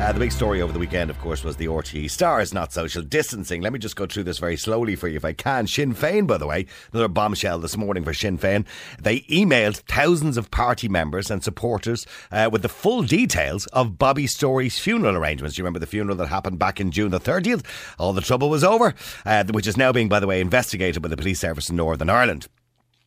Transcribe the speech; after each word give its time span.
Uh, 0.00 0.12
the 0.12 0.18
big 0.18 0.32
story 0.32 0.60
over 0.60 0.72
the 0.72 0.78
weekend, 0.78 1.08
of 1.08 1.18
course, 1.20 1.44
was 1.44 1.56
the 1.56 1.66
RTE 1.66 2.10
stars 2.10 2.52
not 2.52 2.72
social 2.72 3.00
distancing. 3.00 3.62
Let 3.62 3.72
me 3.72 3.78
just 3.78 3.94
go 3.94 4.06
through 4.06 4.24
this 4.24 4.38
very 4.38 4.56
slowly 4.56 4.96
for 4.96 5.06
you 5.06 5.16
if 5.16 5.24
I 5.24 5.32
can. 5.32 5.68
Sinn 5.68 5.94
Féin, 5.94 6.26
by 6.26 6.36
the 6.36 6.48
way, 6.48 6.66
another 6.92 7.08
bombshell 7.08 7.60
this 7.60 7.76
morning 7.76 8.02
for 8.02 8.12
Sinn 8.12 8.36
Féin. 8.36 8.66
They 9.00 9.20
emailed 9.20 9.76
thousands 9.86 10.36
of 10.36 10.50
party 10.50 10.88
members 10.88 11.30
and 11.30 11.44
supporters 11.44 12.06
uh, 12.32 12.50
with 12.52 12.62
the 12.62 12.68
full 12.68 13.02
details 13.02 13.66
of 13.68 13.96
Bobby 13.96 14.26
Storey's 14.26 14.78
funeral 14.80 15.16
arrangements. 15.16 15.56
You 15.56 15.64
remember 15.64 15.78
the 15.78 15.86
funeral 15.86 16.16
that 16.16 16.26
happened 16.26 16.58
back 16.58 16.80
in 16.80 16.90
June 16.90 17.12
the 17.12 17.20
30th? 17.20 17.64
All 17.96 18.12
the 18.12 18.20
trouble 18.20 18.50
was 18.50 18.64
over, 18.64 18.94
uh, 19.24 19.44
which 19.52 19.68
is 19.68 19.76
now 19.76 19.92
being, 19.92 20.08
by 20.08 20.18
the 20.18 20.26
way, 20.26 20.40
investigated 20.40 21.02
by 21.02 21.08
the 21.08 21.16
police 21.16 21.38
service 21.38 21.70
in 21.70 21.76
Northern 21.76 22.10
Ireland. 22.10 22.48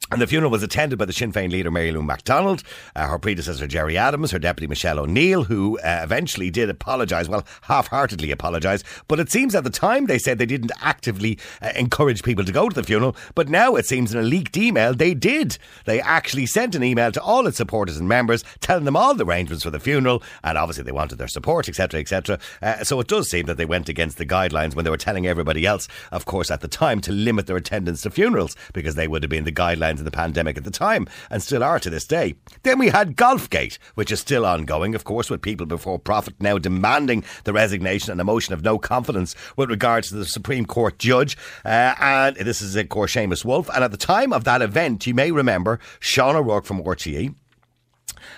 And 0.09 0.21
the 0.21 0.27
funeral 0.27 0.51
was 0.51 0.63
attended 0.63 0.97
by 0.97 1.03
the 1.03 1.11
Sinn 1.11 1.33
Féin 1.33 1.51
leader 1.51 1.69
Mary 1.69 1.91
Lou 1.91 2.01
McDonald, 2.01 2.63
uh, 2.95 3.07
her 3.09 3.19
predecessor 3.19 3.67
Gerry 3.67 3.97
Adams, 3.97 4.31
her 4.31 4.39
deputy 4.39 4.65
Michelle 4.65 4.99
O'Neill, 4.99 5.43
who 5.43 5.77
uh, 5.79 5.99
eventually 6.01 6.49
did 6.49 6.69
apologise, 6.69 7.27
well, 7.27 7.45
half 7.63 7.89
heartedly 7.89 8.31
apologise. 8.31 8.85
But 9.09 9.19
it 9.19 9.29
seems 9.29 9.53
at 9.53 9.65
the 9.65 9.69
time 9.69 10.05
they 10.05 10.17
said 10.17 10.37
they 10.37 10.45
didn't 10.45 10.71
actively 10.81 11.37
uh, 11.61 11.73
encourage 11.75 12.23
people 12.23 12.45
to 12.45 12.53
go 12.53 12.69
to 12.69 12.73
the 12.73 12.85
funeral. 12.87 13.17
But 13.35 13.49
now 13.49 13.75
it 13.75 13.85
seems 13.85 14.13
in 14.13 14.19
a 14.19 14.23
leaked 14.23 14.55
email 14.55 14.93
they 14.93 15.13
did. 15.13 15.57
They 15.83 15.99
actually 15.99 16.45
sent 16.45 16.73
an 16.73 16.85
email 16.85 17.11
to 17.11 17.21
all 17.21 17.45
its 17.45 17.57
supporters 17.57 17.97
and 17.97 18.07
members 18.07 18.45
telling 18.61 18.85
them 18.85 18.95
all 18.95 19.13
the 19.13 19.25
arrangements 19.25 19.65
for 19.65 19.71
the 19.71 19.79
funeral. 19.79 20.23
And 20.41 20.57
obviously 20.57 20.85
they 20.85 20.93
wanted 20.93 21.17
their 21.17 21.27
support, 21.27 21.67
etc., 21.67 21.99
etc. 21.99 22.39
Uh, 22.61 22.81
so 22.85 22.97
it 23.01 23.09
does 23.09 23.29
seem 23.29 23.45
that 23.47 23.57
they 23.57 23.65
went 23.65 23.89
against 23.89 24.17
the 24.17 24.25
guidelines 24.25 24.73
when 24.73 24.85
they 24.85 24.91
were 24.91 24.95
telling 24.95 25.27
everybody 25.27 25.65
else, 25.65 25.89
of 26.13 26.23
course, 26.23 26.49
at 26.49 26.61
the 26.61 26.69
time 26.69 27.01
to 27.01 27.11
limit 27.11 27.45
their 27.45 27.57
attendance 27.57 28.03
to 28.03 28.09
funerals 28.09 28.55
because 28.71 28.95
they 28.95 29.09
would 29.09 29.21
have 29.21 29.29
been 29.29 29.43
the 29.43 29.51
guidelines 29.51 29.86
of 29.95 30.05
the 30.05 30.11
pandemic 30.11 30.57
at 30.57 30.63
the 30.63 30.71
time 30.71 31.07
and 31.29 31.41
still 31.41 31.63
are 31.63 31.79
to 31.79 31.89
this 31.89 32.05
day. 32.05 32.35
Then 32.63 32.79
we 32.79 32.89
had 32.89 33.15
Golfgate, 33.15 33.77
which 33.95 34.11
is 34.11 34.19
still 34.19 34.45
ongoing, 34.45 34.95
of 34.95 35.03
course, 35.03 35.29
with 35.29 35.41
people 35.41 35.65
before 35.65 35.99
profit 35.99 36.35
now 36.39 36.57
demanding 36.57 37.23
the 37.43 37.53
resignation 37.53 38.11
and 38.11 38.21
a 38.21 38.23
motion 38.23 38.53
of 38.53 38.63
no 38.63 38.77
confidence 38.77 39.35
with 39.55 39.69
regards 39.69 40.09
to 40.09 40.15
the 40.15 40.25
Supreme 40.25 40.65
Court 40.65 40.99
judge. 40.99 41.37
Uh, 41.65 41.95
and 41.99 42.35
this 42.35 42.61
is, 42.61 42.75
of 42.75 42.89
course, 42.89 43.13
Seamus 43.13 43.45
Woulfe. 43.45 43.69
And 43.73 43.83
at 43.83 43.91
the 43.91 43.97
time 43.97 44.33
of 44.33 44.43
that 44.43 44.61
event, 44.61 45.07
you 45.07 45.13
may 45.13 45.31
remember 45.31 45.79
Sean 45.99 46.35
O'Rourke 46.35 46.65
from 46.65 46.83
RTE 46.83 47.33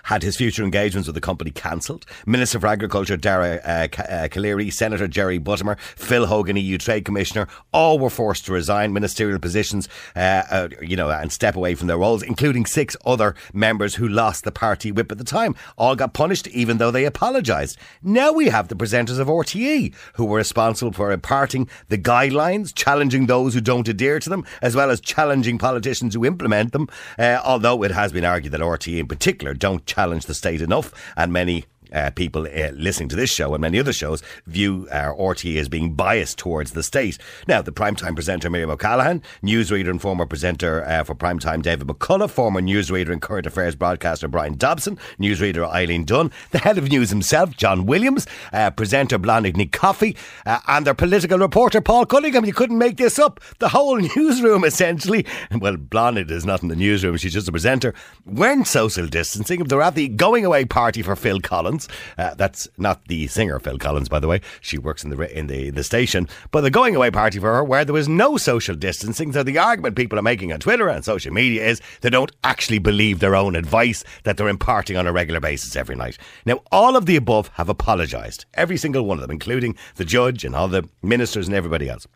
had 0.03 0.23
his 0.23 0.35
future 0.35 0.63
engagements 0.63 1.07
with 1.07 1.15
the 1.15 1.21
company 1.21 1.51
cancelled. 1.51 2.05
Minister 2.25 2.59
for 2.59 2.67
Agriculture 2.67 3.17
Dara 3.17 3.59
uh, 3.63 3.87
uh, 4.01 4.69
Senator 4.71 5.07
Jerry 5.07 5.39
Buttimer, 5.39 5.79
Phil 5.79 6.25
Hogan, 6.25 6.57
EU 6.57 6.77
Trade 6.77 7.05
Commissioner, 7.05 7.47
all 7.73 7.99
were 7.99 8.09
forced 8.09 8.45
to 8.45 8.53
resign 8.53 8.93
ministerial 8.93 9.39
positions, 9.39 9.87
uh, 10.15 10.43
uh, 10.51 10.69
you 10.81 10.95
know, 10.95 11.09
and 11.09 11.31
step 11.31 11.55
away 11.55 11.75
from 11.75 11.87
their 11.87 11.97
roles, 11.97 12.23
including 12.23 12.65
six 12.65 12.95
other 13.05 13.35
members 13.53 13.95
who 13.95 14.07
lost 14.07 14.43
the 14.43 14.51
party 14.51 14.91
whip 14.91 15.11
at 15.11 15.17
the 15.17 15.23
time. 15.23 15.55
All 15.77 15.95
got 15.95 16.13
punished, 16.13 16.47
even 16.47 16.77
though 16.77 16.91
they 16.91 17.05
apologised. 17.05 17.77
Now 18.01 18.31
we 18.31 18.47
have 18.47 18.67
the 18.67 18.75
presenters 18.75 19.19
of 19.19 19.27
RTE 19.27 19.93
who 20.13 20.25
were 20.25 20.37
responsible 20.37 20.91
for 20.91 21.11
imparting 21.11 21.67
the 21.89 21.97
guidelines, 21.97 22.73
challenging 22.73 23.25
those 23.25 23.53
who 23.53 23.61
don't 23.61 23.87
adhere 23.87 24.19
to 24.19 24.29
them, 24.29 24.45
as 24.61 24.75
well 24.75 24.89
as 24.89 25.01
challenging 25.01 25.57
politicians 25.57 26.13
who 26.13 26.25
implement 26.25 26.71
them. 26.71 26.87
Uh, 27.17 27.39
although 27.43 27.83
it 27.83 27.91
has 27.91 28.11
been 28.11 28.25
argued 28.25 28.53
that 28.53 28.61
RTE 28.61 28.99
in 28.99 29.07
particular 29.07 29.53
don't 29.53 29.78
challenge 29.79 30.25
the 30.25 30.33
state 30.33 30.61
enough, 30.61 30.93
and 31.15 31.31
many 31.33 31.65
uh, 31.93 32.11
people 32.11 32.45
uh, 32.47 32.71
listening 32.71 33.09
to 33.09 33.15
this 33.15 33.29
show 33.29 33.53
and 33.53 33.61
many 33.61 33.79
other 33.79 33.93
shows 33.93 34.21
view 34.45 34.87
uh, 34.91 35.13
RTE 35.13 35.57
as 35.57 35.69
being 35.69 35.93
biased 35.93 36.37
towards 36.37 36.71
the 36.71 36.83
state. 36.83 37.17
Now, 37.47 37.61
the 37.61 37.71
primetime 37.71 38.15
presenter 38.15 38.49
Miriam 38.49 38.69
O'Callaghan, 38.69 39.21
newsreader 39.43 39.89
and 39.89 40.01
former 40.01 40.25
presenter 40.25 40.83
uh, 40.85 41.03
for 41.03 41.15
primetime 41.15 41.61
David 41.61 41.87
McCullagh, 41.87 42.29
former 42.29 42.61
newsreader 42.61 43.11
and 43.11 43.21
current 43.21 43.45
affairs 43.45 43.75
broadcaster 43.75 44.27
Brian 44.27 44.55
Dobson, 44.57 44.97
newsreader 45.19 45.67
Eileen 45.67 46.05
Dunne, 46.05 46.31
the 46.51 46.59
head 46.59 46.77
of 46.77 46.89
news 46.89 47.09
himself, 47.09 47.55
Jon 47.55 47.85
Williams, 47.85 48.27
uh, 48.53 48.71
presenter 48.71 49.17
Bláthnaid 49.17 49.55
Ní 49.55 49.69
Chofaigh, 49.69 50.17
uh, 50.45 50.59
and 50.67 50.85
their 50.85 50.93
political 50.93 51.39
reporter 51.39 51.81
Paul 51.81 52.05
Cunningham. 52.05 52.45
You 52.45 52.53
couldn't 52.53 52.77
make 52.77 52.97
this 52.97 53.19
up. 53.19 53.39
The 53.59 53.69
whole 53.69 53.97
newsroom, 54.15 54.63
essentially, 54.63 55.25
well, 55.55 55.77
Bláthnaid 55.77 56.31
is 56.31 56.45
not 56.45 56.61
in 56.61 56.69
the 56.69 56.75
newsroom, 56.75 57.17
she's 57.17 57.33
just 57.33 57.47
a 57.47 57.51
presenter, 57.51 57.93
weren't 58.25 58.67
social 58.67 59.07
distancing. 59.07 59.63
They're 59.63 59.81
at 59.81 59.95
the 59.95 60.07
going 60.07 60.45
away 60.45 60.65
party 60.65 61.01
for 61.01 61.15
Phil 61.15 61.39
Collins. 61.39 61.78
Uh, 62.17 62.33
that's 62.35 62.67
not 62.77 63.07
the 63.07 63.27
singer 63.27 63.59
Phil 63.59 63.77
Collins, 63.77 64.09
by 64.09 64.19
the 64.19 64.27
way. 64.27 64.41
She 64.61 64.77
works 64.77 65.03
in 65.03 65.09
the 65.09 65.37
in 65.37 65.47
the, 65.47 65.69
the 65.69 65.83
station. 65.83 66.27
But 66.51 66.61
the 66.61 66.71
going 66.71 66.95
away 66.95 67.11
party 67.11 67.39
for 67.39 67.53
her, 67.53 67.63
where 67.63 67.85
there 67.85 67.93
was 67.93 68.09
no 68.09 68.37
social 68.37 68.75
distancing. 68.75 69.31
So 69.31 69.43
the 69.43 69.57
argument 69.57 69.95
people 69.95 70.17
are 70.19 70.23
making 70.23 70.51
on 70.53 70.59
Twitter 70.59 70.89
and 70.89 71.03
social 71.05 71.33
media 71.33 71.65
is 71.65 71.81
they 72.01 72.09
don't 72.09 72.31
actually 72.43 72.79
believe 72.79 73.19
their 73.19 73.35
own 73.35 73.55
advice 73.55 74.03
that 74.23 74.37
they're 74.37 74.47
imparting 74.47 74.97
on 74.97 75.07
a 75.07 75.13
regular 75.13 75.39
basis 75.39 75.75
every 75.75 75.95
night. 75.95 76.17
Now, 76.45 76.61
all 76.71 76.95
of 76.95 77.05
the 77.05 77.15
above 77.15 77.49
have 77.55 77.69
apologised. 77.69 78.45
Every 78.53 78.77
single 78.77 79.05
one 79.05 79.17
of 79.17 79.21
them, 79.21 79.31
including 79.31 79.75
the 79.95 80.05
judge 80.05 80.43
and 80.43 80.55
all 80.55 80.67
the 80.67 80.87
ministers 81.01 81.47
and 81.47 81.55
everybody 81.55 81.89
else, 81.89 82.07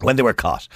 when 0.00 0.16
they 0.16 0.22
were 0.22 0.32
caught. 0.32 0.68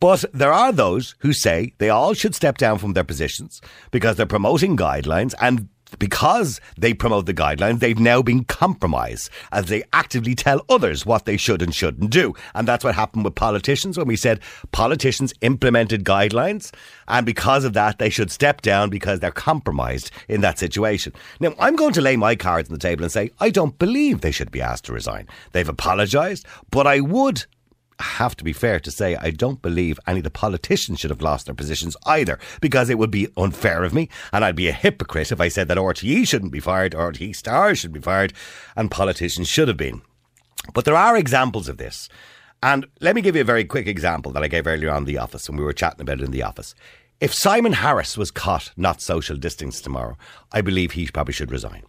But 0.00 0.24
there 0.34 0.52
are 0.52 0.72
those 0.72 1.14
who 1.20 1.32
say 1.32 1.72
they 1.78 1.88
all 1.88 2.14
should 2.14 2.34
step 2.34 2.58
down 2.58 2.78
from 2.78 2.92
their 2.92 3.04
positions 3.04 3.60
because 3.90 4.16
they're 4.16 4.26
promoting 4.26 4.76
guidelines 4.76 5.34
and 5.40 5.68
because 5.98 6.60
they 6.78 6.94
promote 6.94 7.26
the 7.26 7.34
guidelines, 7.34 7.80
they've 7.80 7.98
now 7.98 8.22
been 8.22 8.44
compromised 8.44 9.30
as 9.52 9.66
they 9.66 9.82
actively 9.92 10.34
tell 10.34 10.64
others 10.68 11.06
what 11.06 11.24
they 11.24 11.36
should 11.36 11.62
and 11.62 11.74
shouldn't 11.74 12.10
do. 12.10 12.34
And 12.54 12.66
that's 12.66 12.84
what 12.84 12.94
happened 12.94 13.24
with 13.24 13.34
politicians 13.34 13.98
when 13.98 14.06
we 14.06 14.16
said 14.16 14.40
politicians 14.72 15.32
implemented 15.40 16.04
guidelines. 16.04 16.72
And 17.08 17.26
because 17.26 17.64
of 17.64 17.72
that, 17.74 17.98
they 17.98 18.10
should 18.10 18.30
step 18.30 18.62
down 18.62 18.90
because 18.90 19.20
they're 19.20 19.30
compromised 19.30 20.10
in 20.28 20.40
that 20.40 20.58
situation. 20.58 21.12
Now, 21.40 21.54
I'm 21.58 21.76
going 21.76 21.92
to 21.94 22.00
lay 22.00 22.16
my 22.16 22.34
cards 22.36 22.68
on 22.68 22.74
the 22.74 22.78
table 22.78 23.04
and 23.04 23.12
say, 23.12 23.30
I 23.40 23.50
don't 23.50 23.78
believe 23.78 24.20
they 24.20 24.30
should 24.30 24.50
be 24.50 24.60
asked 24.62 24.84
to 24.86 24.92
resign. 24.92 25.28
They've 25.52 25.68
apologised, 25.68 26.46
but 26.70 26.86
I 26.86 27.00
would 27.00 27.46
have 28.00 28.36
to 28.36 28.44
be 28.44 28.52
fair 28.52 28.80
to 28.80 28.90
say 28.90 29.16
I 29.16 29.30
don't 29.30 29.62
believe 29.62 30.00
any 30.06 30.18
of 30.18 30.24
the 30.24 30.30
politicians 30.30 31.00
should 31.00 31.10
have 31.10 31.22
lost 31.22 31.46
their 31.46 31.54
positions 31.54 31.96
either, 32.06 32.38
because 32.60 32.90
it 32.90 32.98
would 32.98 33.10
be 33.10 33.28
unfair 33.36 33.84
of 33.84 33.94
me, 33.94 34.08
and 34.32 34.44
I'd 34.44 34.56
be 34.56 34.68
a 34.68 34.72
hypocrite 34.72 35.32
if 35.32 35.40
I 35.40 35.48
said 35.48 35.68
that 35.68 35.78
RTE 35.78 36.26
shouldn't 36.26 36.52
be 36.52 36.60
fired, 36.60 36.92
RTE 36.92 37.34
stars 37.36 37.78
should 37.78 37.92
be 37.92 38.00
fired, 38.00 38.32
and 38.76 38.90
politicians 38.90 39.48
should 39.48 39.68
have 39.68 39.76
been. 39.76 40.02
But 40.72 40.84
there 40.84 40.96
are 40.96 41.16
examples 41.16 41.68
of 41.68 41.76
this. 41.76 42.08
And 42.62 42.86
let 43.00 43.14
me 43.14 43.20
give 43.20 43.36
you 43.36 43.42
a 43.42 43.44
very 43.44 43.64
quick 43.64 43.86
example 43.86 44.32
that 44.32 44.42
I 44.42 44.48
gave 44.48 44.66
earlier 44.66 44.90
on 44.90 45.04
the 45.04 45.18
office 45.18 45.48
when 45.48 45.58
we 45.58 45.64
were 45.64 45.74
chatting 45.74 46.00
about 46.00 46.20
it 46.20 46.24
in 46.24 46.30
the 46.30 46.42
office. 46.42 46.74
If 47.20 47.34
Simon 47.34 47.74
Harris 47.74 48.16
was 48.16 48.30
caught 48.30 48.72
not 48.76 49.00
social 49.00 49.36
distance 49.36 49.80
tomorrow, 49.80 50.16
I 50.50 50.62
believe 50.62 50.92
he 50.92 51.06
probably 51.06 51.34
should 51.34 51.52
resign 51.52 51.84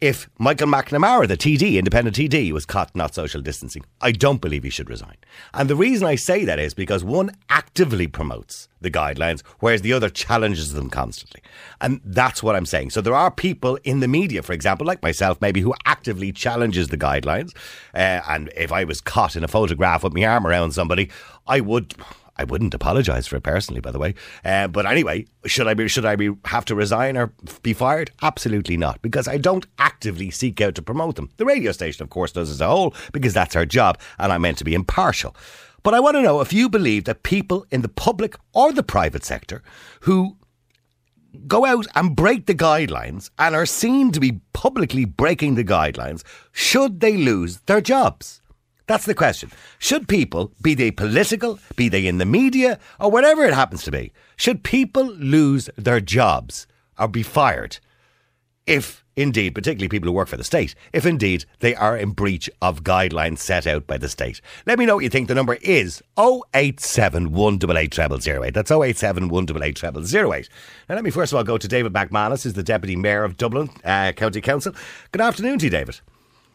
if 0.00 0.30
Michael 0.38 0.66
McNamara, 0.66 1.28
the 1.28 1.36
TD, 1.36 1.76
independent 1.76 2.16
TD, 2.16 2.52
was 2.52 2.64
caught 2.64 2.96
not 2.96 3.14
social 3.14 3.42
distancing. 3.42 3.84
I 4.00 4.12
don't 4.12 4.40
believe 4.40 4.62
he 4.62 4.70
should 4.70 4.88
resign. 4.88 5.16
And 5.52 5.68
the 5.68 5.76
reason 5.76 6.06
I 6.06 6.14
say 6.14 6.46
that 6.46 6.58
is 6.58 6.72
because 6.72 7.04
one 7.04 7.32
actively 7.50 8.06
promotes 8.06 8.68
the 8.80 8.90
guidelines, 8.90 9.42
whereas 9.58 9.82
the 9.82 9.92
other 9.92 10.08
challenges 10.08 10.72
them 10.72 10.88
constantly. 10.88 11.42
And 11.82 12.00
that's 12.02 12.42
what 12.42 12.56
I'm 12.56 12.64
saying. 12.64 12.90
So 12.90 13.02
there 13.02 13.14
are 13.14 13.30
people 13.30 13.78
in 13.84 14.00
the 14.00 14.08
media, 14.08 14.42
for 14.42 14.54
example, 14.54 14.86
like 14.86 15.02
myself, 15.02 15.38
maybe, 15.42 15.60
who 15.60 15.74
actively 15.84 16.32
challenges 16.32 16.88
the 16.88 16.96
guidelines. 16.96 17.54
Uh, 17.94 18.22
and 18.26 18.50
if 18.56 18.72
I 18.72 18.84
was 18.84 19.02
caught 19.02 19.36
in 19.36 19.44
a 19.44 19.48
photograph 19.48 20.02
with 20.02 20.14
my 20.14 20.24
arm 20.24 20.46
around 20.46 20.72
somebody, 20.72 21.10
I 21.46 21.60
would 21.60 21.94
I 22.40 22.44
wouldn't 22.44 22.72
apologise 22.72 23.26
for 23.26 23.36
it 23.36 23.42
personally, 23.42 23.82
by 23.82 23.90
the 23.90 23.98
way. 23.98 24.14
Uh, 24.44 24.66
but 24.66 24.86
anyway, 24.86 25.26
should 25.44 25.68
I 25.68 25.74
be 25.74 25.88
should 25.88 26.06
I 26.06 26.16
be 26.16 26.30
have 26.46 26.64
to 26.66 26.74
resign 26.74 27.18
or 27.18 27.34
be 27.62 27.74
fired? 27.74 28.10
Absolutely 28.22 28.78
not, 28.78 29.02
because 29.02 29.28
I 29.28 29.36
don't 29.36 29.66
actively 29.78 30.30
seek 30.30 30.58
out 30.62 30.74
to 30.76 30.82
promote 30.82 31.16
them. 31.16 31.28
The 31.36 31.44
radio 31.44 31.72
station, 31.72 32.02
of 32.02 32.08
course, 32.08 32.32
does 32.32 32.48
as 32.48 32.62
a 32.62 32.66
whole 32.66 32.94
because 33.12 33.34
that's 33.34 33.56
our 33.56 33.66
job, 33.66 33.98
and 34.18 34.32
I'm 34.32 34.40
meant 34.40 34.56
to 34.58 34.64
be 34.64 34.74
impartial. 34.74 35.36
But 35.82 35.92
I 35.92 36.00
want 36.00 36.16
to 36.16 36.22
know 36.22 36.40
if 36.40 36.52
you 36.52 36.70
believe 36.70 37.04
that 37.04 37.22
people 37.22 37.66
in 37.70 37.82
the 37.82 37.88
public 37.88 38.36
or 38.54 38.72
the 38.72 38.82
private 38.82 39.24
sector 39.24 39.62
who 40.00 40.38
go 41.46 41.66
out 41.66 41.86
and 41.94 42.16
break 42.16 42.46
the 42.46 42.54
guidelines 42.54 43.30
and 43.38 43.54
are 43.54 43.66
seen 43.66 44.12
to 44.12 44.20
be 44.20 44.40
publicly 44.54 45.04
breaking 45.04 45.56
the 45.56 45.64
guidelines, 45.64 46.22
should 46.52 47.00
they 47.00 47.18
lose 47.18 47.58
their 47.66 47.82
jobs? 47.82 48.39
That's 48.90 49.06
the 49.06 49.14
question. 49.14 49.52
Should 49.78 50.08
people, 50.08 50.50
be 50.60 50.74
they 50.74 50.90
political, 50.90 51.60
be 51.76 51.88
they 51.88 52.08
in 52.08 52.18
the 52.18 52.26
media, 52.26 52.80
or 52.98 53.08
whatever 53.08 53.44
it 53.44 53.54
happens 53.54 53.84
to 53.84 53.92
be, 53.92 54.12
should 54.34 54.64
people 54.64 55.04
lose 55.04 55.70
their 55.76 56.00
jobs 56.00 56.66
or 56.98 57.06
be 57.06 57.22
fired 57.22 57.78
if 58.66 59.04
indeed, 59.14 59.54
particularly 59.54 59.88
people 59.88 60.08
who 60.08 60.12
work 60.12 60.26
for 60.26 60.36
the 60.36 60.42
state, 60.42 60.74
if 60.92 61.06
indeed 61.06 61.44
they 61.60 61.72
are 61.76 61.96
in 61.96 62.10
breach 62.10 62.50
of 62.60 62.82
guidelines 62.82 63.38
set 63.38 63.64
out 63.64 63.86
by 63.86 63.96
the 63.96 64.08
state. 64.08 64.40
Let 64.66 64.76
me 64.76 64.86
know 64.86 64.96
what 64.96 65.04
you 65.04 65.08
think. 65.08 65.28
The 65.28 65.36
number 65.36 65.54
is 65.62 66.02
087 66.18 67.30
188 67.30 68.54
That's 68.54 68.70
087 68.72 69.28
188 69.28 70.48
Now, 70.88 70.94
let 70.96 71.04
me 71.04 71.10
first 71.12 71.32
of 71.32 71.36
all 71.36 71.44
go 71.44 71.58
to 71.58 71.68
David 71.68 71.92
McManus, 71.92 72.42
who's 72.42 72.54
the 72.54 72.64
Deputy 72.64 72.96
Mayor 72.96 73.22
of 73.22 73.36
Dublin 73.36 73.70
uh, 73.84 74.10
County 74.10 74.40
Council. 74.40 74.74
Good 75.12 75.22
afternoon 75.22 75.60
to 75.60 75.66
you, 75.66 75.70
David. 75.70 76.00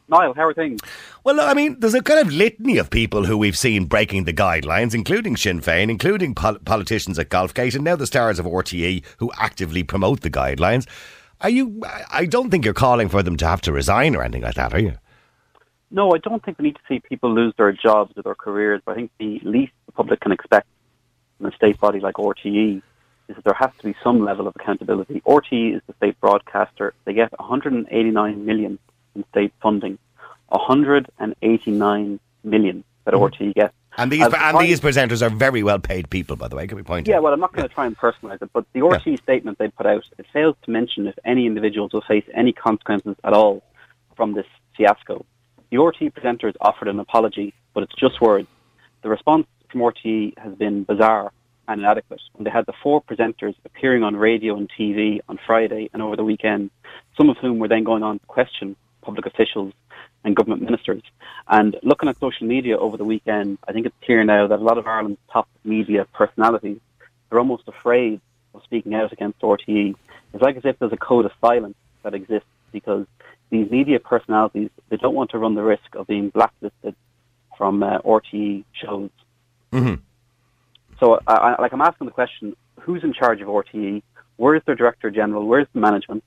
Niall, 0.07 0.33
how 0.35 0.47
are 0.47 0.53
things? 0.53 0.79
Well, 1.23 1.41
I 1.41 1.53
mean, 1.53 1.79
there's 1.79 1.95
a 1.95 2.01
kind 2.01 2.19
of 2.19 2.31
litany 2.31 2.77
of 2.77 2.89
people 2.89 3.25
who 3.25 3.37
we've 3.37 3.57
seen 3.57 3.85
breaking 3.85 4.25
the 4.25 4.33
guidelines, 4.33 4.93
including 4.93 5.35
Sinn 5.35 5.61
Féin, 5.61 5.89
including 5.89 6.35
pol- 6.35 6.59
politicians 6.59 7.17
at 7.17 7.29
Golfgate, 7.29 7.75
and 7.75 7.83
now 7.83 7.95
the 7.95 8.05
stars 8.05 8.37
of 8.37 8.45
RTE 8.45 9.03
who 9.17 9.31
actively 9.37 9.83
promote 9.83 10.21
the 10.21 10.29
guidelines. 10.29 10.87
Are 11.41 11.49
you? 11.49 11.81
I 12.11 12.25
don't 12.25 12.49
think 12.49 12.65
you're 12.65 12.73
calling 12.73 13.09
for 13.09 13.23
them 13.23 13.35
to 13.37 13.47
have 13.47 13.61
to 13.61 13.73
resign 13.73 14.15
or 14.15 14.23
anything 14.23 14.43
like 14.43 14.55
that, 14.55 14.73
are 14.73 14.79
you? 14.79 14.93
No, 15.91 16.13
I 16.13 16.17
don't 16.19 16.43
think 16.43 16.59
we 16.59 16.65
need 16.65 16.75
to 16.75 16.81
see 16.87 16.99
people 16.99 17.33
lose 17.33 17.53
their 17.57 17.71
jobs 17.71 18.13
or 18.15 18.23
their 18.23 18.35
careers. 18.35 18.81
But 18.85 18.93
I 18.93 18.95
think 18.95 19.11
the 19.19 19.39
least 19.43 19.73
the 19.85 19.91
public 19.91 20.21
can 20.21 20.31
expect 20.31 20.67
from 21.37 21.47
a 21.47 21.55
state 21.55 21.79
body 21.79 21.99
like 21.99 22.15
RTE 22.15 22.81
is 23.27 23.35
that 23.35 23.43
there 23.43 23.53
has 23.53 23.71
to 23.79 23.83
be 23.83 23.95
some 24.03 24.23
level 24.23 24.47
of 24.47 24.55
accountability. 24.55 25.21
RTE 25.25 25.75
is 25.75 25.81
the 25.87 25.93
state 25.97 26.19
broadcaster. 26.21 26.93
They 27.05 27.13
get 27.13 27.37
189 27.39 28.45
million 28.45 28.79
in 29.15 29.23
state 29.31 29.53
funding, 29.61 29.97
189 30.49 32.19
million 32.43 32.83
that 33.05 33.13
Mm-hmm. 33.13 33.43
RTE 33.43 33.53
gets. 33.53 33.73
And 33.97 34.11
these 34.11 34.23
As 34.23 34.33
and 34.33 34.59
these 34.59 34.81
presenters 34.81 35.21
are 35.21 35.29
very 35.29 35.63
well 35.63 35.79
paid 35.79 36.09
people, 36.09 36.35
by 36.35 36.49
the 36.49 36.55
way. 36.55 36.67
Can 36.67 36.75
we 36.75 36.83
point 36.83 37.07
Yeah, 37.07 37.17
out? 37.17 37.23
well, 37.23 37.33
I'm 37.33 37.39
not 37.39 37.53
going 37.53 37.67
to 37.67 37.73
try 37.73 37.85
and 37.85 37.97
personalise 37.97 38.41
it, 38.41 38.49
but 38.51 38.65
the 38.73 38.81
RTE 38.81 39.21
statement 39.21 39.57
they 39.57 39.69
put 39.69 39.85
out 39.85 40.03
it 40.17 40.25
fails 40.33 40.55
to 40.63 40.71
mention 40.71 41.07
if 41.07 41.15
any 41.23 41.45
individuals 41.45 41.93
will 41.93 42.01
face 42.01 42.25
any 42.33 42.51
consequences 42.51 43.15
at 43.23 43.31
all 43.33 43.63
from 44.17 44.33
this 44.33 44.45
fiasco. 44.75 45.25
The 45.71 45.77
RTE 45.77 46.11
presenters 46.13 46.55
offered 46.59 46.89
an 46.89 46.99
apology, 46.99 47.53
but 47.73 47.83
it's 47.83 47.95
just 47.95 48.19
words. 48.19 48.47
The 49.01 49.09
response 49.09 49.47
from 49.69 49.81
RTE 49.81 50.37
has 50.39 50.53
been 50.55 50.83
bizarre 50.83 51.31
and 51.67 51.79
inadequate. 51.79 52.21
When 52.33 52.43
they 52.43 52.51
had 52.51 52.65
the 52.65 52.73
four 52.83 53.01
presenters 53.01 53.55
appearing 53.63 54.03
on 54.03 54.15
radio 54.17 54.57
and 54.57 54.69
TV 54.77 55.19
on 55.29 55.39
Friday 55.45 55.89
and 55.93 56.01
over 56.01 56.15
the 56.17 56.23
weekend, 56.23 56.69
some 57.17 57.29
of 57.29 57.37
whom 57.37 57.59
were 57.59 57.67
then 57.69 57.83
going 57.85 58.03
on 58.03 58.19
to 58.19 58.25
question 58.25 58.75
public 59.05 59.25
officials 59.25 59.73
and 60.23 60.35
government 60.35 60.63
ministers. 60.63 61.03
And 61.47 61.77
looking 61.83 62.09
at 62.09 62.19
social 62.19 62.47
media 62.47 62.77
over 62.77 62.97
the 62.97 63.05
weekend, 63.05 63.59
I 63.67 63.71
think 63.71 63.85
it's 63.85 63.95
clear 64.03 64.23
now 64.23 64.47
that 64.47 64.59
a 64.59 64.63
lot 64.63 64.77
of 64.77 64.87
Ireland's 64.87 65.19
top 65.31 65.47
media 65.63 66.07
personalities 66.13 66.79
are 67.31 67.39
almost 67.39 67.63
afraid 67.67 68.19
of 68.53 68.63
speaking 68.63 68.93
out 68.95 69.13
against 69.13 69.39
RTE. 69.39 69.95
It's 70.33 70.41
like 70.41 70.57
as 70.57 70.65
if 70.65 70.79
there's 70.79 70.91
a 70.91 70.97
code 70.97 71.25
of 71.25 71.31
silence 71.39 71.77
that 72.03 72.13
exists 72.13 72.49
because 72.71 73.05
these 73.49 73.69
media 73.69 73.99
personalities 73.99 74.69
they 74.89 74.97
don't 74.97 75.15
want 75.15 75.29
to 75.31 75.37
run 75.37 75.55
the 75.55 75.63
risk 75.63 75.89
of 75.93 76.07
being 76.07 76.29
blacklisted 76.29 76.95
from 77.57 77.83
uh, 77.83 77.99
RTE 77.99 78.63
shows. 78.73 79.09
Mhm. 79.71 79.99
So, 80.99 81.19
I, 81.27 81.33
I, 81.33 81.61
like, 81.61 81.73
I'm 81.73 81.81
asking 81.81 82.05
the 82.07 82.11
question: 82.11 82.55
Who's 82.81 83.03
in 83.03 83.13
charge 83.13 83.41
of 83.41 83.47
RTE? 83.47 84.01
Where's 84.37 84.61
their 84.65 84.75
director 84.75 85.09
general? 85.11 85.45
Where's 85.47 85.67
the 85.73 85.79
management? 85.79 86.23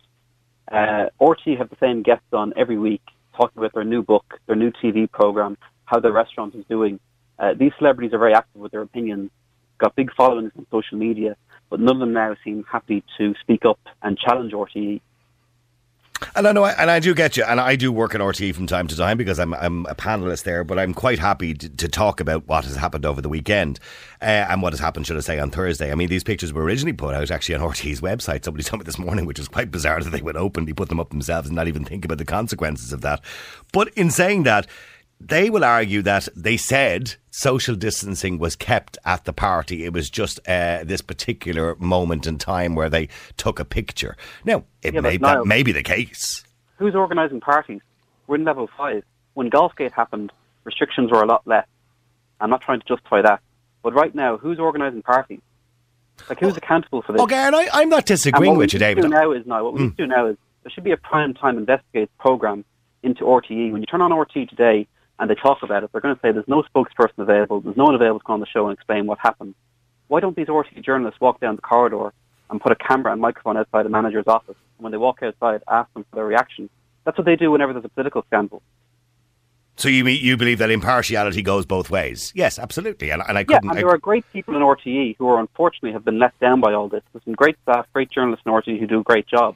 Uh, 0.71 1.07
RTE 1.21 1.57
have 1.59 1.71
the 1.71 1.77
same 1.81 2.03
guests 2.03 2.27
on 2.33 2.53
every 2.57 2.79
week, 2.79 3.03
talking 3.37 3.59
about 3.59 3.73
their 3.75 3.85
new 3.85 4.03
book, 4.03 4.41
their 4.47 4.57
new 4.57 4.71
TV 4.71 5.11
program, 5.11 5.57
how 5.85 5.99
their 6.01 6.13
restaurant 6.13 6.55
is 6.55 6.65
doing. 6.69 7.01
Uh, 7.39 7.55
these 7.59 7.73
celebrities 7.79 8.13
are 8.13 8.19
very 8.19 8.35
active 8.35 8.61
with 8.61 8.73
their 8.73 8.83
opinions, 8.83 9.31
got 9.79 9.95
big 9.97 10.13
followings 10.15 10.53
on 10.59 10.67
social 10.71 10.99
media, 10.99 11.37
but 11.71 11.81
none 11.81 11.97
of 11.97 12.01
them 12.01 12.13
now 12.13 12.35
seem 12.45 12.65
happy 12.71 13.03
to 13.17 13.35
speak 13.41 13.65
up 13.65 13.79
and 14.03 14.19
challenge 14.19 14.53
E. 14.75 15.01
And 16.35 16.49
I 16.49 16.53
know, 16.53 16.65
and 16.65 16.91
I 16.91 17.01
do 17.01 17.15
get 17.15 17.37
you, 17.37 17.45
and 17.45 17.61
I 17.61 17.77
do 17.77 17.93
work 17.93 18.15
in 18.15 18.21
RTE 18.21 18.55
from 18.55 18.67
time 18.67 18.89
to 18.89 18.97
time 18.97 19.17
because 19.17 19.39
I'm 19.39 19.55
I'm 19.55 19.87
a 19.87 19.95
panelist 19.95 20.43
there. 20.45 20.65
But 20.65 20.79
I'm 20.79 20.95
quite 20.95 21.19
happy 21.19 21.55
to, 21.55 21.69
to 21.69 21.89
talk 21.89 22.21
about 22.21 22.47
what 22.49 22.65
has 22.65 22.77
happened 22.77 23.07
over 23.07 23.21
the 23.21 23.29
weekend 23.29 23.79
uh, 24.21 24.47
and 24.49 24.63
what 24.63 24.73
has 24.73 24.81
happened, 24.81 25.07
should 25.07 25.17
I 25.17 25.21
say, 25.21 25.39
on 25.39 25.51
Thursday. 25.51 25.93
I 25.93 25.95
mean, 25.95 26.09
these 26.09 26.25
pictures 26.25 26.53
were 26.53 26.63
originally 26.65 26.93
put 26.93 27.15
out 27.15 27.31
actually 27.31 27.55
on 27.55 27.61
RTE's 27.73 28.01
website. 28.01 28.45
Somebody 28.45 28.65
told 28.65 28.81
me 28.81 28.85
this 28.85 28.99
morning, 28.99 29.27
which 29.27 29.39
was 29.39 29.49
quite 29.49 29.71
bizarre 29.71 30.03
that 30.03 30.11
they 30.11 30.23
would 30.23 30.37
openly 30.37 30.73
put 30.73 30.89
them 30.89 31.01
up 31.01 31.11
themselves 31.11 31.49
and 31.49 31.57
not 31.57 31.69
even 31.69 31.85
think 31.85 32.05
about 32.05 32.19
the 32.19 32.25
consequences 32.25 32.93
of 32.93 33.01
that. 33.03 33.21
But 33.73 33.89
in 33.95 34.11
saying 34.11 34.43
that, 34.45 34.67
they 35.21 35.51
will 35.51 35.65
argue 35.65 36.03
that 36.03 36.29
they 36.37 36.57
said 36.57 37.17
social 37.31 37.75
distancing 37.75 38.39
was 38.39 38.57
kept 38.57 38.99
at 39.05 39.25
the 39.25 39.33
party. 39.33 39.85
It 39.85 39.93
was 39.93 40.09
just 40.11 40.39
uh, 40.49 40.85
this 40.85 41.01
particular 41.01 41.75
moment 41.77 42.27
in 42.27 42.39
time 42.39 42.75
where 42.75 42.89
they 42.89 43.09
took 43.37 43.59
a 43.59 43.65
picture. 43.65 44.17
Now, 44.45 44.65
it 44.83 44.95
Yeah, 44.95 45.01
may, 45.01 45.17
Niall- 45.19 45.45
that 45.45 45.49
may 45.49 45.63
be 45.63 45.73
the 45.73 45.83
case. 45.83 46.45
Who's 46.77 46.95
organising 46.95 47.41
parties? 47.41 47.81
We're 48.27 48.37
in 48.37 48.45
level 48.45 48.69
five. 48.77 49.03
When 49.35 49.51
Golfgate 49.51 49.93
happened, 49.93 50.33
restrictions 50.65 51.11
were 51.11 51.23
a 51.23 51.27
lot 51.27 51.47
less. 51.47 51.67
I'm 52.41 52.51
not 52.51 52.61
trying 52.63 52.81
to 52.81 52.87
justify 52.87 53.23
that. 53.23 53.41
But 53.83 53.95
right 53.95 54.15
now, 54.15 54.37
who's 54.37 54.59
organising 54.59 55.03
parties? 55.03 55.41
Like, 56.29 56.41
who's 56.41 56.57
accountable 56.57 57.03
for 57.03 57.13
this? 57.13 57.21
Okay, 57.23 57.37
and 57.37 57.55
I, 57.55 57.69
I'm 57.73 57.89
not 57.89 58.05
disagreeing 58.07 58.55
what 58.55 58.59
with 58.59 58.73
you, 58.75 58.79
we 58.81 58.87
need 58.87 58.95
to 58.95 59.01
David. 59.03 59.03
do 59.03 59.09
now 59.09 59.33
is 59.33 59.47
now 59.47 59.65
what 59.65 59.75
we 59.75 59.83
need 59.83 59.97
to 59.97 60.03
do 60.05 60.07
now 60.07 60.27
is 60.27 60.37
there 60.63 60.71
should 60.73 60.85
be 60.85 60.91
a 60.93 60.97
prime 60.97 61.33
time 61.35 61.57
investigates 61.59 62.11
program 62.19 62.65
into 63.03 63.23
RTE. 63.25 63.71
When 63.73 63.81
you 63.81 63.87
turn 63.87 64.01
on 64.01 64.11
RTE 64.11 64.49
today 64.49 64.87
and 65.19 65.29
they 65.31 65.35
talk 65.35 65.59
about 65.63 65.83
it, 65.85 65.91
they're 65.93 66.01
going 66.01 66.15
to 66.15 66.21
say 66.21 66.33
there's 66.33 66.47
no 66.49 66.63
spokesperson 66.75 67.19
available, 67.19 67.61
there's 67.61 67.77
no 67.77 67.85
one 67.85 67.95
available 67.95 68.21
to 68.21 68.25
come 68.25 68.35
on 68.35 68.41
the 68.41 68.47
show 68.47 68.69
and 68.69 68.75
explain 68.77 69.07
what 69.07 69.19
happened. 69.19 69.55
Why 70.09 70.21
don't 70.21 70.37
these 70.37 70.47
RTE 70.47 70.83
journalists 70.85 71.21
walk 71.21 71.41
down 71.41 71.57
the 71.57 71.63
corridor 71.63 72.13
and 72.51 72.61
put 72.61 72.73
a 72.73 72.77
camera 72.77 73.13
and 73.13 73.21
microphone 73.21 73.57
outside 73.57 73.85
the 73.85 73.91
manager's 73.91 74.27
office, 74.27 74.57
and 74.79 74.85
when 74.85 74.93
they 74.93 74.99
walk 74.99 75.23
outside, 75.23 75.63
ask 75.69 75.93
them 75.93 76.05
for 76.11 76.17
their 76.17 76.25
reaction? 76.25 76.71
That's 77.05 77.19
what 77.19 77.25
they 77.27 77.37
do 77.37 77.51
whenever 77.51 77.73
there's 77.73 77.85
a 77.85 77.89
political 77.91 78.23
scandal. 78.27 78.63
So 79.77 79.89
you 79.89 80.05
you 80.07 80.37
believe 80.37 80.59
that 80.59 80.71
impartiality 80.71 81.41
goes 81.41 81.65
both 81.65 81.89
ways? 81.89 82.33
Yes, 82.35 82.59
absolutely. 82.59 83.11
And, 83.11 83.23
and 83.29 83.39
I 83.39 83.43
Yeah, 83.43 83.45
couldn't. 83.59 83.71
and 83.71 83.79
I- 83.79 83.83
there 83.83 83.91
are 83.91 83.99
great 83.99 84.25
people 84.33 84.57
in 84.57 84.63
RTE 84.63 85.17
who 85.19 85.29
are 85.29 85.39
unfortunately 85.39 85.93
have 85.93 86.05
been 86.05 86.19
let 86.19 86.37
down 86.41 86.61
by 86.61 86.73
all 86.75 86.89
this. 86.89 87.03
There's 87.13 87.23
some 87.25 87.35
great 87.35 87.57
staff, 87.63 87.87
great 87.93 88.11
journalists 88.11 88.45
in 88.45 88.51
RTE 88.53 88.79
who 88.81 88.87
do 88.89 88.99
a 89.01 89.05
great 89.05 89.29
job. 89.29 89.55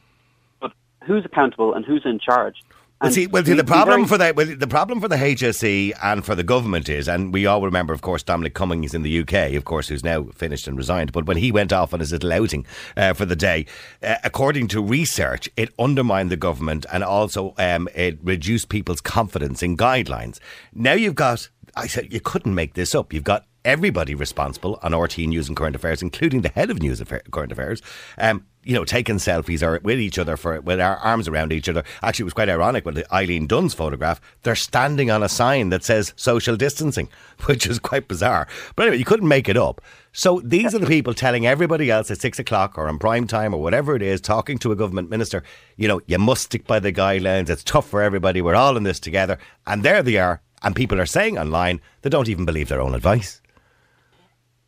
But 0.61 0.73
who's 1.05 1.25
accountable 1.25 1.75
and 1.75 1.85
who's 1.85 2.03
in 2.05 2.21
charge? 2.21 2.63
Well, 3.03 3.11
see, 3.11 3.27
well, 3.27 3.45
see, 3.45 3.55
the 3.55 3.65
problem 3.65 4.07
for 4.07 4.17
the 4.17 4.33
well, 4.37 4.47
the 4.47 4.69
problem 4.69 5.01
for 5.01 5.09
the 5.09 5.17
HSE 5.17 5.93
and 6.05 6.25
for 6.25 6.37
the 6.37 6.45
government 6.45 6.89
is, 6.89 7.09
and 7.09 7.33
we 7.33 7.47
all 7.47 7.61
remember, 7.61 7.93
of 7.93 8.01
course, 8.01 8.23
Dominic 8.23 8.55
Cummings 8.55 8.95
in 8.95 9.03
the 9.03 9.21
UK, 9.21 9.55
of 9.55 9.65
course, 9.65 9.89
who's 9.89 10.05
now 10.05 10.23
finished 10.35 10.69
and 10.69 10.79
resigned. 10.79 11.11
But 11.11 11.27
when 11.27 11.37
he 11.37 11.51
went 11.51 11.73
off 11.73 11.93
on 11.93 11.99
his 11.99 12.13
little 12.13 12.33
outing 12.33 12.65
uh, 12.97 13.13
for 13.15 13.25
the 13.25 13.35
day, 13.35 13.67
uh, 14.05 14.17
according 14.23 14.69
to 14.69 14.81
research, 14.81 15.51
it 15.57 15.71
undermined 15.81 16.31
the 16.31 16.37
government 16.37 16.87
and 16.93 17.03
also 17.03 17.55
um, 17.59 17.89
it 17.93 18.19
reduced 18.23 18.69
people's 18.69 19.01
confidence 19.01 19.65
in 19.65 19.77
guidelines. 19.77 20.39
Now 20.73 20.93
you've 20.93 21.17
got, 21.17 21.49
I 21.75 21.89
said, 21.89 22.13
you 22.13 22.21
couldn't 22.21 22.55
make 22.55 22.75
this 22.75 22.95
up. 22.95 23.13
You've 23.13 23.25
got 23.25 23.47
everybody 23.65 24.15
responsible 24.15 24.79
on 24.83 24.95
RT 24.95 25.19
News 25.19 25.49
and 25.49 25.57
Current 25.57 25.77
Affairs, 25.77 26.03
including 26.03 26.43
the 26.43 26.49
head 26.51 26.71
of 26.71 26.81
News 26.81 27.01
Affair- 27.01 27.23
Current 27.31 27.53
Affairs. 27.53 27.83
Um, 28.19 28.47
you 28.65 28.75
know, 28.75 28.85
taking 28.85 29.17
selfies 29.17 29.63
or 29.63 29.81
with 29.83 29.99
each 29.99 30.19
other 30.19 30.37
for 30.37 30.61
with 30.61 30.81
our 30.81 30.97
arms 30.99 31.27
around 31.27 31.53
each 31.53 31.69
other. 31.69 31.83
Actually, 32.01 32.23
it 32.23 32.27
was 32.27 32.35
quite 32.35 32.49
ironic 32.49 32.87
with 32.87 32.95
the 32.95 33.15
Eileen 33.15 33.47
Dunne's 33.47 33.75
photograph. 33.75 34.21
They're 34.43 34.55
standing 34.55 35.11
on 35.11 35.23
a 35.23 35.29
sign 35.29 35.71
that 35.71 35.83
says 35.83 36.13
social 36.15 36.57
distancing, 36.57 37.09
which 37.47 37.67
is 37.67 37.81
quite 37.81 38.07
bizarre. 38.07 38.47
But 38.77 38.85
anyway, 38.85 38.99
you 38.99 39.05
couldn't 39.05 39.27
make 39.29 39.49
it 39.49 39.57
up. 39.57 39.81
So 40.13 40.41
these 40.45 40.75
are 40.75 40.79
the 40.79 40.87
people 40.87 41.15
telling 41.15 41.47
everybody 41.47 41.91
else 41.91 42.11
at 42.11 42.21
six 42.21 42.39
o'clock 42.39 42.79
or 42.79 42.87
on 42.89 42.99
prime 42.99 43.27
time 43.27 43.53
or 43.53 43.61
whatever 43.61 43.97
it 43.97 44.03
is, 44.03 44.21
talking 44.21 44.59
to 44.59 44.71
a 44.71 44.77
government 44.77 45.11
minister. 45.11 45.43
You 45.77 45.89
know, 45.89 46.01
you 46.07 46.19
must 46.19 46.45
stick 46.45 46.67
by 46.67 46.79
the 46.79 46.93
guidelines. 46.93 47.51
It's 47.51 47.65
tough 47.65 47.89
for 47.89 48.01
everybody. 48.01 48.43
We're 48.43 48.55
all 48.55 48.77
in 48.77 48.85
this 48.85 49.01
together. 49.01 49.39
And 49.67 49.83
there 49.83 50.03
they 50.03 50.19
are. 50.19 50.41
And 50.63 50.77
people 50.77 51.01
are 51.01 51.07
saying 51.07 51.37
online 51.37 51.81
they 52.03 52.11
don't 52.11 52.29
even 52.29 52.45
believe 52.45 52.69
their 52.69 52.81
own 52.81 52.95
advice. 52.95 53.42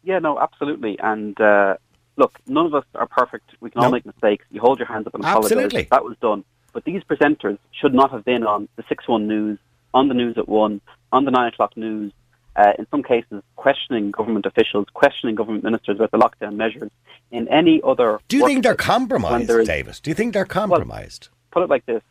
Yeah, 0.04 0.18
no, 0.18 0.38
absolutely. 0.38 0.98
And 0.98 1.38
uh, 1.40 1.76
look, 2.16 2.38
none 2.46 2.66
of 2.66 2.74
us 2.74 2.84
are 2.94 3.06
perfect. 3.06 3.50
We 3.60 3.70
can 3.70 3.82
all 3.82 3.90
make 3.90 4.06
mistakes. 4.06 4.44
You 4.50 4.60
hold 4.60 4.78
your 4.78 4.88
hands 4.88 5.06
up 5.06 5.14
and 5.14 5.24
apologise. 5.24 5.52
Absolutely. 5.52 5.88
That 5.90 6.04
was 6.04 6.16
done. 6.20 6.44
But 6.72 6.84
these 6.84 7.02
presenters 7.04 7.58
should 7.72 7.94
not 7.94 8.10
have 8.10 8.24
been 8.24 8.44
on 8.44 8.68
the 8.76 8.84
6 8.88 9.08
1 9.08 9.26
news, 9.28 9.58
on 9.92 10.08
the 10.08 10.14
news 10.14 10.36
at 10.36 10.48
1, 10.48 10.80
on 11.12 11.24
the 11.24 11.30
9 11.30 11.52
o'clock 11.52 11.76
news, 11.76 12.12
uh, 12.56 12.72
in 12.78 12.86
some 12.90 13.02
cases 13.02 13.42
questioning 13.56 14.10
government 14.10 14.44
officials, 14.46 14.86
questioning 14.92 15.34
government 15.34 15.64
ministers 15.64 15.96
about 15.96 16.10
the 16.10 16.18
lockdown 16.18 16.56
measures. 16.56 16.90
In 17.30 17.48
any 17.48 17.80
other. 17.82 18.20
Do 18.28 18.36
you 18.36 18.46
think 18.46 18.62
they're 18.62 18.74
compromised, 18.74 19.50
is- 19.50 19.66
Davis? 19.66 20.00
Do 20.00 20.10
you 20.10 20.14
think 20.14 20.34
they're 20.34 20.44
compromised? 20.44 21.28
put 21.50 21.62
it 21.62 21.70
like 21.70 21.86
this: 21.86 22.02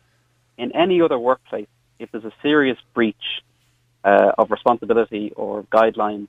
in 0.56 0.72
any 0.72 1.00
other 1.02 1.18
workplace, 1.18 1.68
if 1.98 2.10
there's 2.10 2.24
a 2.24 2.32
serious 2.42 2.78
breach 2.94 3.42
uh, 4.04 4.32
of 4.36 4.50
responsibility 4.50 5.32
or 5.36 5.62
guidelines, 5.64 6.28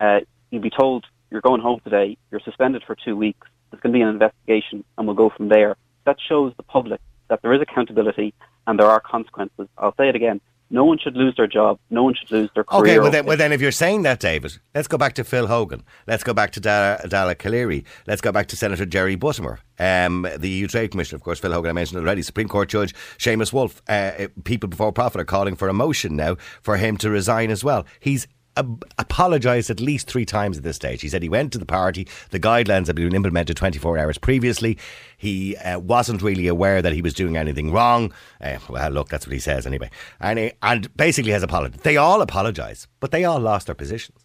uh, 0.00 0.20
you'd 0.50 0.62
be 0.62 0.70
told 0.70 1.06
you're 1.30 1.40
going 1.40 1.60
home 1.60 1.80
today, 1.84 2.16
you're 2.30 2.40
suspended 2.40 2.82
for 2.86 2.96
two 2.96 3.16
weeks. 3.16 3.46
There's 3.70 3.80
going 3.80 3.92
to 3.92 3.98
be 3.98 4.02
an 4.02 4.08
investigation, 4.08 4.84
and 4.98 5.06
we'll 5.06 5.16
go 5.16 5.30
from 5.30 5.48
there. 5.48 5.76
That 6.04 6.16
shows 6.28 6.52
the 6.56 6.62
public 6.62 7.00
that 7.28 7.42
there 7.42 7.52
is 7.52 7.60
accountability 7.60 8.34
and 8.66 8.78
there 8.78 8.86
are 8.86 9.00
consequences. 9.00 9.68
I'll 9.78 9.94
say 9.96 10.08
it 10.08 10.16
again: 10.16 10.40
no 10.70 10.84
one 10.84 10.98
should 10.98 11.16
lose 11.16 11.34
their 11.36 11.48
job. 11.48 11.78
No 11.90 12.04
one 12.04 12.14
should 12.14 12.30
lose 12.30 12.48
their 12.54 12.62
career. 12.62 12.80
Okay, 12.80 12.98
well 13.00 13.10
then, 13.10 13.26
well 13.26 13.36
then, 13.36 13.52
if 13.52 13.60
you're 13.60 13.72
saying 13.72 14.02
that, 14.02 14.20
David, 14.20 14.58
let's 14.74 14.86
go 14.86 14.96
back 14.96 15.14
to 15.14 15.24
Phil 15.24 15.48
Hogan. 15.48 15.82
Let's 16.06 16.22
go 16.22 16.32
back 16.32 16.52
to 16.52 16.60
Dala, 16.60 17.00
Dala 17.08 17.34
Calleary. 17.34 17.84
Let's 18.06 18.20
go 18.20 18.30
back 18.30 18.46
to 18.48 18.56
Senator 18.56 18.86
Jerry 18.86 19.16
Buttimer, 19.16 19.58
um, 19.80 20.28
the 20.38 20.48
EU 20.48 20.68
Trade 20.68 20.92
Commissioner, 20.92 21.16
of 21.16 21.22
course. 21.22 21.40
Phil 21.40 21.52
Hogan, 21.52 21.70
I 21.70 21.72
mentioned 21.72 22.00
already. 22.00 22.22
Supreme 22.22 22.48
Court 22.48 22.68
Judge 22.68 22.94
Seamus 23.18 23.52
Woulfe. 23.52 23.80
Uh, 23.88 24.28
People 24.44 24.68
Before 24.68 24.92
Profit 24.92 25.20
are 25.20 25.24
calling 25.24 25.56
for 25.56 25.68
a 25.68 25.74
motion 25.74 26.14
now 26.14 26.36
for 26.62 26.76
him 26.76 26.96
to 26.98 27.10
resign 27.10 27.50
as 27.50 27.64
well. 27.64 27.84
He's 27.98 28.28
uh, 28.60 28.86
apologised 28.98 29.70
at 29.70 29.80
least 29.80 30.06
three 30.08 30.24
times 30.24 30.58
at 30.58 30.62
this 30.62 30.76
stage. 30.76 31.00
He 31.00 31.08
said 31.08 31.22
he 31.22 31.28
went 31.28 31.52
to 31.52 31.58
the 31.58 31.66
party. 31.66 32.06
The 32.30 32.40
guidelines 32.40 32.86
had 32.86 32.96
been 32.96 33.14
implemented 33.14 33.56
24 33.56 33.98
hours 33.98 34.18
previously. 34.18 34.78
He 35.16 35.56
uh, 35.56 35.78
wasn't 35.78 36.22
really 36.22 36.46
aware 36.46 36.82
that 36.82 36.92
he 36.92 37.02
was 37.02 37.14
doing 37.14 37.36
anything 37.36 37.72
wrong. 37.72 38.12
Uh, 38.40 38.58
well, 38.68 38.90
look, 38.90 39.08
that's 39.08 39.26
what 39.26 39.34
he 39.34 39.40
says 39.40 39.66
anyway. 39.66 39.90
And, 40.20 40.38
he, 40.38 40.52
and 40.62 40.94
basically 40.96 41.32
has 41.32 41.42
apologised. 41.42 41.82
They 41.84 41.96
all 41.96 42.22
apologise, 42.22 42.86
but 43.00 43.10
they 43.10 43.24
all 43.24 43.40
lost 43.40 43.66
their 43.66 43.74
positions. 43.74 44.18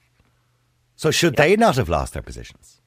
So 0.96 1.12
should 1.12 1.34
yeah. 1.38 1.46
they 1.46 1.56
not 1.56 1.76
have 1.76 1.90
lost 1.90 2.14
their 2.14 2.22
positions? 2.22 2.82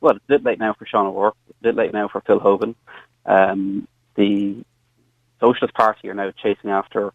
Well, 0.00 0.16
it's 0.16 0.24
a 0.28 0.32
bit 0.32 0.44
late 0.44 0.58
now 0.58 0.74
for 0.74 0.86
Sean 0.86 1.06
O'Rourke. 1.06 1.36
It's 1.48 1.58
a 1.60 1.62
bit 1.62 1.74
late 1.74 1.92
now 1.92 2.08
for 2.08 2.20
Phil 2.20 2.38
Hogan. 2.38 2.74
Um, 3.26 3.86
the 4.14 4.64
Socialist 5.40 5.74
Party 5.74 6.08
are 6.08 6.14
now 6.14 6.32
chasing 6.42 6.70
after 6.70 7.08
uh, 7.08 7.10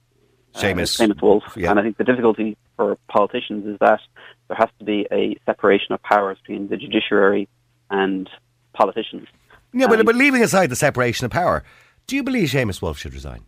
Seamus, 0.56 0.98
Seamus 1.00 1.20
Woulfe. 1.20 1.56
Yeah. 1.56 1.72
And 1.72 1.80
I 1.80 1.84
think 1.84 1.98
the 1.98 2.04
difficulty 2.04 2.58
for 2.76 2.98
politicians 3.08 3.66
is 3.66 3.78
that 3.80 4.00
there 4.48 4.58
has 4.58 4.70
to 4.80 4.86
be 4.86 5.08
a 5.12 5.38
separation 5.46 5.94
of 5.94 6.02
powers 6.04 6.38
between 6.40 6.68
the 6.68 6.78
judiciary 6.78 7.48
and 7.90 8.30
politicians. 8.74 9.28
Yeah, 9.74 9.88
but, 9.88 10.06
but 10.06 10.16
leaving 10.16 10.44
aside 10.44 10.70
the 10.70 10.76
separation 10.76 11.26
of 11.26 11.32
power, 11.32 11.64
do 12.08 12.16
you 12.16 12.24
believe 12.24 12.50
Seamus 12.50 12.80
Woulfe 12.80 12.98
should 12.98 13.14
resign? 13.14 13.44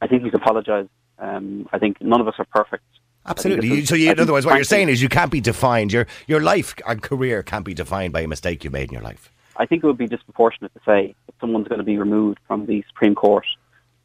I 0.00 0.06
think 0.06 0.22
he's 0.22 0.34
apologised. 0.34 0.90
Um, 1.18 1.68
I 1.72 1.78
think 1.78 2.00
none 2.00 2.20
of 2.20 2.28
us 2.28 2.34
are 2.38 2.46
perfect. 2.46 2.84
Absolutely. 3.26 3.84
so, 3.84 3.94
you, 3.94 4.12
in 4.12 4.20
other 4.20 4.32
words, 4.32 4.46
what 4.46 4.54
you're 4.54 4.64
saying 4.64 4.88
is 4.88 5.02
you 5.02 5.08
can't 5.08 5.30
be 5.30 5.40
defined. 5.40 5.92
Your 5.92 6.06
your 6.26 6.40
life 6.40 6.74
and 6.86 7.02
career 7.02 7.42
can't 7.42 7.64
be 7.64 7.74
defined 7.74 8.12
by 8.12 8.20
a 8.20 8.28
mistake 8.28 8.64
you 8.64 8.70
made 8.70 8.88
in 8.88 8.94
your 8.94 9.02
life. 9.02 9.30
I 9.56 9.66
think 9.66 9.82
it 9.82 9.86
would 9.86 9.98
be 9.98 10.06
disproportionate 10.06 10.72
to 10.74 10.80
say 10.86 11.14
that 11.26 11.34
someone's 11.40 11.68
going 11.68 11.80
to 11.80 11.84
be 11.84 11.98
removed 11.98 12.38
from 12.46 12.66
the 12.66 12.84
Supreme 12.88 13.14
Court 13.14 13.46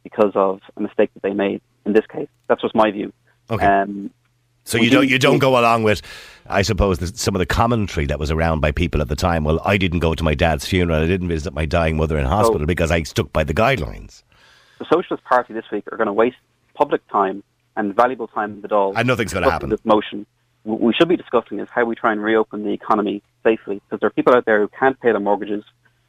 because 0.02 0.32
of 0.34 0.60
a 0.76 0.80
mistake 0.80 1.10
that 1.14 1.22
they 1.22 1.32
made. 1.32 1.62
In 1.86 1.92
this 1.92 2.06
case, 2.06 2.28
that's 2.48 2.60
just 2.60 2.74
my 2.74 2.90
view. 2.90 3.12
Okay. 3.50 3.66
Um, 3.66 4.10
so 4.64 4.78
you 4.78 4.90
don't 4.90 5.08
you 5.08 5.18
don't 5.18 5.38
go 5.38 5.58
along 5.58 5.82
with, 5.82 6.00
I 6.46 6.62
suppose, 6.62 6.98
the, 6.98 7.06
some 7.08 7.34
of 7.34 7.38
the 7.38 7.46
commentary 7.46 8.06
that 8.06 8.18
was 8.18 8.30
around 8.30 8.60
by 8.60 8.72
people 8.72 9.02
at 9.02 9.08
the 9.08 9.16
time. 9.16 9.44
Well, 9.44 9.60
I 9.64 9.76
didn't 9.76 9.98
go 9.98 10.14
to 10.14 10.24
my 10.24 10.34
dad's 10.34 10.66
funeral. 10.66 11.02
I 11.02 11.06
didn't 11.06 11.28
visit 11.28 11.52
my 11.52 11.66
dying 11.66 11.96
mother 11.96 12.18
in 12.18 12.24
hospital 12.24 12.60
so, 12.60 12.66
because 12.66 12.90
I 12.90 13.02
stuck 13.02 13.32
by 13.32 13.44
the 13.44 13.54
guidelines. 13.54 14.22
The 14.78 14.86
Socialist 14.90 15.22
Party 15.24 15.52
this 15.52 15.66
week 15.70 15.84
are 15.92 15.96
going 15.98 16.06
to 16.06 16.12
waste 16.12 16.36
public 16.74 17.06
time 17.08 17.44
and 17.76 17.94
valuable 17.94 18.26
time 18.26 18.52
in 18.52 18.60
the 18.62 18.68
Dáil. 18.68 18.94
And 18.96 19.06
nothing's 19.06 19.32
going 19.32 19.44
to 19.44 19.50
happen. 19.50 19.68
This 19.70 19.84
motion. 19.84 20.26
What 20.62 20.80
we 20.80 20.94
should 20.94 21.08
be 21.08 21.16
discussing 21.16 21.60
is 21.60 21.68
how 21.70 21.84
we 21.84 21.94
try 21.94 22.12
and 22.12 22.22
reopen 22.22 22.64
the 22.64 22.72
economy 22.72 23.22
safely 23.42 23.82
because 23.84 24.00
there 24.00 24.06
are 24.06 24.10
people 24.10 24.34
out 24.34 24.46
there 24.46 24.60
who 24.60 24.68
can't 24.68 24.98
pay 24.98 25.10
their 25.10 25.20
mortgages, 25.20 25.62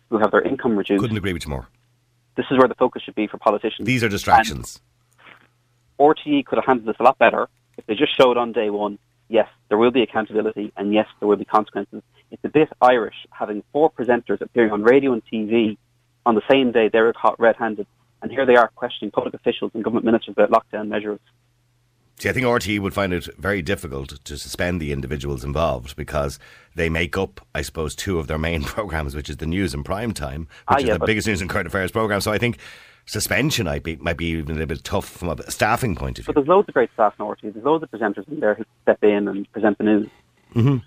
who 0.10 0.18
have 0.18 0.32
their 0.32 0.42
income 0.42 0.78
reduced. 0.78 1.02
Couldn't 1.02 1.18
agree 1.18 1.34
with 1.34 1.44
you 1.44 1.50
more. 1.50 1.68
This 2.38 2.46
is 2.52 2.58
where 2.58 2.70
the 2.70 2.76
focus 2.76 3.04
should 3.04 3.16
be 3.16 3.28
for 3.28 3.38
politicians. 3.38 3.86
These 3.86 4.04
are 4.04 4.10
distractions. 4.10 4.78
And 4.78 4.95
RTE 6.00 6.46
could 6.46 6.58
have 6.58 6.66
handled 6.66 6.88
this 6.88 7.00
a 7.00 7.04
lot 7.04 7.18
better 7.18 7.48
if 7.78 7.86
they 7.86 7.96
just 7.96 8.16
showed 8.18 8.38
on 8.38 8.52
day 8.52 8.70
one, 8.70 8.98
yes, 9.28 9.48
there 9.70 9.78
will 9.78 9.92
be 9.92 10.02
accountability 10.02 10.72
and 10.78 10.94
yes, 10.94 11.08
there 11.20 11.28
will 11.28 11.38
be 11.38 11.46
consequences. 11.46 12.02
It's 12.32 12.44
a 12.44 12.50
bit 12.50 12.70
Irish 12.82 13.16
having 13.32 13.64
four 13.72 13.92
presenters 13.92 14.42
appearing 14.42 14.72
on 14.72 14.84
radio 14.84 15.14
and 15.14 15.24
TV 15.26 15.78
on 16.26 16.36
the 16.36 16.42
same 16.50 16.72
day 16.72 16.90
they're 16.90 17.14
caught 17.14 17.40
red-handed, 17.40 17.86
and 18.22 18.32
here 18.32 18.46
they 18.46 18.56
are 18.56 18.70
questioning 18.76 19.12
public 19.12 19.34
officials 19.34 19.72
and 19.74 19.84
government 19.84 20.06
ministers 20.06 20.36
about 20.38 20.50
lockdown 20.50 20.88
measures. 20.88 21.20
See, 22.18 22.30
I 22.30 22.32
think 22.32 22.46
RTE 22.46 22.80
would 22.80 22.94
find 22.94 23.14
it 23.14 23.28
very 23.38 23.62
difficult 23.62 24.24
to 24.24 24.38
suspend 24.38 24.82
the 24.82 24.94
individuals 24.94 25.44
involved 25.44 25.98
because 25.98 26.40
they 26.74 26.88
make 26.88 27.18
up, 27.18 27.46
I 27.54 27.62
suppose, 27.62 27.94
two 27.94 28.20
of 28.20 28.28
their 28.28 28.38
main 28.38 28.64
programs, 28.76 29.16
which 29.16 29.30
is 29.30 29.38
the 29.38 29.46
news 29.46 29.74
and 29.74 29.84
prime 29.84 30.14
time, 30.14 30.48
which 30.70 30.86
ah, 30.86 30.94
is 30.94 30.98
the 30.98 31.06
biggest 31.06 31.28
news 31.28 31.42
and 31.42 31.50
current 31.50 31.68
affairs 31.68 31.92
program. 31.92 32.22
So 32.22 32.32
I 32.32 32.38
think 32.38 32.58
suspension 33.06 33.66
might 33.66 33.84
be 33.84 33.96
might 33.98 34.18
be 34.18 34.26
even 34.28 34.52
a 34.52 34.54
little 34.54 34.68
bit 34.68 34.84
tough 34.84 35.08
from 35.08 35.30
a 35.30 35.52
staffing 35.52 35.96
point 35.96 36.20
of 36.20 36.26
view. 36.26 36.34
But 36.34 36.40
there's 36.40 36.48
loads 36.48 36.68
of 36.68 36.74
great 36.74 36.90
staff 36.94 37.14
in 37.20 37.26
RTE. 37.26 37.54
There's 37.54 37.66
loads 37.66 37.84
of 37.84 37.92
presenters 37.92 38.28
in 38.28 38.40
there 38.40 38.56
who 38.56 38.66
step 38.84 39.04
in 39.04 39.28
and 39.28 39.52
present 39.52 39.78
the 39.78 39.84
news. 39.84 40.10
Mm-hmm. 40.56 40.78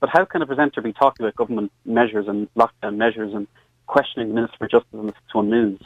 But 0.00 0.10
how 0.10 0.24
can 0.24 0.42
a 0.42 0.46
presenter 0.46 0.82
be 0.82 0.92
talking 0.92 1.24
about 1.24 1.36
government 1.36 1.72
measures 1.84 2.28
and 2.28 2.52
lockdown 2.54 2.96
measures 2.96 3.32
and 3.34 3.46
questioning 3.86 4.28
the 4.28 4.34
Minister 4.34 4.56
for 4.58 4.68
Justice 4.68 4.88
on 4.94 5.06
the 5.06 5.14
One 5.32 5.50
News? 5.50 5.80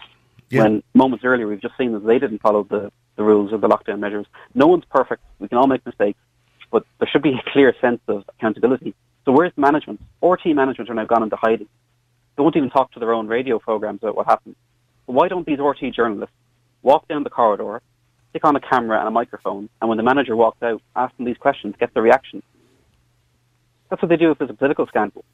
Yeah. 0.48 0.64
When 0.64 0.82
moments 0.94 1.24
earlier 1.24 1.46
we've 1.46 1.62
just 1.62 1.76
seen 1.76 1.92
that 1.92 2.04
they 2.04 2.18
didn't 2.18 2.40
follow 2.40 2.64
the 2.64 2.90
the 3.20 3.24
rules 3.24 3.52
or 3.52 3.58
the 3.58 3.68
lockdown 3.68 3.98
measures. 3.98 4.26
No 4.54 4.66
one's 4.66 4.84
perfect. 4.86 5.22
We 5.38 5.48
can 5.48 5.58
all 5.58 5.66
make 5.66 5.84
mistakes, 5.84 6.18
but 6.70 6.86
there 6.98 7.08
should 7.12 7.22
be 7.22 7.34
a 7.34 7.50
clear 7.52 7.74
sense 7.78 8.00
of 8.08 8.24
accountability. 8.28 8.94
So 9.26 9.32
where's 9.32 9.52
management? 9.56 10.00
RTE 10.22 10.54
management 10.54 10.88
are 10.88 10.94
now 10.94 11.04
gone 11.04 11.22
into 11.22 11.36
hiding. 11.36 11.68
They 12.36 12.42
won't 12.42 12.56
even 12.56 12.70
talk 12.70 12.92
to 12.92 12.98
their 12.98 13.12
own 13.12 13.26
radio 13.28 13.58
programs 13.58 14.02
about 14.02 14.16
what 14.16 14.26
happened. 14.26 14.56
Why 15.10 15.28
don't 15.28 15.44
these 15.44 15.58
RTE 15.58 15.92
journalists 15.92 16.34
walk 16.82 17.08
down 17.08 17.24
the 17.24 17.30
corridor, 17.30 17.82
stick 18.30 18.44
on 18.44 18.54
a 18.54 18.60
camera 18.60 19.00
and 19.00 19.08
a 19.08 19.10
microphone, 19.10 19.68
and 19.80 19.88
when 19.88 19.96
the 19.96 20.04
manager 20.04 20.36
walks 20.36 20.62
out, 20.62 20.80
ask 20.94 21.16
them 21.16 21.26
these 21.26 21.36
questions, 21.36 21.74
get 21.80 21.92
their 21.94 22.02
reaction? 22.02 22.42
That's 23.88 24.00
what 24.00 24.08
they 24.08 24.16
do 24.16 24.30
if 24.30 24.38
there's 24.38 24.50
a 24.50 24.54
political 24.54 24.86
scandal. 24.86 25.24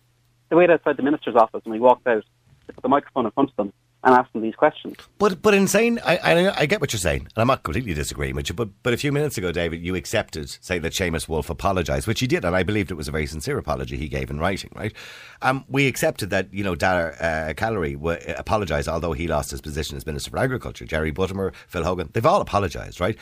They 0.48 0.56
wait 0.56 0.70
outside 0.70 0.96
the 0.96 1.02
minister's 1.02 1.36
office 1.36 1.60
and 1.66 1.74
he 1.74 1.80
walks 1.80 2.06
out, 2.06 2.24
they 2.66 2.72
put 2.72 2.82
the 2.82 2.88
microphone 2.88 3.26
in 3.26 3.32
front 3.32 3.50
of 3.50 3.56
them, 3.56 3.72
and 4.06 4.14
ask 4.14 4.32
them 4.32 4.40
these 4.40 4.54
questions. 4.54 4.96
But 5.18 5.42
but 5.42 5.52
insane. 5.52 5.98
I, 6.04 6.16
I, 6.18 6.60
I 6.60 6.66
get 6.66 6.80
what 6.80 6.92
you're 6.92 7.00
saying, 7.00 7.22
and 7.22 7.42
I'm 7.42 7.48
not 7.48 7.64
completely 7.64 7.92
disagreeing 7.92 8.36
with 8.36 8.48
you. 8.48 8.54
But 8.54 8.68
but 8.84 8.94
a 8.94 8.96
few 8.96 9.10
minutes 9.10 9.36
ago, 9.36 9.50
David, 9.50 9.82
you 9.82 9.96
accepted 9.96 10.48
say 10.60 10.78
that 10.78 10.92
Seamus 10.92 11.26
Woulfe 11.26 11.50
apologised, 11.50 12.06
which 12.06 12.20
he 12.20 12.28
did, 12.28 12.44
and 12.44 12.54
I 12.54 12.62
believed 12.62 12.92
it 12.92 12.94
was 12.94 13.08
a 13.08 13.12
very 13.12 13.26
sincere 13.26 13.58
apology 13.58 13.96
he 13.96 14.08
gave 14.08 14.30
in 14.30 14.38
writing. 14.38 14.70
Right? 14.76 14.94
Um, 15.42 15.64
we 15.68 15.88
accepted 15.88 16.30
that 16.30 16.54
you 16.54 16.62
know 16.62 16.76
Dara 16.76 17.16
uh, 17.16 17.54
Calleary 17.54 17.94
w- 17.94 18.18
apologised, 18.38 18.88
although 18.88 19.12
he 19.12 19.26
lost 19.26 19.50
his 19.50 19.60
position 19.60 19.96
as 19.96 20.06
Minister 20.06 20.30
for 20.30 20.38
Agriculture. 20.38 20.84
Jerry 20.84 21.12
Buttimer, 21.12 21.52
Phil 21.66 21.82
Hogan, 21.82 22.10
they've 22.12 22.24
all 22.24 22.40
apologised, 22.40 23.00
right? 23.00 23.18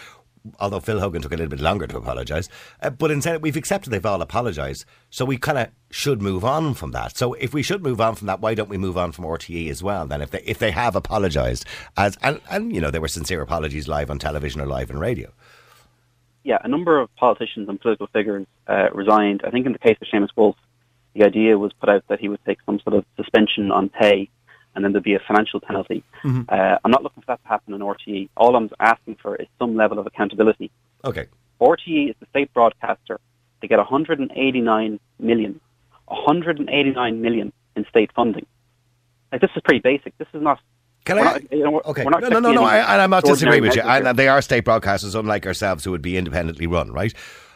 Although 0.61 0.81
Phil 0.81 1.01
Hogan 1.01 1.23
took 1.23 1.33
a 1.33 1.37
little 1.37 1.51
bit 1.51 1.61
longer 1.61 1.87
to 1.87 1.97
apologise. 1.97 2.49
Uh, 2.83 2.91
but 2.91 3.11
instead, 3.11 3.41
we've 3.41 3.57
accepted 3.57 3.91
they've 3.91 4.05
all 4.05 4.21
apologised. 4.21 4.85
So 5.09 5.25
we 5.25 5.39
kind 5.39 5.57
of 5.57 5.69
should 5.91 6.21
move 6.21 6.45
on 6.45 6.75
from 6.75 6.91
that. 6.93 7.17
So 7.17 7.33
if 7.35 7.55
we 7.55 7.63
should 7.63 7.83
move 7.83 8.01
on 8.01 8.15
from 8.15 8.27
that, 8.27 8.41
why 8.41 8.55
don't 8.55 8.69
we 8.69 8.77
move 8.77 8.99
on 8.99 9.13
from 9.13 9.25
RTE 9.25 9.71
as 9.71 9.83
well? 9.83 10.07
Then 10.07 10.21
if 10.21 10.31
they 10.31 10.43
if 10.45 10.59
they 10.59 10.71
have 10.71 10.97
apologised 10.97 11.65
as 11.97 12.19
and 12.23 12.41
and 12.51 12.75
you 12.75 12.81
know 12.81 12.91
there 12.91 13.01
were 13.01 13.09
sincere 13.09 13.41
apologies 13.41 13.89
live 13.89 14.11
on 14.11 14.19
television 14.19 14.61
or 14.61 14.67
live 14.67 14.91
on 14.91 14.99
radio. 14.99 15.33
Yeah, 16.43 16.59
a 16.63 16.69
number 16.69 17.01
of 17.01 17.15
politicians 17.17 17.71
and 17.71 17.81
political 17.81 18.07
figures 18.09 18.47
uh, 18.69 18.91
resigned. 18.93 19.41
I 19.47 19.51
think 19.51 19.65
in 19.65 19.73
the 19.73 19.79
case 19.79 19.97
of 20.03 20.09
Seamus 20.09 20.29
Woulfe, 20.37 20.57
the 21.15 21.25
idea 21.25 21.57
was 21.57 21.73
put 21.73 21.89
out 21.89 22.05
that 22.09 22.21
he 22.21 22.29
would 22.29 22.45
take 22.45 22.59
some 22.67 22.81
sort 22.81 22.97
of 22.97 23.07
suspension 23.17 23.71
on 23.71 23.89
pay 23.89 24.29
and 24.75 24.85
then 24.85 24.93
there'd 24.93 25.05
be 25.05 25.15
a 25.15 25.21
financial 25.21 25.61
penalty. 25.61 26.03
Mm-hmm. 26.23 26.43
Uh, 26.49 26.79
I'm 26.85 26.91
not 26.91 27.03
looking 27.03 27.23
for 27.23 27.27
that 27.27 27.43
to 27.43 27.49
happen 27.49 27.75
in 27.75 27.81
RTE. 27.81 28.29
All 28.37 28.57
I'm 28.57 28.71
asking 28.81 29.17
for 29.23 29.37
is 29.37 29.47
some 29.59 29.77
level 29.77 29.99
of 29.99 30.07
accountability. 30.07 30.71
Okay. 31.05 31.27
RTE 31.61 32.11
is 32.11 32.17
the 32.21 32.27
state 32.31 32.53
broadcaster. 32.53 33.21
They 33.61 33.69
get 33.69 33.79
189 33.79 35.01
million, 35.19 35.61
189 36.07 37.23
million 37.23 37.53
in 37.77 37.87
state 37.87 38.11
funding. 38.15 38.47
Like 39.33 39.41
this 39.41 39.51
is 39.57 39.63
pretty 39.65 39.81
basic. 39.81 40.17
This 40.19 40.29
is 40.35 40.43
not. 40.43 40.61
Can 41.05 41.19
I? 41.19 41.23
Not, 41.23 41.53
you 41.53 41.65
know, 41.65 41.81
okay. 41.85 42.05
no, 42.05 42.19
no, 42.19 42.41
no, 42.41 42.53
no. 42.53 42.65
I, 42.65 43.03
am 43.03 43.11
not 43.11 43.25
disagreeing 43.25 43.63
with 43.63 43.77
you. 43.77 43.83
And 43.83 44.17
they 44.17 44.29
are 44.29 44.41
state 44.43 44.65
broadcasters, 44.65 45.19
unlike 45.19 45.47
ourselves, 45.47 45.85
who 45.85 45.91
would 45.91 46.03
be 46.03 46.17
independently 46.17 46.67
run, 46.67 46.93
right? 46.93 47.13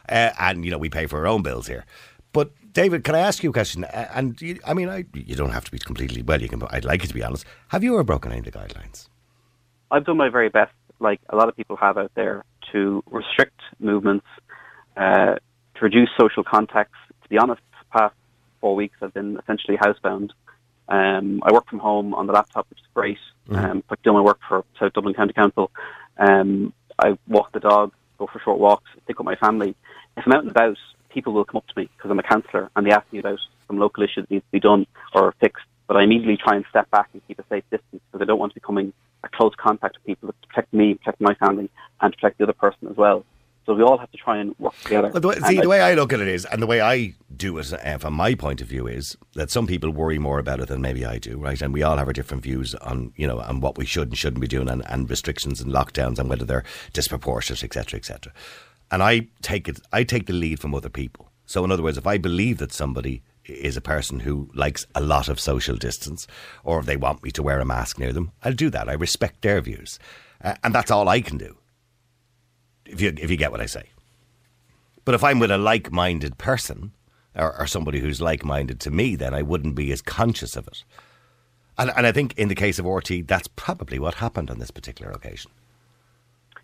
Uh, 0.09 0.31
and 0.39 0.65
you 0.65 0.71
know, 0.71 0.79
we 0.79 0.89
pay 0.89 1.07
for 1.07 1.19
our 1.21 1.27
own 1.27 1.43
bills 1.43 1.67
here. 1.67 1.85
But 2.33 2.53
David, 2.79 3.03
can 3.03 3.17
I 3.17 3.19
ask 3.19 3.43
you 3.43 3.51
a 3.51 3.53
question? 3.53 3.83
And 3.83 4.41
you, 4.41 4.61
I 4.65 4.73
mean, 4.73 4.89
I, 4.89 5.05
you 5.13 5.35
don't 5.35 5.51
have 5.51 5.65
to 5.65 5.73
be 5.73 5.81
completely 5.81 6.23
well. 6.23 6.41
You 6.41 6.49
can. 6.49 6.63
I'd 6.71 6.85
like 6.85 7.03
you 7.03 7.09
to 7.09 7.15
be 7.15 7.25
honest. 7.25 7.45
Have 7.71 7.83
you 7.83 7.95
ever 7.95 8.05
broken 8.05 8.31
any 8.31 8.39
of 8.39 8.45
the 8.45 8.53
guidelines? 8.53 9.09
I've 9.91 10.05
done 10.05 10.17
my 10.17 10.29
very 10.29 10.49
best, 10.49 10.71
like 11.01 11.21
a 11.29 11.35
lot 11.35 11.49
of 11.49 11.57
people 11.57 11.75
have 11.75 11.99
out 11.99 12.13
there, 12.15 12.45
to 12.71 13.03
restrict 13.11 13.61
movements, 13.81 14.27
uh, 14.97 15.35
to 15.75 15.81
reduce 15.81 16.09
social 16.17 16.45
contacts. 16.45 16.95
To 17.25 17.29
be 17.29 17.37
honest, 17.37 17.61
the 17.81 17.99
past 17.99 18.15
four 18.61 18.77
weeks 18.77 18.97
I've 19.03 19.13
been 19.13 19.39
essentially 19.43 19.77
housebound. 19.77 20.31
Um, 20.89 21.43
I 21.43 21.53
work 21.53 21.69
from 21.69 21.81
home 21.81 22.15
on 22.15 22.29
the 22.29 22.33
laptop, 22.33 22.71
which 22.71 22.79
is 22.79 22.87
great. 22.95 23.19
Mm-hmm. 23.49 23.65
Um, 23.65 23.85
but 23.89 24.01
doing 24.05 24.19
my 24.19 24.23
work 24.23 24.39
for 24.49 24.65
South 24.79 24.93
Dublin 24.93 25.15
County 25.15 25.33
Council. 25.33 25.73
Um, 26.17 26.73
I 26.97 27.19
walk 27.27 27.51
the 27.51 27.59
dog, 27.59 27.91
go 28.19 28.29
for 28.33 28.39
short 28.39 28.61
walks, 28.61 28.89
pick 29.09 29.19
up 29.19 29.27
my 29.27 29.35
family. 29.35 29.75
If 30.17 30.23
I'm 30.27 30.33
out 30.33 30.43
and 30.43 30.53
about, 30.53 30.77
people 31.11 31.33
will 31.33 31.45
come 31.45 31.59
up 31.59 31.67
to 31.69 31.75
me 31.77 31.89
because 31.97 32.11
I'm 32.11 32.19
a 32.19 32.23
councillor 32.23 32.71
and 32.77 32.87
they 32.87 32.91
ask 32.91 33.11
me 33.13 33.19
about 33.19 33.39
some 33.67 33.79
local 33.79 34.03
issue 34.03 34.23
that 34.23 34.31
needs 34.31 34.45
to 34.45 34.53
be 34.53 34.61
done 34.61 34.87
or 35.15 35.35
fixed. 35.41 35.65
But 35.87 35.97
I 35.97 36.03
immediately 36.03 36.37
try 36.37 36.57
and 36.57 36.65
step 36.69 36.91
back 36.91 37.09
and 37.13 37.23
keep 37.27 37.39
a 37.39 37.45
safe 37.49 37.65
distance 37.71 38.03
because 38.11 38.23
I 38.23 38.25
don't 38.25 38.39
want 38.39 38.53
to 38.53 38.55
be 38.55 38.61
coming 38.61 38.93
a 39.25 39.29
close 39.29 39.55
contact 39.57 39.97
with 39.97 40.05
people 40.05 40.29
to 40.29 40.49
protect 40.49 40.73
me, 40.73 40.95
protect 40.95 41.21
my 41.21 41.35
family, 41.35 41.71
and 42.01 42.15
protect 42.15 42.39
the 42.39 42.45
other 42.45 42.53
person 42.53 42.89
as 42.89 42.97
well. 42.97 43.25
So 43.69 43.75
we 43.75 43.83
all 43.83 43.99
have 43.99 44.11
to 44.13 44.17
try 44.17 44.39
and 44.39 44.55
work 44.59 44.75
together. 44.83 45.11
Well, 45.11 45.21
the 45.21 45.29
way, 45.29 45.35
see, 45.41 45.61
the 45.61 45.69
way 45.69 45.83
I 45.83 45.93
look 45.93 46.15
at 46.15 46.21
it 46.21 46.29
is, 46.29 46.47
and 46.47 46.63
the 46.63 46.67
way 46.67 46.81
I 46.81 47.15
do 47.37 47.59
it 47.59 47.71
uh, 47.71 47.99
from 47.99 48.15
my 48.15 48.35
point 48.35 48.63
of 48.63 48.67
view 48.67 48.87
is 48.87 49.15
that 49.35 49.51
some 49.51 49.67
people 49.67 49.91
worry 49.91 50.19
more 50.19 50.39
about 50.39 50.61
it 50.61 50.69
than 50.69 50.81
maybe 50.81 51.05
I 51.05 51.19
do, 51.19 51.37
right? 51.37 51.61
And 51.61 51.75
we 51.75 51.83
all 51.83 51.99
have 51.99 52.07
our 52.07 52.15
different 52.15 52.43
views 52.43 52.75
on, 52.77 53.13
you 53.15 53.27
know, 53.27 53.41
on 53.41 53.61
what 53.61 53.77
we 53.77 53.85
should 53.85 54.09
and 54.09 54.17
shouldn't 54.17 54.41
be 54.41 54.49
doing, 54.49 54.71
and, 54.71 54.83
and 54.87 55.11
restrictions 55.11 55.61
and 55.61 55.71
lockdowns, 55.71 56.19
and 56.19 56.31
whether 56.31 56.47
they're 56.47 56.65
disproportionate, 56.95 57.63
etc., 57.63 57.99
etc. 57.99 58.33
And 58.91 59.03
I 59.03 59.29
take 59.43 59.69
it, 59.69 59.81
I 59.93 60.05
take 60.05 60.27
the 60.27 60.33
lead 60.33 60.61
from 60.61 60.75
other 60.75 60.89
people. 60.89 61.31
So, 61.47 61.65
in 61.65 61.73
other 61.73 61.83
words, 61.83 61.99
if 61.99 62.07
I 62.07 62.19
believe 62.19 62.59
that 62.59 62.73
somebody 62.73 63.23
is 63.45 63.77
a 63.77 63.83
person 63.83 64.21
who 64.21 64.51
likes 64.55 64.87
a 64.95 65.01
lot 65.01 65.29
of 65.29 65.41
social 65.41 65.77
distance, 65.77 66.27
or 66.65 66.81
if 66.81 66.87
they 66.87 66.97
want 66.97 67.23
me 67.23 67.31
to 67.31 67.43
wear 67.43 67.61
a 67.61 67.65
mask 67.65 67.99
near 67.99 68.13
them, 68.13 68.33
I'll 68.43 68.53
do 68.53 68.71
that. 68.71 68.89
I 68.89 68.93
respect 68.93 69.43
their 69.43 69.61
views, 69.61 69.99
uh, 70.43 70.55
and 70.63 70.75
that's 70.75 70.91
all 70.91 71.09
I 71.09 71.21
can 71.21 71.39
do. 71.39 71.57
If 72.85 73.01
you 73.01 73.15
if 73.19 73.31
you 73.31 73.37
get 73.37 73.51
what 73.51 73.61
I 73.61 73.67
say. 73.67 73.85
But 75.05 75.15
if 75.15 75.25
I'm 75.25 75.39
with 75.39 75.51
a 75.51 75.59
like 75.59 75.91
minded 75.91 76.37
person, 76.37 76.93
or, 77.35 77.59
or 77.59 77.67
somebody 77.67 78.01
who's 78.01 78.21
like 78.21 78.45
minded 78.45 78.81
to 78.81 78.91
me, 78.91 79.17
then 79.17 79.33
I 79.33 79.43
wouldn't 79.43 79.75
be 79.75 79.93
as 79.93 80.03
conscious 80.03 80.57
of 80.57 80.67
it. 80.67 80.85
And, 81.79 81.91
and 81.97 82.07
I 82.07 82.13
think 82.13 82.37
in 82.37 82.49
the 82.49 82.55
case 82.55 82.79
of 82.79 82.87
RT, 82.87 83.27
that's 83.27 83.49
probably 83.49 83.99
what 83.99 84.15
happened 84.15 84.51
on 84.51 84.59
this 84.59 84.71
particular 84.71 85.13
occasion. 85.13 85.53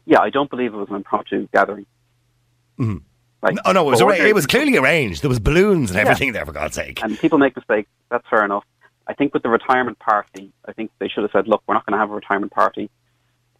Yeah, 0.06 0.20
I 0.20 0.30
don't 0.30 0.50
believe 0.50 0.74
it 0.74 0.76
was 0.76 0.88
an 0.90 0.96
impromptu 0.96 1.48
gathering. 1.54 1.86
Mm-hmm. 2.78 2.96
Like, 3.42 3.56
Oh 3.66 3.72
no, 3.72 3.86
it 3.86 3.90
was, 3.90 4.00
arra- 4.00 4.16
it 4.16 4.34
was 4.34 4.46
clearly 4.46 4.76
arranged. 4.78 5.22
There 5.22 5.28
was 5.28 5.38
balloons 5.38 5.90
and 5.90 5.96
Yeah. 5.96 6.02
everything 6.02 6.32
there, 6.32 6.46
for 6.46 6.52
God's 6.52 6.74
sake. 6.74 7.02
and 7.02 7.18
people 7.18 7.38
make 7.38 7.54
mistakes. 7.54 7.88
That's 8.10 8.26
fair 8.28 8.44
enough. 8.44 8.64
I 9.06 9.12
think 9.12 9.34
with 9.34 9.42
the 9.42 9.50
retirement 9.50 9.98
party, 9.98 10.50
I 10.66 10.72
think 10.72 10.90
they 10.98 11.08
should 11.08 11.22
have 11.24 11.30
said, 11.32 11.46
"Look, 11.46 11.62
we're 11.66 11.74
not 11.74 11.84
going 11.84 11.92
to 11.92 11.98
have 11.98 12.10
a 12.10 12.14
retirement 12.14 12.52
party. 12.52 12.88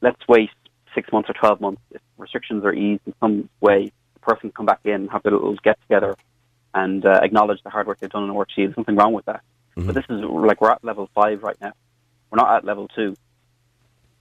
Let's 0.01 0.21
wait 0.27 0.49
six 0.95 1.13
months 1.13 1.29
or 1.29 1.35
twelve 1.35 1.61
months. 1.61 1.83
If 1.91 2.01
restrictions 2.17 2.65
are 2.65 2.73
eased 2.73 3.03
in 3.07 3.13
some 3.21 3.51
way, 3.61 3.93
the 4.15 4.21
person 4.21 4.41
can 4.49 4.53
come 4.53 4.65
back 4.67 4.81
in, 4.85 4.93
and 4.95 5.11
have 5.11 5.21
a 5.27 5.31
little 5.31 5.55
get 5.63 5.79
together, 5.83 6.15
and 6.73 7.05
uh, 7.05 7.21
acknowledge 7.23 7.63
the 7.63 7.69
hard 7.69 7.87
work 7.87 8.01
they've 8.01 8.09
done 8.09 8.25
in 8.25 8.33
work. 8.33 8.49
There's 8.57 8.75
nothing 8.77 8.97
wrong 8.97 9.13
with 9.13 9.27
that. 9.27 9.43
But 9.77 9.95
this 9.95 10.05
is 10.09 10.23
like 10.23 10.63
we're 10.63 10.71
at 10.71 10.83
level 10.83 11.11
five 11.15 11.43
right 11.43 11.61
now. 11.61 11.73
We're 12.31 12.37
not 12.39 12.57
at 12.57 12.65
level 12.65 12.89
two. 12.89 13.15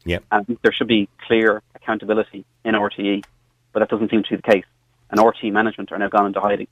Yeah. 0.03 0.19
And 0.31 0.57
there 0.61 0.73
should 0.73 0.87
be 0.89 1.07
clear 1.25 1.61
accountability 1.75 2.43
in 2.65 2.75
RTE, 2.75 3.23
but 3.71 3.79
that 3.79 3.89
doesn't 3.89 4.11
seem 4.11 4.23
to 4.23 4.29
be 4.31 4.35
the 4.35 4.41
case. 4.41 4.65
And 5.13 5.21
RTE 5.21 5.51
management 5.51 5.91
are 5.91 5.99
now 5.99 6.09
gone 6.09 6.25
into 6.25 6.39
hiding. 6.39 6.65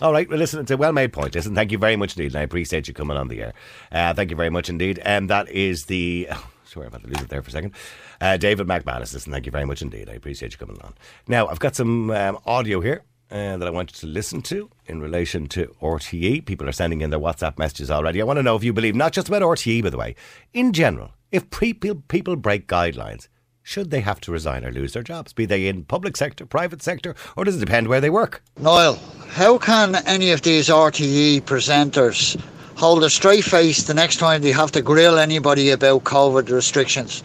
All 0.00 0.10
right, 0.10 0.26
well, 0.26 0.38
listen, 0.38 0.60
it's 0.60 0.70
a 0.70 0.78
well 0.78 0.92
made 0.92 1.12
point. 1.12 1.34
Listen, 1.34 1.54
thank 1.54 1.70
you 1.70 1.76
very 1.76 1.96
much 1.96 2.16
indeed, 2.16 2.32
and 2.32 2.36
I 2.36 2.42
appreciate 2.42 2.88
you 2.88 2.94
coming 2.94 3.18
on 3.18 3.28
the 3.28 3.42
air. 3.42 3.52
Uh, 3.92 4.14
thank 4.14 4.30
you 4.30 4.36
very 4.36 4.48
much 4.48 4.70
indeed. 4.70 4.98
And 5.00 5.28
that 5.28 5.50
is 5.50 5.84
the. 5.84 6.28
Sorry, 6.64 6.86
I'm 6.86 6.94
about 6.94 7.02
to 7.02 7.08
lose 7.08 7.22
it 7.22 7.28
there 7.28 7.42
for 7.42 7.50
a 7.50 7.52
second. 7.52 7.74
Uh, 8.22 8.38
David 8.38 8.66
McManus, 8.66 9.12
listen, 9.12 9.32
thank 9.32 9.44
you 9.44 9.52
very 9.52 9.66
much 9.66 9.82
indeed. 9.82 10.08
I 10.08 10.14
appreciate 10.14 10.52
you 10.52 10.58
coming 10.58 10.80
on. 10.80 10.94
Now, 11.26 11.46
I've 11.48 11.58
got 11.58 11.76
some 11.76 12.10
um, 12.10 12.38
audio 12.46 12.80
here 12.80 13.02
uh, 13.30 13.58
that 13.58 13.68
I 13.68 13.70
want 13.70 13.92
you 13.92 13.98
to 14.00 14.06
listen 14.06 14.40
to 14.42 14.70
in 14.86 15.02
relation 15.02 15.46
to 15.48 15.74
RTE. 15.82 16.46
People 16.46 16.70
are 16.70 16.72
sending 16.72 17.02
in 17.02 17.10
their 17.10 17.20
WhatsApp 17.20 17.58
messages 17.58 17.90
already. 17.90 18.22
I 18.22 18.24
want 18.24 18.38
to 18.38 18.42
know 18.42 18.56
if 18.56 18.64
you 18.64 18.72
believe, 18.72 18.94
not 18.94 19.12
just 19.12 19.28
about 19.28 19.42
RTE, 19.42 19.82
by 19.82 19.90
the 19.90 19.98
way, 19.98 20.14
in 20.54 20.72
general, 20.72 21.10
if 21.32 21.50
people, 21.50 21.96
people 22.08 22.36
break 22.36 22.66
guidelines, 22.66 23.28
should 23.68 23.90
they 23.90 24.00
have 24.00 24.18
to 24.18 24.32
resign 24.32 24.64
or 24.64 24.72
lose 24.72 24.94
their 24.94 25.02
jobs? 25.02 25.34
Be 25.34 25.44
they 25.44 25.66
in 25.66 25.84
public 25.84 26.16
sector, 26.16 26.46
private 26.46 26.82
sector, 26.82 27.14
or 27.36 27.44
does 27.44 27.56
it 27.56 27.60
depend 27.60 27.86
where 27.86 28.00
they 28.00 28.08
work? 28.08 28.42
Niall, 28.58 28.98
how 29.28 29.58
can 29.58 29.94
any 30.06 30.30
of 30.30 30.40
these 30.40 30.70
RTE 30.70 31.42
presenters 31.42 32.40
hold 32.76 33.04
a 33.04 33.10
straight 33.10 33.44
face 33.44 33.82
the 33.82 33.92
next 33.92 34.16
time 34.16 34.40
they 34.40 34.52
have 34.52 34.72
to 34.72 34.80
grill 34.80 35.18
anybody 35.18 35.70
about 35.70 36.04
COVID 36.04 36.48
restrictions? 36.50 37.22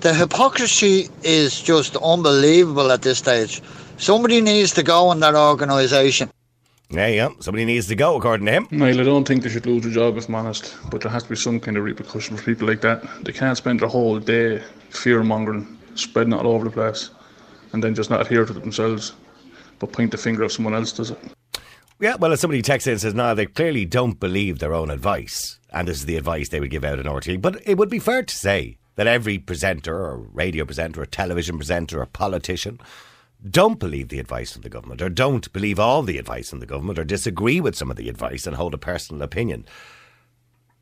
The 0.00 0.12
hypocrisy 0.12 1.08
is 1.22 1.60
just 1.60 1.96
unbelievable 1.98 2.90
at 2.90 3.02
this 3.02 3.18
stage. 3.18 3.62
Somebody 3.96 4.40
needs 4.40 4.72
to 4.72 4.82
go 4.82 5.12
in 5.12 5.20
that 5.20 5.36
organisation. 5.36 6.28
Yeah, 6.90 7.06
yeah. 7.06 7.28
Somebody 7.38 7.64
needs 7.64 7.86
to 7.86 7.94
go, 7.94 8.16
according 8.16 8.46
to 8.46 8.52
him. 8.52 8.68
Niall, 8.72 9.00
I 9.00 9.04
don't 9.04 9.28
think 9.28 9.44
they 9.44 9.48
should 9.48 9.64
lose 9.64 9.84
their 9.84 9.92
job, 9.92 10.16
if 10.16 10.28
I'm 10.28 10.34
honest, 10.34 10.76
but 10.90 11.02
there 11.02 11.10
has 11.12 11.22
to 11.22 11.28
be 11.28 11.36
some 11.36 11.60
kind 11.60 11.76
of 11.76 11.84
repercussion 11.84 12.36
for 12.36 12.42
people 12.42 12.66
like 12.66 12.80
that. 12.80 13.04
They 13.22 13.32
can't 13.32 13.56
spend 13.56 13.78
their 13.78 13.88
whole 13.88 14.18
day 14.18 14.60
fear 14.90 15.22
mongering, 15.22 15.78
spreading 15.94 16.32
it 16.32 16.36
all 16.36 16.52
over 16.52 16.64
the 16.64 16.70
place, 16.70 17.10
and 17.72 17.82
then 17.82 17.94
just 17.94 18.10
not 18.10 18.20
adhere 18.20 18.44
to 18.44 18.56
it 18.56 18.60
themselves, 18.60 19.14
but 19.78 19.92
point 19.92 20.10
the 20.10 20.18
finger 20.18 20.44
if 20.44 20.52
someone 20.52 20.74
else 20.74 20.92
does 20.92 21.10
it. 21.10 21.18
Yeah, 22.00 22.16
well, 22.16 22.32
if 22.32 22.40
somebody 22.40 22.60
texts 22.60 22.86
in 22.86 22.92
and 22.92 23.00
says, 23.00 23.14
no, 23.14 23.34
they 23.34 23.46
clearly 23.46 23.84
don't 23.84 24.18
believe 24.18 24.58
their 24.58 24.74
own 24.74 24.90
advice, 24.90 25.58
and 25.72 25.88
this 25.88 25.98
is 25.98 26.06
the 26.06 26.16
advice 26.16 26.48
they 26.48 26.60
would 26.60 26.70
give 26.70 26.84
out 26.84 26.98
in 26.98 27.08
RT. 27.08 27.40
But 27.40 27.62
it 27.66 27.78
would 27.78 27.88
be 27.88 27.98
fair 27.98 28.22
to 28.22 28.36
say 28.36 28.78
that 28.96 29.06
every 29.06 29.38
presenter 29.38 29.96
or 29.96 30.16
radio 30.16 30.64
presenter 30.64 31.02
or 31.02 31.06
television 31.06 31.56
presenter 31.56 32.00
or 32.00 32.06
politician 32.06 32.80
don't 33.48 33.78
believe 33.78 34.08
the 34.08 34.18
advice 34.18 34.56
of 34.56 34.62
the 34.62 34.68
government 34.68 35.02
or 35.02 35.08
don't 35.08 35.52
believe 35.52 35.78
all 35.78 36.02
the 36.02 36.18
advice 36.18 36.50
from 36.50 36.60
the 36.60 36.66
government 36.66 36.98
or 36.98 37.04
disagree 37.04 37.60
with 37.60 37.76
some 37.76 37.90
of 37.90 37.96
the 37.96 38.08
advice 38.08 38.46
and 38.46 38.56
hold 38.56 38.74
a 38.74 38.78
personal 38.78 39.22
opinion. 39.22 39.66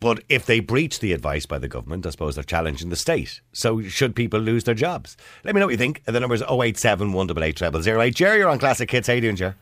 But 0.03 0.25
if 0.29 0.47
they 0.47 0.59
breach 0.59 0.99
the 0.99 1.13
advice 1.13 1.47
by 1.47 1.59
the 1.59 1.69
government, 1.69 2.05
I 2.05 2.11
suppose 2.11 2.35
they're 2.35 2.43
challenging 2.43 2.89
the 2.89 2.97
state. 2.97 3.41
So 3.53 3.83
should 3.83 4.17
people 4.17 4.41
lose 4.41 4.65
their 4.65 4.75
jobs? 4.75 5.17
Let 5.45 5.55
me 5.55 5.61
know 5.61 5.67
what 5.67 5.71
you 5.71 5.79
think. 5.79 6.03
The 6.05 6.19
number 6.19 6.35
is 6.35 6.43
087 6.43 7.13
188 7.13 7.85
0008. 7.85 8.13
Jerry, 8.13 8.39
you're 8.39 8.49
on 8.49 8.59
Classic 8.59 8.91
Hits. 8.91 9.07
How 9.07 9.15
you 9.15 9.21
doing, 9.21 9.37
Jerry? 9.37 9.55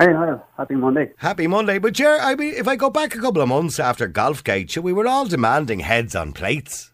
Hey, 0.00 0.08
Niall. 0.08 0.44
Happy 0.56 0.74
Monday. 0.74 1.12
Happy 1.18 1.46
Monday. 1.46 1.78
But, 1.78 1.92
Jer, 1.92 2.18
I 2.20 2.34
mean, 2.34 2.52
if 2.54 2.66
I 2.66 2.74
go 2.74 2.90
back 2.90 3.14
a 3.14 3.20
couple 3.20 3.40
of 3.40 3.48
months 3.48 3.78
after 3.78 4.08
Golfgate, 4.08 4.76
we 4.76 4.92
were 4.92 5.06
all 5.06 5.24
demanding 5.24 5.78
heads 5.78 6.16
on 6.16 6.32
plates. 6.32 6.90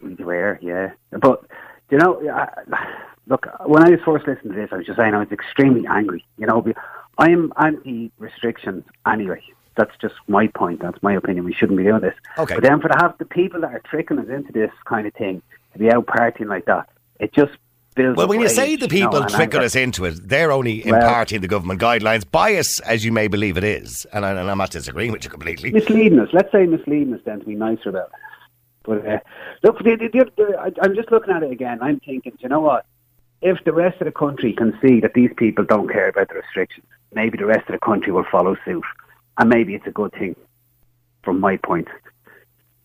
We 0.00 0.14
were, 0.14 0.60
yeah. 0.62 0.92
But, 1.20 1.44
you 1.90 1.98
know, 1.98 2.22
I, 2.30 2.46
look, 3.26 3.48
when 3.66 3.82
I 3.82 3.90
was 3.90 3.98
first 4.04 4.28
listening 4.28 4.54
to 4.54 4.60
this, 4.60 4.68
I 4.70 4.76
was 4.76 4.86
just 4.86 4.96
saying 4.96 5.12
I 5.12 5.18
was 5.18 5.32
extremely 5.32 5.88
angry. 5.88 6.24
You 6.36 6.46
know, 6.46 6.64
I'm 7.18 7.52
anti 7.56 8.12
restrictions 8.18 8.84
anyway. 9.04 9.42
That's 9.78 9.96
just 10.02 10.16
my 10.26 10.48
point. 10.48 10.82
That's 10.82 11.00
my 11.04 11.14
opinion. 11.14 11.44
We 11.44 11.54
shouldn't 11.54 11.78
be 11.78 11.84
doing 11.84 12.00
this. 12.00 12.14
Okay. 12.36 12.56
But 12.56 12.64
then 12.64 12.80
for 12.80 12.88
to 12.88 12.98
have 13.00 13.16
the 13.18 13.24
people 13.24 13.60
that 13.60 13.72
are 13.72 13.80
tricking 13.88 14.18
us 14.18 14.28
into 14.28 14.52
this 14.52 14.72
kind 14.86 15.06
of 15.06 15.14
thing 15.14 15.40
to 15.72 15.78
be 15.78 15.88
out 15.88 16.06
partying 16.06 16.48
like 16.48 16.64
that, 16.64 16.88
it 17.20 17.32
just 17.32 17.52
builds. 17.94 18.16
Well, 18.16 18.26
when 18.26 18.40
you 18.40 18.48
say 18.48 18.74
the 18.74 18.88
people 18.88 19.24
tricking 19.26 19.60
us 19.60 19.76
into 19.76 20.04
it, 20.04 20.28
they're 20.28 20.50
only 20.50 20.82
Well- 20.84 20.96
imparting 20.96 21.42
the 21.42 21.48
government 21.48 21.80
guidelines. 21.80 22.28
Bias, 22.28 22.80
as 22.80 23.04
you 23.04 23.12
may 23.12 23.28
believe 23.28 23.56
it 23.56 23.62
is, 23.62 24.04
and, 24.12 24.26
I, 24.26 24.30
and 24.32 24.50
I'm 24.50 24.58
not 24.58 24.72
disagreeing 24.72 25.12
with 25.12 25.22
you 25.22 25.30
completely. 25.30 25.70
misleading 25.70 26.18
us. 26.18 26.28
Let's 26.32 26.50
say 26.50 26.66
misleading 26.66 27.14
us 27.14 27.20
then 27.24 27.38
to 27.38 27.46
be 27.46 27.54
nicer 27.54 27.90
about 27.90 28.08
it. 28.08 28.12
But 28.82 29.06
uh, 29.06 29.18
look, 29.62 29.78
the, 29.78 29.94
the, 29.96 30.08
the, 30.08 30.32
the, 30.36 30.58
I, 30.58 30.72
I'm 30.82 30.96
just 30.96 31.12
looking 31.12 31.32
at 31.32 31.44
it 31.44 31.52
again. 31.52 31.78
I'm 31.80 32.00
thinking, 32.00 32.32
do 32.32 32.38
you 32.40 32.48
know 32.48 32.60
what? 32.60 32.84
If 33.42 33.62
the 33.64 33.72
rest 33.72 34.00
of 34.00 34.06
the 34.06 34.12
country 34.12 34.52
can 34.54 34.76
see 34.82 34.98
that 35.00 35.14
these 35.14 35.30
people 35.36 35.64
don't 35.64 35.88
care 35.88 36.08
about 36.08 36.30
the 36.30 36.34
restrictions, 36.34 36.86
maybe 37.14 37.38
the 37.38 37.46
rest 37.46 37.68
of 37.68 37.72
the 37.74 37.86
country 37.86 38.10
will 38.10 38.26
follow 38.28 38.56
suit, 38.64 38.82
and 39.38 39.48
maybe 39.48 39.74
it's 39.74 39.86
a 39.86 39.90
good 39.92 40.12
thing. 40.12 40.36
From 41.24 41.40
my 41.40 41.56
point, 41.58 41.88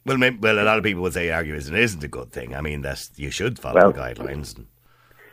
Well, 0.05 0.17
maybe, 0.17 0.37
well, 0.37 0.59
a 0.59 0.63
lot 0.65 0.77
of 0.77 0.83
people 0.83 1.01
would 1.03 1.13
say 1.13 1.29
argue 1.29 1.53
it 1.55 1.69
isn't 1.73 2.03
a 2.03 2.07
good 2.07 2.31
thing. 2.31 2.55
I 2.55 2.61
mean, 2.61 2.81
that's 2.81 3.11
you 3.15 3.31
should 3.31 3.57
follow 3.59 3.75
Well- 3.75 3.91
the 3.93 3.99
guidelines. 3.99 4.63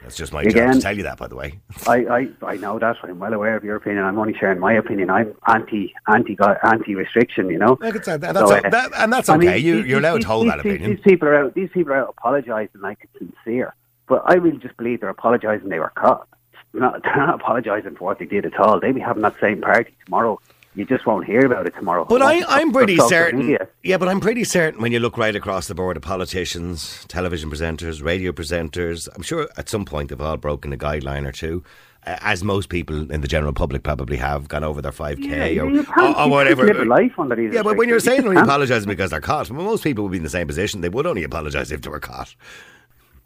That's 0.03 0.17
just 0.17 0.33
my 0.33 0.41
Again- 0.43 0.69
job 0.69 0.75
to 0.77 0.81
tell 0.81 0.97
you 0.97 1.03
that, 1.03 1.19
by 1.19 1.27
the 1.29 1.37
way. 1.37 1.59
I, 1.87 1.97
I, 2.07 2.29
I 2.53 2.57
know 2.57 2.79
that. 2.79 2.97
I'm 3.03 3.19
well 3.19 3.35
aware 3.35 3.55
of 3.57 3.65
your 3.65 3.77
opinion. 3.77 4.03
I'm 4.05 4.19
only 4.19 4.33
sharing 4.35 4.59
my 4.59 4.73
opinion. 4.73 5.11
I'm 5.11 5.35
anti 5.47 5.93
anti 6.07 6.39
anti 6.63 6.95
restriction. 6.95 7.51
You 7.51 7.59
know. 7.59 7.77
Look, 7.81 7.97
it's, 7.97 8.09
uh, 8.09 8.17
that's, 8.17 8.39
So, 8.39 8.55
uh, 8.55 8.71
that, 8.71 8.93
and 8.97 9.13
that's 9.13 9.29
I 9.29 9.37
okay. 9.37 9.47
mean, 9.57 9.65
you, 9.65 9.77
these- 9.83 9.87
you're 9.91 9.99
allowed 9.99 10.17
these- 10.17 10.25
to 10.25 10.29
hold 10.29 10.45
these, 10.47 10.53
that 10.53 10.61
opinion. 10.61 10.91
These 10.93 11.01
people 11.01 11.29
are 11.29 11.35
out. 11.45 11.55
These 11.55 11.71
people 11.71 11.93
are 11.93 11.97
out 11.97 12.15
apologising 12.17 12.81
like 12.81 12.99
it's 13.03 13.19
sincere. 13.19 13.75
But 14.09 14.23
I 14.25 14.35
really 14.35 14.57
just 14.59 14.77
believe 14.79 15.01
they're 15.01 15.11
apologising 15.11 15.69
they 15.69 15.81
were 15.81 15.93
caught. 15.97 16.27
They're 16.73 16.81
not, 16.81 17.03
they're 17.05 17.17
not 17.17 17.35
apologising 17.35 17.97
for 17.97 18.05
what 18.05 18.19
they 18.21 18.25
did 18.27 18.47
at 18.47 18.59
all. 18.59 18.81
They'll 18.81 18.95
be 18.95 19.01
having 19.01 19.23
that 19.23 19.35
same 19.41 19.61
party 19.61 19.95
tomorrow. 20.07 20.41
You 20.77 20.85
just 20.85 21.05
won't 21.05 21.27
hear 21.27 21.41
about 21.45 21.67
it 21.67 21.75
tomorrow. 21.75 22.05
But 22.05 22.23
I, 22.23 22.43
I'm 22.49 22.73
pretty 22.73 22.97
certain. 22.97 23.41
media. 23.41 23.67
Yeah, 23.83 23.97
but 23.99 24.09
I'm 24.09 24.21
pretty 24.21 24.45
certain 24.45 24.81
when 24.81 24.93
you 24.93 25.01
look 25.01 25.19
right 25.19 25.35
across 25.35 25.67
the 25.67 25.75
board 25.75 25.97
of 25.97 26.03
politicians, 26.05 27.05
television 27.09 27.51
presenters, 27.51 28.03
radio 28.05 28.31
presenters, 28.33 29.09
I'm 29.17 29.23
sure 29.23 29.49
at 29.57 29.69
some 29.69 29.85
point 29.85 30.11
they've 30.11 30.21
all 30.21 30.37
broken 30.37 30.73
a 30.73 30.77
guideline 30.77 31.27
or 31.27 31.33
two. 31.33 31.65
uh, 32.07 32.17
As 32.21 32.45
most 32.45 32.69
people 32.69 33.11
in 33.11 33.21
the 33.21 33.27
general 33.27 33.53
public 33.53 33.83
probably 33.83 34.17
have 34.19 34.47
gone 34.47 34.63
over 34.63 34.81
their 34.81 34.93
5k 34.93 35.57
Yeah, 35.57 35.63
or, 35.63 36.07
or, 36.07 36.21
or 36.21 36.29
whatever. 36.31 36.65
live 36.73 36.87
life 36.87 37.19
under 37.19 37.35
these 37.35 37.53
yeah, 37.53 37.63
but 37.65 37.77
when 37.77 37.89
you're 37.89 37.99
saying 37.99 38.23
You 38.23 38.29
only 38.29 38.37
can't. 38.37 38.49
apologising 38.49 38.89
because 38.89 39.11
they're 39.11 39.21
caught, 39.21 39.51
well, 39.51 39.65
most 39.65 39.83
people 39.83 40.05
would 40.05 40.13
be 40.13 40.19
in 40.19 40.23
the 40.23 40.31
same 40.31 40.47
position. 40.47 40.83
They 40.83 40.89
would 40.89 41.05
only 41.07 41.25
apologise 41.25 41.73
if 41.73 41.83
they 41.83 41.91
were 41.91 41.99
caught. 41.99 42.35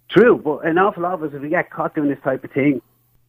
True, 0.09 0.41
but 0.43 0.65
an 0.67 0.79
awful 0.79 1.03
lot 1.03 1.15
of 1.15 1.23
us, 1.25 1.33
if 1.35 1.43
we 1.43 1.51
get 1.51 1.71
caught 1.71 1.95
doing 1.95 2.09
this 2.09 2.19
type 2.25 2.43
of 2.43 2.51
thing, 2.53 2.81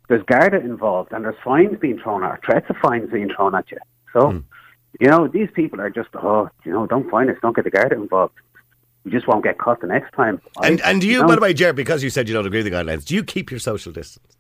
there's 0.08 0.24
Garda 0.24 0.60
involved 0.62 1.12
and 1.12 1.26
there's 1.26 1.36
fines 1.44 1.78
being 1.82 2.00
thrown 2.00 2.24
at, 2.24 2.44
threats 2.46 2.68
of 2.70 2.78
fines 2.78 3.10
being 3.12 3.30
thrown 3.36 3.56
at 3.56 3.70
you. 3.72 3.78
So, 4.16 4.30
Hmm. 4.32 4.40
you 5.00 5.10
know, 5.10 5.28
these 5.28 5.50
people 5.54 5.82
are 5.82 5.90
just, 5.90 6.10
oh, 6.16 6.50
you 6.64 6.72
know, 6.72 6.88
don't 6.88 7.10
find 7.10 7.30
us, 7.30 7.38
don't 7.42 7.56
get 7.56 7.66
the 7.66 7.70
Garda 7.72 7.96
involved. 7.96 8.34
We 9.04 9.12
just 9.12 9.28
won't 9.28 9.44
get 9.44 9.58
caught 9.60 9.82
the 9.82 9.88
next 9.88 10.14
time. 10.14 10.42
I- 10.58 10.68
And 10.70 10.82
and 10.82 11.02
do 11.02 11.08
you, 11.08 11.22
know, 11.22 11.28
by 11.28 11.36
the 11.36 11.42
way, 11.42 11.54
Jer, 11.54 11.74
because 11.74 12.02
you 12.04 12.10
said 12.10 12.28
you 12.28 12.34
don't 12.34 12.46
agree 12.48 12.64
with 12.64 12.72
the 12.72 12.78
guidelines, 12.78 13.06
do 13.06 13.14
you 13.14 13.24
keep 13.24 13.52
your 13.52 13.60
social 13.60 13.92
distance? 13.92 14.35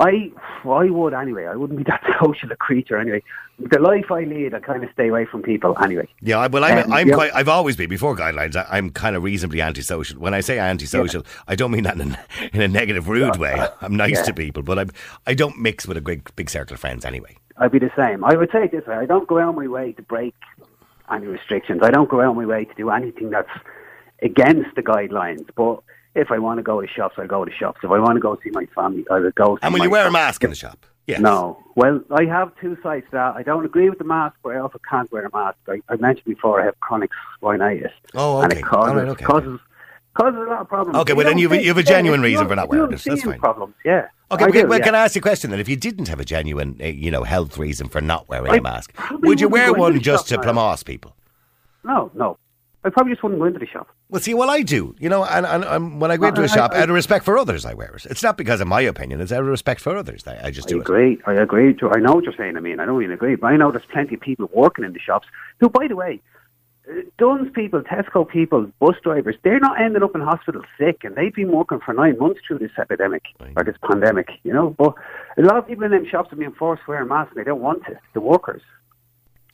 I, 0.00 0.32
I 0.64 0.90
would 0.90 1.12
anyway. 1.14 1.46
I 1.46 1.54
wouldn't 1.54 1.78
be 1.78 1.84
that 1.88 2.02
social 2.20 2.50
a 2.50 2.56
creature 2.56 2.98
anyway. 2.98 3.22
The 3.58 3.78
life 3.78 4.10
I 4.10 4.24
lead, 4.24 4.54
I 4.54 4.60
kind 4.60 4.82
of 4.82 4.90
stay 4.92 5.08
away 5.08 5.26
from 5.26 5.42
people 5.42 5.76
anyway. 5.82 6.08
Yeah, 6.22 6.38
I- 6.38 6.46
well, 6.46 6.64
I'm, 6.64 6.78
Um, 6.86 6.92
I'm 6.92 7.08
yeah. 7.08 7.14
quite. 7.14 7.34
I've 7.34 7.48
always 7.48 7.76
been 7.76 7.90
before 7.90 8.16
guidelines. 8.16 8.56
I, 8.56 8.66
I'm 8.76 8.90
kind 8.90 9.14
of 9.14 9.22
reasonably 9.22 9.60
antisocial. 9.60 10.18
When 10.18 10.32
I 10.32 10.40
say 10.40 10.58
antisocial, 10.58 11.24
I 11.46 11.54
don't 11.54 11.70
mean 11.70 11.84
that 11.84 12.00
in 12.00 12.12
a, 12.12 12.24
in 12.54 12.62
a 12.62 12.68
negative, 12.68 13.08
rude 13.08 13.36
way. 13.36 13.54
I'm 13.82 13.94
nice 13.96 14.16
yeah. 14.16 14.22
to 14.22 14.32
people, 14.34 14.62
but 14.62 14.78
I'm, 14.78 14.90
I 15.26 15.34
don't 15.34 15.58
mix 15.58 15.86
with 15.86 15.98
a 15.98 16.00
big, 16.00 16.34
big 16.34 16.48
circle 16.48 16.74
of 16.74 16.80
friends 16.80 17.04
anyway. 17.04 17.36
I'd 17.58 17.72
be 17.72 17.78
the 17.78 17.90
same. 17.94 18.24
I 18.24 18.34
would 18.36 18.50
say 18.50 18.64
it 18.64 18.70
this 18.72 18.86
way: 18.86 18.96
I 18.96 19.04
don't 19.06 19.28
go 19.28 19.38
out 19.38 19.54
my 19.54 19.68
way 19.68 19.92
to 19.92 20.02
break 20.02 20.34
any 21.12 21.26
restrictions. 21.26 21.80
I 21.82 21.90
don't 21.90 22.08
go 22.08 22.22
out 22.22 22.34
my 22.36 22.46
way 22.46 22.64
to 22.64 22.74
do 22.74 22.88
anything 22.88 23.28
that's 23.28 23.50
against 24.22 24.74
the 24.76 24.82
guidelines. 24.82 25.46
But 25.54 25.82
if 26.14 26.30
I 26.30 26.38
want 26.38 26.58
to 26.58 26.62
go 26.62 26.80
to 26.80 26.86
shops, 26.86 27.16
I 27.18 27.26
go 27.26 27.44
to 27.44 27.52
shops. 27.52 27.80
If 27.82 27.90
I 27.90 27.98
want 27.98 28.16
to 28.16 28.20
go 28.20 28.38
see 28.42 28.50
my 28.50 28.66
family, 28.74 29.04
I 29.10 29.18
will 29.18 29.30
go. 29.32 29.58
And 29.62 29.72
will 29.72 29.82
you 29.82 29.90
wear 29.90 30.06
a 30.06 30.12
mask 30.12 30.44
in 30.44 30.50
the 30.50 30.56
shop? 30.56 30.86
Yes. 31.06 31.20
No. 31.20 31.58
Well, 31.74 32.02
I 32.10 32.24
have 32.24 32.52
two 32.60 32.76
sides 32.82 33.06
to 33.06 33.12
that. 33.12 33.34
I 33.34 33.42
don't 33.42 33.64
agree 33.64 33.88
with 33.88 33.98
the 33.98 34.04
mask, 34.04 34.36
but 34.42 34.50
I 34.50 34.58
also 34.58 34.78
can't 34.88 35.10
wear 35.10 35.26
a 35.26 35.30
mask. 35.32 35.58
I, 35.68 35.80
I 35.88 35.96
mentioned 35.96 36.26
before 36.26 36.60
I 36.60 36.66
have 36.66 36.78
chronic 36.80 37.10
spinitis. 37.40 37.90
Oh, 38.14 38.38
okay. 38.38 38.44
And 38.44 38.52
it 38.52 38.62
causes, 38.64 38.94
right, 38.94 39.08
okay, 39.08 39.24
causes 39.24 39.60
Causes 40.14 40.40
a 40.40 40.50
lot 40.50 40.62
of 40.62 40.68
problems. 40.68 40.98
Okay, 40.98 41.12
You 41.12 41.16
well, 41.16 41.26
then 41.26 41.38
you've 41.38 41.54
you've 41.54 41.76
a 41.76 41.84
genuine 41.84 42.20
reason 42.20 42.48
for 42.48 42.56
not 42.56 42.68
wearing 42.68 42.92
it. 42.92 43.00
That's 43.00 43.22
fine. 43.22 43.38
Problems, 43.38 43.74
yeah. 43.84 44.08
Okay, 44.32 44.44
well, 44.44 44.52
do, 44.52 44.66
well, 44.66 44.78
yeah. 44.78 44.84
can 44.84 44.94
I 44.94 45.04
ask 45.04 45.14
you 45.14 45.20
a 45.20 45.22
question 45.22 45.50
then? 45.50 45.60
If 45.60 45.68
you 45.68 45.76
didn't 45.76 46.08
have 46.08 46.18
a 46.18 46.24
genuine, 46.24 46.76
uh, 46.80 46.86
you 46.86 47.10
know, 47.10 47.22
health 47.22 47.58
reason 47.58 47.88
for 47.88 48.00
not 48.00 48.28
wearing 48.28 48.50
I 48.50 48.56
a 48.56 48.60
mask, 48.60 48.92
would 49.10 49.40
you 49.40 49.48
wear 49.48 49.72
one 49.72 50.00
just 50.00 50.28
to 50.28 50.36
now. 50.36 50.76
people? 50.84 51.14
No, 51.84 52.10
no. 52.14 52.38
I 52.82 52.88
probably 52.88 53.12
just 53.12 53.22
wouldn't 53.22 53.40
go 53.40 53.44
into 53.46 53.58
the 53.58 53.66
shop. 53.66 53.88
Well, 54.08 54.22
see, 54.22 54.32
well, 54.32 54.48
I 54.48 54.62
do. 54.62 54.94
You 54.98 55.10
know, 55.10 55.22
and, 55.24 55.44
and, 55.44 55.64
and 55.64 56.00
when 56.00 56.10
I 56.10 56.16
go 56.16 56.28
into 56.28 56.40
a 56.40 56.44
I- 56.44 56.46
shop, 56.46 56.70
I- 56.72 56.78
out 56.80 56.88
of 56.88 56.94
respect 56.94 57.24
for 57.26 57.36
others, 57.36 57.66
I 57.66 57.74
wear 57.74 57.94
it. 57.94 58.06
It's 58.06 58.22
not 58.22 58.38
because 58.38 58.60
of 58.62 58.68
my 58.68 58.80
opinion; 58.80 59.20
it's 59.20 59.32
out 59.32 59.40
of 59.42 59.46
respect 59.46 59.80
for 59.82 59.96
others. 59.96 60.22
that 60.24 60.42
I 60.44 60.50
just 60.50 60.68
I 60.68 60.70
do 60.70 60.78
it. 60.78 60.82
agree. 60.82 61.20
I 61.26 61.34
agree. 61.34 61.74
To, 61.74 61.90
I 61.90 61.98
know 61.98 62.14
what 62.14 62.24
you're 62.24 62.34
saying. 62.36 62.56
I 62.56 62.60
mean, 62.60 62.80
I 62.80 62.86
don't 62.86 63.00
even 63.02 63.12
agree, 63.12 63.36
but 63.36 63.48
I 63.48 63.56
know 63.56 63.70
there's 63.70 63.84
plenty 63.92 64.14
of 64.14 64.20
people 64.22 64.48
working 64.54 64.84
in 64.84 64.92
the 64.94 64.98
shops 64.98 65.28
who, 65.58 65.68
by 65.68 65.88
the 65.88 65.94
way, 65.96 66.22
uh, 66.90 67.02
Dunnes 67.18 67.50
people, 67.54 67.82
Tesco 67.82 68.26
people, 68.26 68.70
bus 68.80 68.96
drivers, 69.02 69.36
they're 69.44 69.60
not 69.60 69.78
ending 69.78 70.02
up 70.02 70.14
in 70.14 70.22
hospital 70.22 70.62
sick, 70.78 71.04
and 71.04 71.14
they've 71.16 71.34
been 71.34 71.52
working 71.52 71.80
for 71.84 71.92
nine 71.92 72.16
months 72.18 72.40
through 72.48 72.60
this 72.60 72.72
epidemic 72.78 73.24
or 73.56 73.62
this 73.62 73.76
pandemic. 73.86 74.30
You 74.42 74.54
know, 74.54 74.70
but 74.78 74.94
a 75.36 75.42
lot 75.42 75.58
of 75.58 75.68
people 75.68 75.84
in 75.84 75.90
them 75.90 76.06
shops 76.10 76.32
are 76.32 76.36
being 76.36 76.52
forced 76.52 76.84
to 76.86 76.92
wear 76.92 77.04
masks, 77.04 77.32
and 77.36 77.40
they 77.44 77.46
don't 77.46 77.60
want 77.60 77.84
to. 77.84 77.98
The 78.14 78.22
workers. 78.22 78.62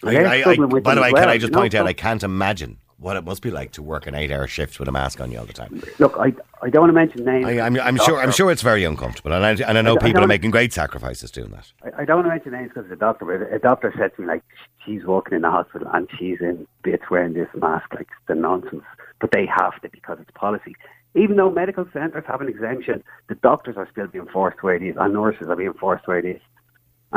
I, 0.04 0.16
I, 0.16 0.34
I, 0.52 0.56
by 0.56 0.94
the 0.94 1.00
way, 1.00 1.08
as 1.08 1.14
can 1.14 1.28
I 1.28 1.38
just 1.38 1.44
you 1.48 1.50
know, 1.50 1.58
point 1.58 1.74
out? 1.74 1.86
I 1.86 1.92
can't 1.94 2.22
imagine 2.22 2.76
what 2.98 3.16
it 3.16 3.24
must 3.24 3.42
be 3.42 3.50
like 3.50 3.72
to 3.72 3.82
work 3.82 4.06
an 4.06 4.14
eight-hour 4.14 4.46
shift 4.46 4.78
with 4.78 4.88
a 4.88 4.92
mask 4.92 5.20
on 5.20 5.30
you 5.30 5.38
all 5.38 5.44
the 5.44 5.52
time. 5.52 5.82
Look, 5.98 6.16
I, 6.18 6.32
I 6.62 6.70
don't 6.70 6.80
want 6.82 6.90
to 6.90 6.94
mention 6.94 7.24
names. 7.24 7.46
I, 7.46 7.60
I'm, 7.60 7.78
I'm 7.78 7.96
sure. 7.98 8.18
I'm 8.20 8.32
sure 8.32 8.50
it's 8.50 8.62
very 8.62 8.84
uncomfortable, 8.84 9.32
and 9.32 9.44
I, 9.44 9.50
and 9.50 9.76
I 9.78 9.82
know 9.82 9.94
I- 9.94 10.02
I 10.02 10.06
people 10.06 10.24
are 10.24 10.26
making 10.26 10.50
great 10.50 10.72
sacrifices 10.72 11.30
doing 11.30 11.50
that. 11.50 11.70
I, 11.84 12.02
I 12.02 12.04
don't 12.06 12.16
want 12.16 12.26
to 12.26 12.30
mention 12.30 12.52
names 12.52 12.70
because 12.74 12.88
the 12.88 12.96
doctor, 12.96 13.24
but 13.26 13.54
a 13.54 13.58
doctor 13.58 13.92
said 13.98 14.14
to 14.16 14.22
me 14.22 14.28
like 14.28 14.42
she's 14.84 15.04
working 15.04 15.36
in 15.36 15.42
the 15.42 15.50
hospital 15.50 15.88
and 15.92 16.08
she's 16.18 16.40
in 16.40 16.66
bits 16.82 17.04
wearing 17.10 17.34
this 17.34 17.48
mask, 17.54 17.92
like 17.94 18.08
the 18.28 18.34
nonsense. 18.34 18.82
But 19.20 19.30
they 19.32 19.46
have 19.46 19.80
to 19.82 19.88
because 19.90 20.18
it's 20.20 20.30
policy. 20.34 20.74
Even 21.14 21.36
though 21.36 21.50
medical 21.50 21.86
centres 21.92 22.24
have 22.26 22.42
an 22.42 22.48
exemption, 22.48 23.02
the 23.28 23.34
doctors 23.36 23.76
are 23.78 23.88
still 23.90 24.06
being 24.06 24.26
forced 24.26 24.58
to 24.60 24.66
wear 24.66 24.78
these, 24.78 24.94
and 24.98 25.14
nurses 25.14 25.48
are 25.48 25.56
being 25.56 25.72
forced 25.74 26.04
to 26.04 26.10
wear 26.10 26.22
these. 26.22 26.40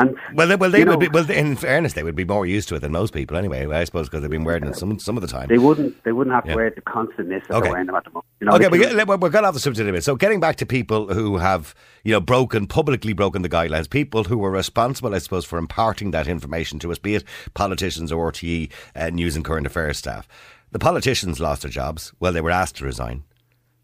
And 0.00 0.16
Well, 0.34 0.46
they, 0.48 0.56
well, 0.56 0.70
they 0.70 0.80
would 0.84 0.88
know, 0.88 0.96
be. 0.96 1.08
Well, 1.08 1.30
in 1.30 1.56
fairness, 1.56 1.92
they 1.92 2.02
would 2.02 2.16
be 2.16 2.24
more 2.24 2.46
used 2.46 2.68
to 2.70 2.74
it 2.76 2.80
than 2.80 2.92
most 2.92 3.12
people, 3.12 3.36
anyway. 3.36 3.66
I 3.66 3.84
suppose 3.84 4.08
because 4.08 4.22
they've 4.22 4.30
been 4.30 4.44
wearing 4.44 4.64
it 4.64 4.76
some 4.76 4.98
some 4.98 5.16
of 5.16 5.20
the 5.22 5.28
time. 5.28 5.48
They 5.48 5.58
wouldn't. 5.58 6.02
They 6.04 6.12
wouldn't 6.12 6.34
have 6.34 6.44
to 6.44 6.50
Yeah. 6.50 6.56
wear 6.56 6.70
the 6.70 6.80
constantness 6.80 7.42
that 7.48 7.56
Okay. 7.56 7.70
wearing 7.70 7.86
them 7.86 7.94
at 7.96 8.04
the 8.04 8.10
moment. 8.10 8.24
You 8.40 8.46
know, 8.46 8.54
okay, 8.54 8.68
we 8.68 8.78
can- 8.78 8.96
get, 8.96 9.06
we're 9.08 9.28
going 9.28 9.44
off 9.44 9.54
the 9.54 9.60
subject 9.60 9.88
a 9.88 9.92
bit. 9.92 10.02
So, 10.04 10.16
getting 10.16 10.40
back 10.40 10.56
to 10.56 10.66
people 10.66 11.12
who 11.12 11.36
have, 11.38 11.74
you 12.04 12.12
know, 12.12 12.20
broken 12.20 12.66
publicly 12.66 13.12
broken 13.12 13.42
the 13.42 13.48
guidelines, 13.48 13.88
people 13.90 14.24
who 14.24 14.38
were 14.38 14.50
responsible, 14.50 15.14
I 15.14 15.18
suppose, 15.18 15.44
for 15.44 15.58
imparting 15.58 16.10
that 16.12 16.26
information 16.26 16.78
to 16.80 16.90
us, 16.92 16.98
be 16.98 17.14
it 17.16 17.24
politicians 17.54 18.10
or 18.12 18.30
RTE 18.32 18.70
uh, 18.96 19.10
news 19.10 19.36
and 19.36 19.44
current 19.44 19.66
affairs 19.66 19.98
staff. 19.98 20.26
The 20.72 20.78
politicians 20.78 21.40
lost 21.40 21.62
their 21.62 21.70
jobs. 21.70 22.12
Well, 22.20 22.32
they 22.32 22.40
were 22.40 22.50
asked 22.50 22.76
to 22.76 22.84
resign. 22.84 23.24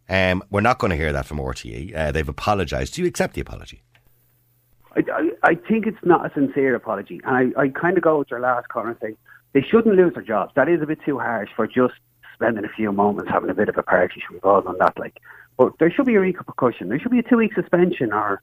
Um, 0.09 0.43
we're 0.51 0.61
not 0.61 0.79
going 0.79 0.93
to 0.93 0.97
hear 0.97 1.13
that 1.13 1.27
from 1.27 1.39
RTE. 1.41 1.93
Uh, 1.95 2.13
they've 2.13 2.29
apologised. 2.29 2.95
Do 2.95 3.03
you 3.03 3.09
accept 3.09 3.35
the 3.35 3.41
apology? 3.41 3.83
I, 4.97 5.01
I, 5.13 5.51
I 5.51 5.55
think 5.55 5.87
it's 5.87 5.99
not 6.05 6.25
a 6.27 6.33
sincere 6.35 6.75
apology. 6.75 7.21
And 7.25 7.55
I, 7.57 7.63
I 7.63 7.69
kind 7.69 7.97
of 7.97 8.03
go 8.03 8.19
with 8.19 8.31
your 8.31 8.41
last 8.41 8.69
comment 8.69 8.99
and 9.03 9.13
say 9.13 9.17
they 9.53 9.67
shouldn't 9.67 9.95
lose 9.97 10.15
their 10.15 10.23
jobs. 10.23 10.53
That 10.57 10.69
is 10.69 10.81
a 10.83 10.87
bit 10.87 10.99
too 11.05 11.19
harsh 11.19 11.51
for 11.55 11.67
just 11.67 11.95
spending 12.35 12.65
a 12.65 12.69
few 12.69 12.93
moments 12.93 13.31
having 13.31 13.51
a 13.51 13.55
bit 13.55 13.69
of 13.69 13.77
a 13.79 13.83
party. 13.83 14.21
Should 14.21 14.35
We've 14.35 14.45
all 14.45 14.63
done 14.63 14.77
that. 14.79 14.99
Like, 14.99 15.19
but 15.57 15.73
there 15.79 15.91
should 15.91 16.07
be 16.07 16.15
a 16.15 16.21
repercussion. 16.21 16.89
There 16.89 16.99
should 16.99 17.13
be 17.13 17.19
a 17.19 17.23
two 17.23 17.37
week 17.37 17.55
suspension 17.55 18.13
or. 18.13 18.43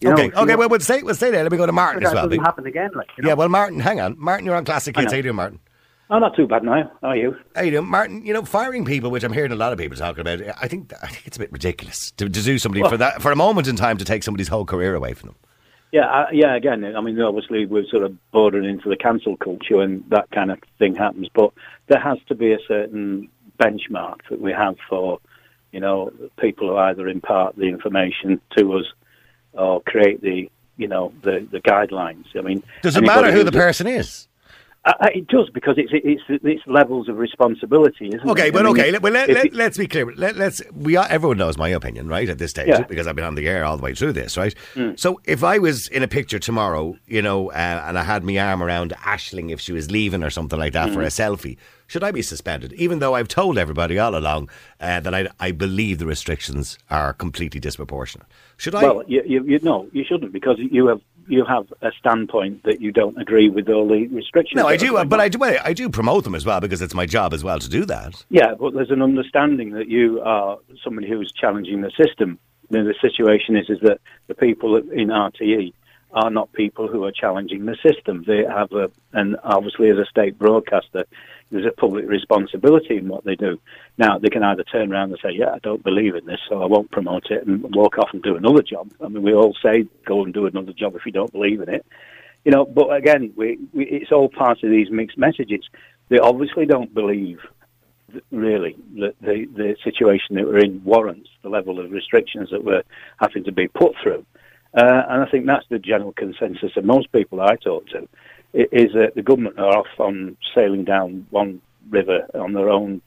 You 0.00 0.12
okay, 0.12 0.22
know, 0.22 0.28
if 0.28 0.36
okay. 0.38 0.52
you- 0.52 0.58
Well, 0.58 0.68
we'll 0.70 0.80
stay. 0.80 1.02
We'll 1.02 1.14
stay 1.14 1.30
there. 1.30 1.42
Let 1.42 1.52
me 1.52 1.58
go 1.58 1.66
to 1.66 1.72
Martin 1.72 2.02
that 2.02 2.08
as 2.10 2.14
well. 2.14 2.28
doesn't 2.28 2.42
happen 2.42 2.66
again. 2.66 2.90
Like, 2.94 3.08
you 3.18 3.22
know? 3.22 3.28
Yeah, 3.28 3.34
well, 3.34 3.50
Martin, 3.50 3.80
hang 3.80 4.00
on. 4.00 4.16
Martin, 4.18 4.46
you're 4.46 4.56
on 4.56 4.64
Classic 4.64 4.96
I 4.96 5.02
Hits. 5.02 5.12
know. 5.12 5.14
How 5.14 5.16
you 5.18 5.22
doing, 5.24 5.36
Martin? 5.36 5.60
Oh, 6.12 6.18
not 6.18 6.34
too 6.34 6.46
bad 6.48 6.64
now. 6.64 6.90
How 7.02 7.08
are 7.08 7.16
you? 7.16 7.36
How 7.54 7.62
you 7.62 7.70
doing, 7.70 7.86
Martin? 7.86 8.24
You 8.26 8.32
know, 8.32 8.42
firing 8.44 8.84
people, 8.86 9.10
which 9.10 9.22
I'm 9.22 9.32
hearing 9.32 9.52
a 9.52 9.56
lot 9.56 9.72
of 9.72 9.78
people 9.78 9.96
talking 9.96 10.22
about. 10.22 10.40
I 10.60 10.66
think 10.66 10.92
I 11.02 11.06
think 11.06 11.26
it's 11.26 11.36
a 11.36 11.40
bit 11.40 11.52
ridiculous 11.52 12.10
to, 12.12 12.28
to 12.28 12.42
do 12.42 12.58
somebody 12.58 12.88
for 12.88 12.96
that 12.96 13.22
for 13.22 13.30
a 13.30 13.36
moment 13.36 13.68
in 13.68 13.76
time 13.76 13.96
to 13.98 14.04
take 14.04 14.22
somebody's 14.22 14.48
whole 14.48 14.64
career 14.64 14.94
away 14.94 15.12
from 15.14 15.28
them. 15.28 15.36
Yeah, 15.92 16.06
uh, 16.06 16.26
yeah. 16.32 16.54
Again, 16.54 16.84
I 16.84 17.00
mean, 17.00 17.20
obviously 17.20 17.66
we're 17.66 17.86
sort 17.86 18.04
of 18.04 18.16
bordering 18.30 18.68
into 18.68 18.88
the 18.88 18.96
cancel 18.96 19.36
culture 19.36 19.80
and 19.80 20.04
that 20.10 20.30
kind 20.30 20.50
of 20.50 20.58
thing 20.78 20.94
happens. 20.94 21.28
But 21.34 21.52
there 21.88 22.00
has 22.00 22.18
to 22.28 22.34
be 22.34 22.52
a 22.52 22.58
certain 22.68 23.28
benchmark 23.58 24.18
that 24.30 24.40
we 24.40 24.52
have 24.52 24.76
for, 24.88 25.18
you 25.72 25.80
know, 25.80 26.12
people 26.38 26.68
who 26.68 26.76
either 26.76 27.08
impart 27.08 27.56
the 27.56 27.64
information 27.64 28.40
to 28.56 28.74
us 28.74 28.86
or 29.52 29.82
create 29.82 30.20
the, 30.20 30.48
you 30.76 30.86
know, 30.86 31.12
the 31.22 31.46
the 31.50 31.60
guidelines. 31.60 32.26
I 32.36 32.42
mean, 32.42 32.62
Does 32.82 32.96
it 32.96 33.02
matter 33.02 33.32
who 33.32 33.42
the 33.42 33.52
person 33.52 33.86
is? 33.86 34.28
Uh, 34.86 34.94
uh, 35.00 35.08
it 35.14 35.26
does 35.28 35.50
because 35.50 35.74
it's 35.76 35.90
it's 35.92 36.22
it's 36.42 36.62
levels 36.66 37.06
of 37.10 37.18
responsibility, 37.18 38.08
isn't 38.08 38.20
it? 38.20 38.30
Okay, 38.30 38.46
I 38.46 38.50
but 38.50 38.64
mean, 38.64 38.72
okay. 38.72 38.98
Well, 38.98 39.12
let, 39.12 39.28
let, 39.28 39.52
let's 39.52 39.76
be 39.76 39.86
clear. 39.86 40.10
Let, 40.14 40.36
let's 40.36 40.62
we 40.74 40.96
are, 40.96 41.06
everyone 41.10 41.36
knows 41.36 41.58
my 41.58 41.68
opinion, 41.68 42.08
right? 42.08 42.26
At 42.28 42.38
this 42.38 42.52
stage, 42.52 42.68
Yeah. 42.68 42.82
because 42.84 43.06
I've 43.06 43.14
been 43.14 43.26
on 43.26 43.34
the 43.34 43.46
air 43.46 43.62
all 43.66 43.76
the 43.76 43.82
way 43.82 43.94
through 43.94 44.14
this, 44.14 44.38
right? 44.38 44.54
Mm. 44.74 44.98
So 44.98 45.20
if 45.26 45.44
I 45.44 45.58
was 45.58 45.88
in 45.88 46.02
a 46.02 46.08
picture 46.08 46.38
tomorrow, 46.38 46.96
you 47.06 47.20
know, 47.20 47.50
uh, 47.50 47.84
and 47.86 47.98
I 47.98 48.02
had 48.04 48.24
my 48.24 48.38
arm 48.38 48.62
around 48.62 48.92
Ashling 49.04 49.50
if 49.52 49.60
she 49.60 49.72
was 49.72 49.90
leaving 49.90 50.22
or 50.22 50.30
something 50.30 50.58
like 50.58 50.72
that 50.72 50.88
Mm. 50.88 50.94
for 50.94 51.02
a 51.02 51.06
selfie, 51.08 51.58
should 51.86 52.02
I 52.02 52.10
be 52.10 52.22
suspended? 52.22 52.72
Even 52.74 53.00
though 53.00 53.14
I've 53.14 53.28
told 53.28 53.58
everybody 53.58 53.98
all 53.98 54.16
along 54.16 54.48
uh, 54.80 55.00
that 55.00 55.14
I, 55.14 55.28
I 55.40 55.50
believe 55.52 55.98
the 55.98 56.06
restrictions 56.06 56.78
are 56.88 57.12
completely 57.12 57.60
disproportionate. 57.60 58.26
Should 58.56 58.74
I? 58.76 58.82
Well, 58.84 59.02
you, 59.06 59.22
you, 59.26 59.44
you 59.44 59.58
no, 59.62 59.88
you 59.92 60.04
shouldn't 60.04 60.32
because 60.32 60.56
you 60.58 60.86
have 60.86 61.00
you 61.28 61.44
have 61.44 61.72
a 61.82 61.90
standpoint 61.98 62.62
that 62.64 62.80
you 62.80 62.92
don't 62.92 63.20
agree 63.20 63.48
with 63.48 63.68
all 63.68 63.88
the 63.88 64.06
restrictions. 64.08 64.56
no, 64.56 64.66
I 64.66 64.76
do, 64.76 64.96
uh, 64.96 65.04
going 65.04 65.08
but. 65.08 65.20
I 65.20 65.28
do. 65.28 65.42
I 65.42 65.72
do 65.72 65.88
promote 65.88 66.24
them 66.24 66.34
as 66.34 66.44
well 66.44 66.60
because 66.60 66.82
it's 66.82 66.94
my 66.94 67.06
job 67.06 67.32
as 67.32 67.44
well 67.44 67.58
to 67.58 67.68
do 67.68 67.84
that. 67.86 68.24
Yeah, 68.28 68.54
but 68.58 68.74
there's 68.74 68.90
an 68.90 69.02
understanding 69.02 69.70
that 69.72 69.88
you 69.88 70.20
are 70.22 70.58
somebody 70.82 71.08
who's 71.08 71.32
challenging 71.32 71.82
the 71.82 71.90
system. 71.90 72.38
You 72.70 72.78
know, 72.78 72.84
the 72.84 72.94
situation 73.00 73.56
is 73.56 73.68
is 73.68 73.78
that 73.82 74.00
the 74.28 74.34
people 74.34 74.76
in 74.76 75.08
RTE 75.08 75.72
are 76.12 76.30
not 76.30 76.52
people 76.52 76.88
who 76.88 77.04
are 77.04 77.12
challenging 77.12 77.64
the 77.64 77.76
system. 77.82 78.24
They 78.26 78.44
have 78.44 78.72
a, 78.72 78.90
and 79.12 79.36
obviously 79.44 79.90
as 79.90 79.98
a 79.98 80.06
state 80.06 80.38
broadcaster, 80.38 81.04
there's 81.50 81.66
a 81.66 81.72
public 81.72 82.08
responsibility 82.08 82.96
in 82.96 83.08
what 83.08 83.24
they 83.24 83.34
do. 83.34 83.60
Now 83.98 84.18
they 84.18 84.28
can 84.28 84.42
either 84.42 84.64
turn 84.64 84.92
around 84.92 85.10
and 85.10 85.20
say, 85.22 85.30
"Yeah, 85.32 85.52
I 85.52 85.58
don't 85.58 85.82
believe 85.82 86.14
in 86.14 86.26
this, 86.26 86.40
so 86.48 86.62
I 86.62 86.66
won't 86.66 86.90
promote 86.90 87.30
it," 87.30 87.46
and 87.46 87.74
walk 87.74 87.98
off 87.98 88.10
and 88.12 88.22
do 88.22 88.36
another 88.36 88.62
job. 88.62 88.90
I 89.00 89.08
mean, 89.08 89.22
we 89.22 89.34
all 89.34 89.54
say, 89.62 89.86
"Go 90.04 90.24
and 90.24 90.32
do 90.34 90.46
another 90.46 90.72
job 90.72 90.94
if 90.96 91.06
you 91.06 91.12
don't 91.12 91.32
believe 91.32 91.60
in 91.60 91.68
it." 91.68 91.84
You 92.44 92.52
know, 92.52 92.64
but 92.64 92.94
again, 92.94 93.32
we, 93.36 93.58
we, 93.72 93.84
it's 93.84 94.12
all 94.12 94.28
part 94.28 94.62
of 94.62 94.70
these 94.70 94.90
mixed 94.90 95.18
messages. 95.18 95.68
They 96.08 96.18
obviously 96.18 96.66
don't 96.66 96.92
believe 96.94 97.40
really 98.30 98.76
that 98.98 99.14
the, 99.20 99.46
the 99.54 99.76
situation 99.84 100.36
that 100.36 100.46
we're 100.46 100.58
in 100.58 100.82
warrants 100.84 101.28
the 101.42 101.48
level 101.48 101.78
of 101.78 101.92
restrictions 101.92 102.50
that 102.50 102.64
we're 102.64 102.82
having 103.20 103.44
to 103.44 103.52
be 103.52 103.68
put 103.68 103.94
through. 104.02 104.24
Uh, 104.74 105.02
and 105.08 105.22
I 105.22 105.26
think 105.30 105.46
that's 105.46 105.66
the 105.68 105.78
general 105.78 106.12
consensus 106.12 106.76
of 106.76 106.84
most 106.84 107.10
people 107.12 107.40
I 107.40 107.56
talk 107.56 107.86
to, 107.88 108.08
is 108.52 108.92
that 108.94 109.12
the 109.14 109.22
government 109.22 109.58
are 109.58 109.78
off 109.78 109.86
on 109.98 110.36
sailing 110.54 110.84
down 110.84 111.26
one 111.30 111.60
river 111.88 112.26
on 112.34 112.52
their 112.52 112.70
own, 112.70 113.00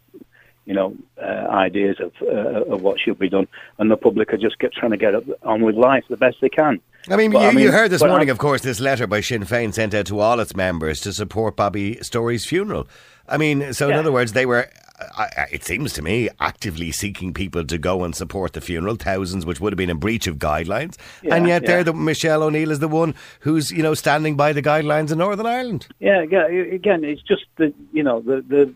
you 0.66 0.74
know, 0.74 0.96
uh, 1.22 1.26
ideas 1.50 1.98
of, 2.00 2.12
uh, 2.22 2.64
of 2.74 2.82
what 2.82 3.00
should 3.00 3.18
be 3.20 3.30
done, 3.30 3.48
and 3.80 3.90
the 3.90 3.98
public 3.98 4.34
are 4.34 4.38
just 4.38 4.60
get, 4.60 4.74
trying 4.74 4.92
to 4.92 4.98
get 4.98 5.14
on 5.44 5.62
with 5.62 5.76
life 5.76 6.04
the 6.10 6.18
best 6.18 6.38
they 6.42 6.50
can. 6.50 6.82
I 7.10 7.18
mean, 7.18 7.34
you, 7.34 7.38
I 7.38 7.52
mean, 7.52 7.66
you 7.66 7.72
heard 7.72 7.92
this 7.92 8.02
morning, 8.04 8.30
I- 8.30 8.32
of 8.32 8.38
course, 8.38 8.62
this 8.62 8.80
letter 8.80 9.08
by 9.08 9.20
Sinn 9.22 9.44
Féin 9.44 9.74
sent 9.74 9.94
out 9.94 10.06
to 10.08 10.20
all 10.20 10.40
its 10.40 10.56
members 10.56 11.02
to 11.02 11.12
support 11.14 11.56
Bobby 11.58 11.98
Storey's 12.02 12.46
funeral. 12.46 12.88
I 13.28 13.38
mean, 13.38 13.74
so 13.74 13.90
in 13.90 13.96
other 13.96 14.12
words, 14.12 14.34
they 14.34 14.46
were, 14.46 14.70
I, 15.18 15.48
it 15.52 15.64
seems 15.64 15.94
to 15.94 16.02
me, 16.02 16.30
actively 16.40 16.92
seeking 16.92 17.34
people 17.34 17.66
to 17.66 17.78
go 17.78 18.04
and 18.04 18.16
support 18.16 18.54
the 18.54 18.62
funeral, 18.62 18.96
thousands 18.96 19.46
which 19.46 19.60
would 19.60 19.74
have 19.74 19.78
been 19.78 19.90
in 19.90 19.98
breach 19.98 20.28
of 20.28 20.38
guidelines. 20.38 20.98
and 21.30 21.48
yet, 21.48 21.64
yeah. 21.64 21.68
they're 21.68 21.84
the, 21.84 21.94
Michelle 21.94 22.44
O'Neill 22.44 22.72
is 22.72 22.80
the 22.80 22.88
one 22.88 23.16
who's, 23.42 23.72
you 23.72 23.84
know, 23.84 23.94
standing 23.94 24.36
by 24.36 24.54
the 24.54 24.62
guidelines 24.62 25.12
in 25.12 25.18
Northern 25.18 25.46
Ireland. 25.46 25.88
Yeah, 26.00 26.24
yeah. 26.24 26.48
Again, 26.48 27.04
it's 27.04 27.22
just 27.22 27.46
the 27.58 27.74
you 27.92 28.04
know 28.04 28.22
the 28.22 28.44
the 28.48 28.74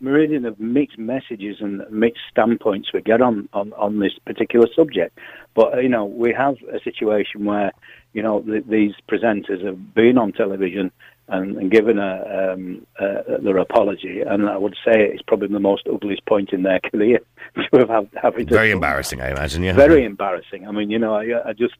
meridian 0.00 0.46
of 0.46 0.58
mixed 0.58 0.98
messages 0.98 1.58
and 1.60 1.82
mixed 1.90 2.22
standpoints 2.30 2.92
we 2.92 3.02
get 3.02 3.20
on 3.20 3.48
on 3.52 3.72
on 3.74 3.98
this 3.98 4.12
particular 4.24 4.66
subject. 4.74 5.18
But 5.54 5.74
uh, 5.74 5.78
you 5.78 5.88
know, 5.88 6.04
we 6.04 6.32
have 6.32 6.56
a 6.72 6.80
situation 6.80 7.44
where 7.44 7.72
you 8.12 8.22
know 8.22 8.42
th 8.42 8.64
these 8.66 8.94
presenters 9.10 9.64
have 9.64 9.94
been 9.94 10.18
on 10.18 10.32
television 10.32 10.90
and, 11.30 11.56
and 11.56 11.70
given 11.70 11.98
a, 11.98 12.52
um, 12.52 12.86
uh, 12.98 13.38
their 13.42 13.58
apology, 13.58 14.20
and 14.20 14.48
I 14.48 14.56
would 14.56 14.74
say 14.84 14.92
it's 15.12 15.22
probably 15.22 15.48
the 15.48 15.60
most 15.60 15.86
ugliest 15.86 16.24
point 16.26 16.52
in 16.52 16.62
their 16.62 16.80
career 16.90 17.20
to 17.56 17.78
have 17.78 17.88
had- 17.88 18.10
having 18.20 18.46
to 18.46 18.54
Very 18.54 18.70
embarrassing, 18.70 19.20
I 19.20 19.30
imagine, 19.30 19.62
yeah. 19.62 19.72
very 19.72 20.04
embarrassing. 20.04 20.66
I 20.66 20.72
mean, 20.72 20.90
you 20.90 20.98
know, 20.98 21.14
I, 21.14 21.50
I 21.50 21.52
just, 21.52 21.74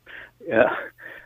uh, 0.53 0.65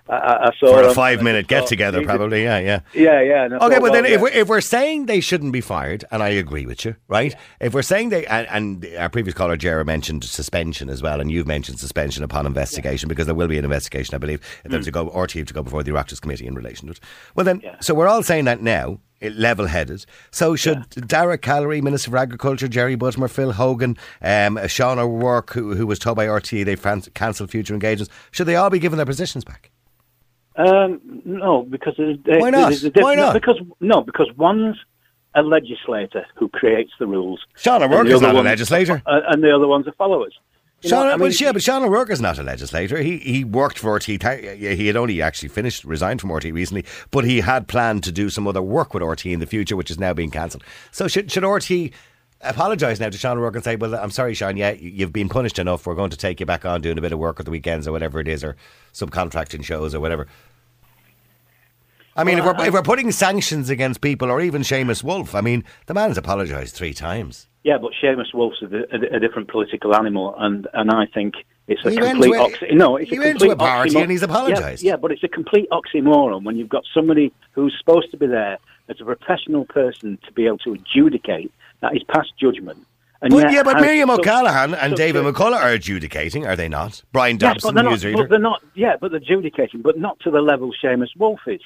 I, 0.09 0.17
I 0.17 0.51
saw 0.61 0.67
For 0.75 0.83
a 0.83 0.89
on- 0.89 0.95
five 0.95 1.23
minute 1.23 1.47
get 1.47 1.67
together, 1.67 2.03
probably. 2.05 2.43
Yeah, 2.43 2.59
yeah. 2.59 2.81
Yeah, 2.93 3.23
yeah. 3.23 3.49
Okay, 3.63 3.79
well 3.79 3.91
then, 3.93 4.05
if 4.05 4.21
we're 4.21 4.29
if 4.29 4.49
we're 4.49 4.61
saying 4.61 5.07
they 5.07 5.21
shouldn't 5.21 5.53
be 5.53 5.61
fired, 5.63 6.05
and 6.11 6.23
I 6.23 6.29
agree 6.29 6.67
with 6.67 6.85
you, 6.85 6.97
right? 7.09 7.35
If 7.61 7.73
we're 7.73 7.83
saying 7.83 8.11
they, 8.11 8.27
and, 8.27 8.47
and 8.51 8.97
our 8.99 9.09
previous 9.09 9.35
caller 9.35 9.57
Jerry 9.57 9.85
mentioned 9.85 10.25
suspension 10.25 10.91
as 10.91 11.01
well, 11.03 11.21
and 11.21 11.31
you've 11.31 11.47
mentioned 11.47 11.79
suspension 11.81 12.23
upon 12.23 12.45
investigation 12.47 13.09
because 13.09 13.25
there 13.27 13.35
will 13.35 13.49
be 13.49 13.57
an 13.59 13.65
investigation, 13.65 14.15
I 14.15 14.19
believe, 14.19 14.41
if 14.63 14.69
Mm. 14.69 14.73
there's 14.73 14.85
to 14.85 14.91
go 14.91 15.09
or 15.09 15.27
to 15.27 15.45
go 15.45 15.63
before 15.63 15.83
the 15.83 15.93
Oireachtas 15.93 16.21
committee 16.21 16.47
in 16.47 16.55
relation 16.55 16.87
to 16.89 16.93
it. 16.93 17.01
Well 17.35 17.45
then, 17.45 17.63
so 17.81 17.95
we're 17.95 18.09
all 18.09 18.23
saying 18.23 18.45
that 18.45 18.61
now. 18.63 18.99
Level 19.23 19.67
headed. 19.69 20.05
So, 20.33 20.55
should 20.55 20.85
Derek 21.09 21.41
Calleary, 21.41 21.81
Minister 21.81 22.11
for 22.11 22.19
Agriculture, 22.19 22.69
Jerry 22.69 22.95
Buttimer, 22.95 23.31
Phil 23.31 23.53
Hogan, 23.53 23.97
um, 24.21 24.61
Sean 24.67 24.99
O'Rourke, 24.99 25.55
who, 25.55 25.75
who 25.75 25.87
was 25.87 25.99
told 25.99 26.17
by 26.17 26.27
RTE 26.27 26.79
fan- 26.79 27.01
cancelled 27.15 27.51
future 27.51 27.73
engagements, 27.73 28.13
should 28.33 28.47
they 28.47 28.57
all 28.57 28.69
be 28.69 28.79
given 28.79 28.99
their 28.99 29.07
positions 29.07 29.43
back? 29.43 29.71
Um, 30.57 31.01
no, 31.25 31.63
because 31.63 31.95
Why 31.99 32.51
not? 32.51 32.75
Why 32.95 33.15
not? 33.15 33.35
Because 33.35 33.61
no, 33.81 34.03
because 34.03 34.31
one's 34.37 34.77
a 35.35 35.43
legislator 35.43 36.25
who 36.37 36.49
creates 36.49 36.93
the 36.99 37.07
rules. 37.07 37.45
Sean 37.57 37.83
O'Rourke 37.83 38.07
is 38.07 38.21
not 38.21 38.37
a 38.37 38.43
legislator. 38.43 39.03
uh, 39.07 39.21
and 39.29 39.43
the 39.43 39.55
other 39.55 39.67
ones 39.67 39.89
are 39.89 39.93
followers. 39.93 40.35
You 40.83 40.91
know, 40.91 40.97
Sean, 40.97 41.07
I 41.07 41.17
well, 41.17 41.31
yeah, 41.33 41.51
but 41.53 41.63
Sean 41.63 41.83
O'Rourke 41.83 42.11
is 42.11 42.21
not 42.21 42.39
a 42.39 42.43
legislator. 42.43 42.99
He 42.99 43.19
he 43.19 43.43
worked 43.43 43.79
for 43.79 43.95
RT. 43.95 44.05
He 44.05 44.87
had 44.87 44.97
only 44.97 45.21
actually 45.23 45.49
finished, 45.49 45.83
resigned 45.85 46.21
from 46.21 46.31
RT 46.31 46.45
recently, 46.45 46.85
but 47.11 47.25
he 47.25 47.41
had 47.41 47.67
planned 47.67 48.05
to 48.05 48.13
do 48.13 48.31
some 48.31 48.47
other 48.47 48.63
work 48.63 48.95
with 48.95 49.03
RT 49.03 49.27
in 49.27 49.41
the 49.41 49.47
future, 49.47 49.77
which 49.77 49.91
is 49.91 49.99
now 49.99 50.13
being 50.13 50.31
cancelled. 50.31 50.63
So 50.93 51.09
should 51.09 51.33
should 51.33 51.43
RT 51.45 51.91
apologise 52.45 53.01
now 53.01 53.09
to 53.11 53.19
Sean 53.19 53.37
O'Rourke 53.39 53.57
and 53.57 53.65
say, 53.65 53.77
"Well, 53.77 53.95
I'm 53.95 54.11
sorry, 54.11 54.35
Sean. 54.35 54.57
Yeah, 54.57 54.73
you've 54.73 55.13
been 55.13 55.29
punished 55.29 55.59
enough. 55.59 55.87
We're 55.87 55.95
going 55.95 56.11
to 56.11 56.17
take 56.17 56.41
you 56.41 56.47
back 56.47 56.65
on 56.65 56.81
doing 56.81 56.99
a 56.99 57.01
bit 57.01 57.13
of 57.13 57.19
work 57.19 57.39
at 57.41 57.45
the 57.47 57.51
weekends 57.51 57.87
or 57.89 57.93
whatever 57.93 58.21
it 58.21 58.29
is, 58.29 58.43
or 58.45 58.57
subcontracting 58.93 59.65
shows 59.65 59.95
or 59.95 60.01
whatever." 60.01 60.27
I 62.17 62.23
mean, 62.23 62.39
Well, 62.39 62.51
if, 62.51 62.57
we're, 62.57 62.63
I- 62.65 62.67
if 62.69 62.75
we're 62.75 62.83
putting 62.83 63.11
sanctions 63.11 63.71
against 63.71 64.01
people, 64.01 64.31
or 64.31 64.41
even 64.41 64.63
Seamus 64.63 65.03
Woulfe, 65.03 65.35
I 65.35 65.41
mean, 65.41 65.65
the 65.87 65.95
man's 65.95 66.17
apologised 66.17 66.75
three 66.77 66.95
times. 66.95 67.49
Yeah, 67.65 67.79
but 67.79 67.91
Seamus 68.01 68.33
Woulfe's 68.33 68.63
a, 68.63 68.67
a, 68.95 69.17
a 69.17 69.21
different 69.21 69.49
political 69.49 69.95
animal, 69.97 70.35
and, 70.39 70.69
and 70.75 70.91
I 70.91 71.07
think 71.13 71.35
it's 71.67 71.85
a 71.85 71.91
He 71.91 71.97
complete 71.97 72.37
oxy- 72.37 72.75
No, 72.75 72.97
it's 72.97 73.11
he 73.11 73.17
a 73.17 73.21
went 73.21 73.41
to 73.41 73.51
a 73.51 73.57
party 73.57 73.99
and 73.99 74.11
he's 74.11 74.23
apologised. 74.23 74.83
Yeah, 74.85 74.93
yeah, 74.93 74.97
but 74.97 75.11
it's 75.11 75.25
a 75.25 75.29
complete 75.29 75.67
oxymoron 75.73 76.45
when 76.45 76.57
you've 76.57 76.69
got 76.69 76.85
somebody 76.95 77.33
who's 77.53 77.75
supposed 77.79 78.11
to 78.13 78.17
be 78.17 78.27
there 78.27 78.59
as 78.89 79.01
a 79.01 79.05
professional 79.05 79.65
person 79.65 80.19
to 80.27 80.33
be 80.33 80.47
able 80.47 80.59
to 80.59 80.75
adjudicate 80.75 81.51
that 81.85 81.95
is 81.95 82.03
past 82.05 82.33
judgment. 82.39 82.87
And 83.21 83.31
But, 83.31 83.53
yeah, 83.53 83.63
but 83.63 83.81
Miriam 83.81 84.11
O'Callaghan 84.11 84.75
and 84.75 84.97
David 84.97 85.23
McCullagh 85.25 85.57
are 85.57 85.71
adjudicating, 85.71 86.47
are 86.47 86.57
they 86.57 86.69
not? 86.69 87.03
Brian 87.13 87.39
Yes, 87.41 87.63
Dobson, 87.63 87.75
but 87.75 87.83
they're 87.83 87.93
newsreader. 87.93 88.17
but 88.17 88.31
they're 88.31 88.39
not. 88.39 88.63
Yeah, 88.75 88.97
but 89.01 89.11
they're 89.11 89.21
adjudicating, 89.21 89.83
but 89.83 89.99
not 89.99 90.19
to 90.21 90.31
the 90.31 90.41
level 90.41 90.73
Seamus 90.83 91.17
Woulfe 91.19 91.47
is, 91.47 91.63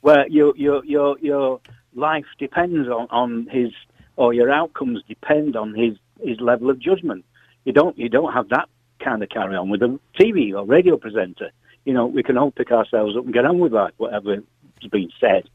where 0.00 0.26
your 0.28 0.54
your 0.56 0.84
your 0.84 1.18
your 1.18 1.60
life 1.94 2.26
depends 2.38 2.88
on, 2.88 3.08
on 3.10 3.46
his 3.50 3.72
or 4.16 4.32
your 4.32 4.50
outcomes 4.50 5.02
depend 5.08 5.56
on 5.56 5.74
his 5.74 5.96
his 6.22 6.40
level 6.40 6.70
of 6.70 6.78
judgment. 6.78 7.24
You 7.64 7.72
don't 7.72 7.98
you 7.98 8.08
don't 8.08 8.32
have 8.32 8.48
that 8.50 8.68
kind 9.00 9.22
of 9.22 9.28
carry 9.28 9.56
on 9.56 9.68
with 9.68 9.82
a 9.82 9.98
TV 10.18 10.54
or 10.54 10.64
radio 10.64 10.96
presenter. 10.96 11.50
You 11.84 11.92
know, 11.92 12.06
we 12.06 12.22
can 12.22 12.38
all 12.38 12.50
pick 12.50 12.70
ourselves 12.72 13.16
up 13.16 13.24
and 13.24 13.34
get 13.34 13.44
on 13.44 13.58
with 13.58 13.72
life, 13.72 13.92
whatever's 13.98 14.44
been 14.90 15.10
said. 15.20 15.48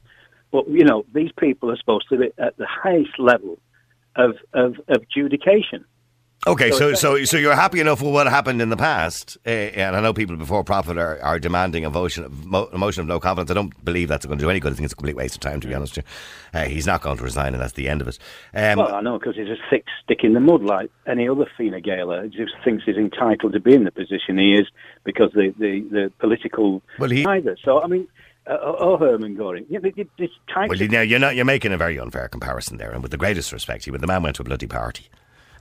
But 0.52 0.68
you 0.68 0.84
know, 0.84 1.04
these 1.12 1.32
people 1.32 1.70
are 1.70 1.76
supposed 1.76 2.08
to 2.10 2.18
be 2.18 2.30
at 2.38 2.56
the 2.58 2.66
highest 2.66 3.18
level 3.18 3.58
of 4.16 4.36
of, 4.52 4.76
of 4.88 5.02
adjudication. 5.02 5.84
Okay, 6.44 6.72
So 6.72 6.94
so 6.94 7.22
so 7.24 7.36
you're 7.36 7.54
happy 7.54 7.78
enough 7.78 8.02
with 8.02 8.12
what 8.12 8.26
happened 8.26 8.60
in 8.60 8.68
the 8.68 8.76
past, 8.76 9.38
uh, 9.46 9.50
and 9.50 9.94
I 9.94 10.00
know 10.00 10.12
people 10.12 10.36
before 10.36 10.64
profit 10.64 10.98
are, 10.98 11.22
are 11.22 11.38
demanding 11.38 11.84
a 11.84 11.90
motion, 11.90 12.24
of, 12.24 12.44
mo- 12.44 12.68
a 12.72 12.78
motion 12.78 13.02
of 13.02 13.06
no 13.06 13.20
confidence. 13.20 13.48
I 13.52 13.54
don't 13.54 13.84
believe 13.84 14.08
that's 14.08 14.26
going 14.26 14.38
to 14.40 14.44
do 14.44 14.50
any 14.50 14.58
good. 14.58 14.72
I 14.72 14.74
think 14.74 14.84
it's 14.86 14.92
a 14.92 14.96
complete 14.96 15.14
waste 15.14 15.36
of 15.36 15.40
time, 15.40 15.60
to 15.60 15.68
be 15.68 15.74
honest. 15.74 16.00
Uh, 16.52 16.64
he's 16.64 16.84
not 16.84 17.00
going 17.00 17.16
to 17.18 17.22
resign, 17.22 17.52
and 17.54 17.62
that's 17.62 17.74
the 17.74 17.88
end 17.88 18.00
of 18.00 18.08
it. 18.08 18.18
Um, 18.54 18.78
well, 18.78 18.92
I 18.92 19.00
know 19.02 19.20
because 19.20 19.36
he's 19.36 19.46
a 19.50 19.56
thick 19.70 19.84
stick 20.02 20.24
in 20.24 20.32
the 20.34 20.40
mud 20.40 20.64
like 20.64 20.90
any 21.06 21.28
other 21.28 21.46
Fine 21.56 21.80
Gaeler. 21.80 22.24
He 22.24 22.30
just 22.30 22.54
thinks 22.64 22.82
he's 22.84 22.96
entitled 22.96 23.52
to 23.52 23.60
be 23.60 23.74
in 23.74 23.84
the 23.84 23.92
position 23.92 24.36
he 24.36 24.56
is 24.56 24.66
because 25.04 25.30
the 25.34 25.54
the, 25.60 25.86
the 25.92 26.12
political 26.18 26.82
Well, 26.98 27.10
he- 27.10 27.24
either. 27.24 27.56
So 27.64 27.80
I 27.80 27.86
mean, 27.86 28.08
uh, 28.46 28.56
oh 28.60 28.96
Hermann 28.96 29.36
Göring, 29.36 29.66
yeah, 29.68 29.78
th- 29.80 29.94
th- 29.94 30.08
this 30.18 30.30
type 30.52 30.68
well, 30.68 30.78
you, 30.78 30.88
now 30.88 31.00
you're 31.00 31.18
not 31.18 31.36
you're 31.36 31.44
making 31.44 31.72
a 31.72 31.76
very 31.76 31.98
unfair 31.98 32.28
comparison 32.28 32.76
there, 32.78 32.90
and 32.90 33.02
with 33.02 33.10
the 33.12 33.16
greatest 33.18 33.52
respect, 33.52 33.84
he, 33.84 33.90
the 33.90 34.06
man 34.06 34.22
went 34.22 34.36
to 34.36 34.42
a 34.42 34.44
bloody 34.44 34.66
party. 34.66 35.08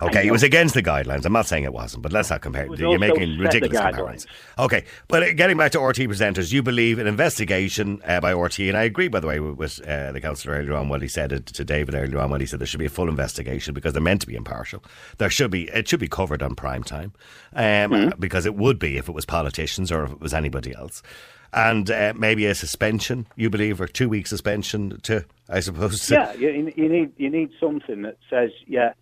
Okay, 0.03 0.23
he 0.23 0.31
was 0.31 0.41
against 0.41 0.73
the 0.73 0.81
guidelines. 0.81 1.25
I'm 1.25 1.33
not 1.33 1.45
saying 1.45 1.63
it 1.63 1.73
wasn't, 1.73 2.01
but 2.01 2.11
let's 2.11 2.31
not 2.31 2.41
compare. 2.41 2.65
You're 2.75 2.97
making 2.97 3.37
ridiculous 3.37 3.77
comparisons. 3.79 4.25
Okay, 4.57 4.83
but 5.07 5.35
getting 5.35 5.57
back 5.57 5.73
to 5.73 5.79
RT 5.79 5.97
presenters, 5.97 6.51
you 6.51 6.63
believe 6.63 6.97
an 6.97 7.05
investigation 7.05 8.01
uh, 8.07 8.19
by 8.19 8.33
RT, 8.33 8.61
and 8.61 8.75
I 8.77 8.81
agree, 8.81 9.09
by 9.09 9.19
the 9.19 9.27
way, 9.27 9.39
with, 9.39 9.79
uh, 9.87 10.11
the 10.11 10.19
councillor 10.19 10.55
earlier 10.55 10.73
on 10.73 10.89
what 10.89 11.03
he 11.03 11.07
said 11.07 11.31
uh, 11.31 11.37
to 11.53 11.63
David 11.63 11.93
earlier 11.93 12.17
on 12.17 12.31
when 12.31 12.41
he 12.41 12.47
said 12.47 12.59
there 12.59 12.65
should 12.65 12.79
be 12.79 12.87
a 12.87 12.89
full 12.89 13.09
investigation 13.09 13.75
because 13.75 13.93
they're 13.93 14.01
meant 14.01 14.21
to 14.21 14.27
be 14.27 14.33
impartial. 14.35 14.83
There 15.19 15.29
should 15.29 15.51
be 15.51 15.69
it 15.69 15.87
should 15.87 15.99
be 15.99 16.07
covered 16.07 16.41
on 16.41 16.55
prime 16.55 16.83
time, 16.83 17.13
um, 17.53 17.61
Mm-hmm. 17.91 18.19
because 18.19 18.47
it 18.47 18.55
would 18.55 18.79
be 18.79 18.97
if 18.97 19.07
it 19.07 19.13
was 19.13 19.27
politicians 19.27 19.91
or 19.91 20.05
if 20.05 20.11
it 20.13 20.19
was 20.19 20.33
anybody 20.33 20.73
else. 20.73 21.03
And 21.53 21.91
uh, 21.91 22.13
maybe 22.15 22.45
a 22.45 22.55
suspension, 22.55 23.27
you 23.35 23.49
believe, 23.49 23.81
or 23.81 23.87
two 23.87 24.07
week 24.07 24.27
suspension 24.27 24.99
to, 25.01 25.25
I 25.49 25.59
suppose. 25.59 26.05
To, 26.07 26.13
Yeah, 26.13 26.33
you, 26.33 26.71
you 26.75 26.87
need 26.87 27.11
you 27.17 27.29
need 27.29 27.49
something 27.59 28.03
that 28.03 28.17
says, 28.29 28.51
yeah, 28.67 28.93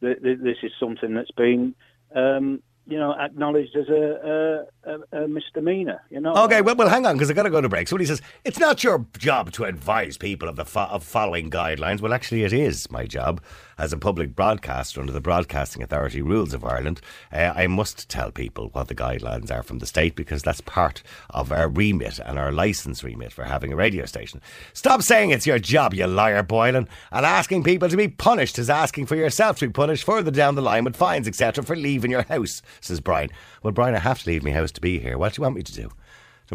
th- 0.00 0.22
th- 0.22 0.38
this 0.38 0.56
is 0.62 0.72
something 0.80 1.12
that's 1.14 1.30
been, 1.32 1.74
um, 2.14 2.62
you 2.86 2.98
know, 2.98 3.12
acknowledged 3.12 3.76
as 3.76 3.88
a, 3.90 4.64
a, 4.84 5.18
a, 5.24 5.28
misdemeanor. 5.28 6.00
You 6.08 6.20
know. 6.20 6.34
Okay, 6.44 6.62
well, 6.62 6.76
well 6.76 6.88
hang 6.88 7.04
on, 7.04 7.16
because 7.16 7.30
i 7.30 7.34
got 7.34 7.42
to 7.42 7.50
go 7.50 7.60
to 7.60 7.68
break. 7.68 7.88
So 7.88 7.98
he 7.98 8.06
says, 8.06 8.22
it's 8.42 8.58
not 8.58 8.82
your 8.82 9.04
job 9.18 9.52
to 9.52 9.64
advise 9.64 10.16
people 10.16 10.48
of 10.48 10.56
the 10.56 10.64
fo- 10.64 10.88
of 10.88 11.04
following 11.04 11.50
guidelines, 11.50 12.00
well, 12.00 12.14
actually, 12.14 12.44
it 12.44 12.54
is 12.54 12.90
my 12.90 13.04
job 13.04 13.42
as 13.78 13.92
a 13.92 13.96
public 13.96 14.34
broadcaster 14.34 15.00
under 15.00 15.12
the 15.12 15.20
Broadcasting 15.20 15.82
Authority 15.82 16.20
rules 16.20 16.52
of 16.52 16.64
Ireland. 16.64 17.00
Uh, 17.32 17.52
I 17.54 17.66
must 17.68 18.08
tell 18.08 18.30
people 18.30 18.70
what 18.72 18.88
the 18.88 18.94
guidelines 18.94 19.50
are 19.50 19.62
from 19.62 19.78
the 19.78 19.86
state 19.86 20.16
because 20.16 20.42
that's 20.42 20.60
part 20.60 21.02
of 21.30 21.52
our 21.52 21.68
remit 21.68 22.18
and 22.18 22.38
our 22.38 22.52
licence 22.52 23.04
remit 23.04 23.32
for 23.32 23.44
having 23.44 23.72
a 23.72 23.76
radio 23.76 24.04
station. 24.04 24.42
Stop 24.72 25.02
saying 25.02 25.30
it's 25.30 25.46
your 25.46 25.58
job, 25.58 25.94
you 25.94 26.06
liar, 26.06 26.42
Boylan, 26.42 26.88
and 27.12 27.26
asking 27.26 27.62
people 27.62 27.88
to 27.88 27.96
be 27.96 28.08
punished 28.08 28.58
is 28.58 28.68
asking 28.68 29.06
for 29.06 29.16
yourself 29.16 29.58
to 29.58 29.68
be 29.68 29.72
punished 29.72 30.04
further 30.04 30.30
down 30.30 30.56
the 30.56 30.62
line 30.62 30.84
with 30.84 30.96
fines, 30.96 31.28
etc., 31.28 31.64
for 31.64 31.76
leaving 31.76 32.10
your 32.10 32.22
house, 32.22 32.62
says 32.80 33.00
Brian. 33.00 33.30
Well, 33.62 33.72
Brian, 33.72 33.94
I 33.94 34.00
have 34.00 34.22
to 34.22 34.30
leave 34.30 34.42
my 34.42 34.50
house 34.50 34.72
to 34.72 34.80
be 34.80 34.98
here. 34.98 35.16
What 35.16 35.34
do 35.34 35.40
you 35.40 35.42
want 35.44 35.56
me 35.56 35.62
to 35.62 35.72
do? 35.72 35.90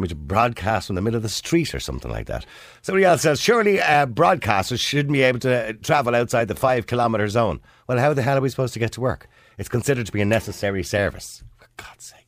Me 0.01 0.07
to 0.07 0.15
broadcast 0.15 0.87
from 0.87 0.95
the 0.95 1.01
middle 1.01 1.17
of 1.17 1.23
the 1.23 1.29
street 1.29 1.75
or 1.75 1.79
something 1.79 2.09
like 2.09 2.25
that? 2.25 2.45
Somebody 2.81 3.05
else 3.05 3.21
says, 3.21 3.39
surely 3.39 3.79
uh, 3.79 4.07
broadcasters 4.07 4.79
shouldn't 4.79 5.13
be 5.13 5.21
able 5.21 5.39
to 5.39 5.69
uh, 5.69 5.73
travel 5.83 6.15
outside 6.15 6.47
the 6.47 6.55
five 6.55 6.87
kilometre 6.87 7.27
zone. 7.29 7.61
Well, 7.87 7.99
how 7.99 8.13
the 8.13 8.23
hell 8.23 8.37
are 8.37 8.41
we 8.41 8.49
supposed 8.49 8.73
to 8.73 8.79
get 8.79 8.91
to 8.93 9.01
work? 9.01 9.27
It's 9.57 9.69
considered 9.69 10.07
to 10.07 10.11
be 10.11 10.21
a 10.21 10.25
necessary 10.25 10.83
service. 10.83 11.43
For 11.57 11.67
God's 11.77 12.05
sake. 12.05 12.22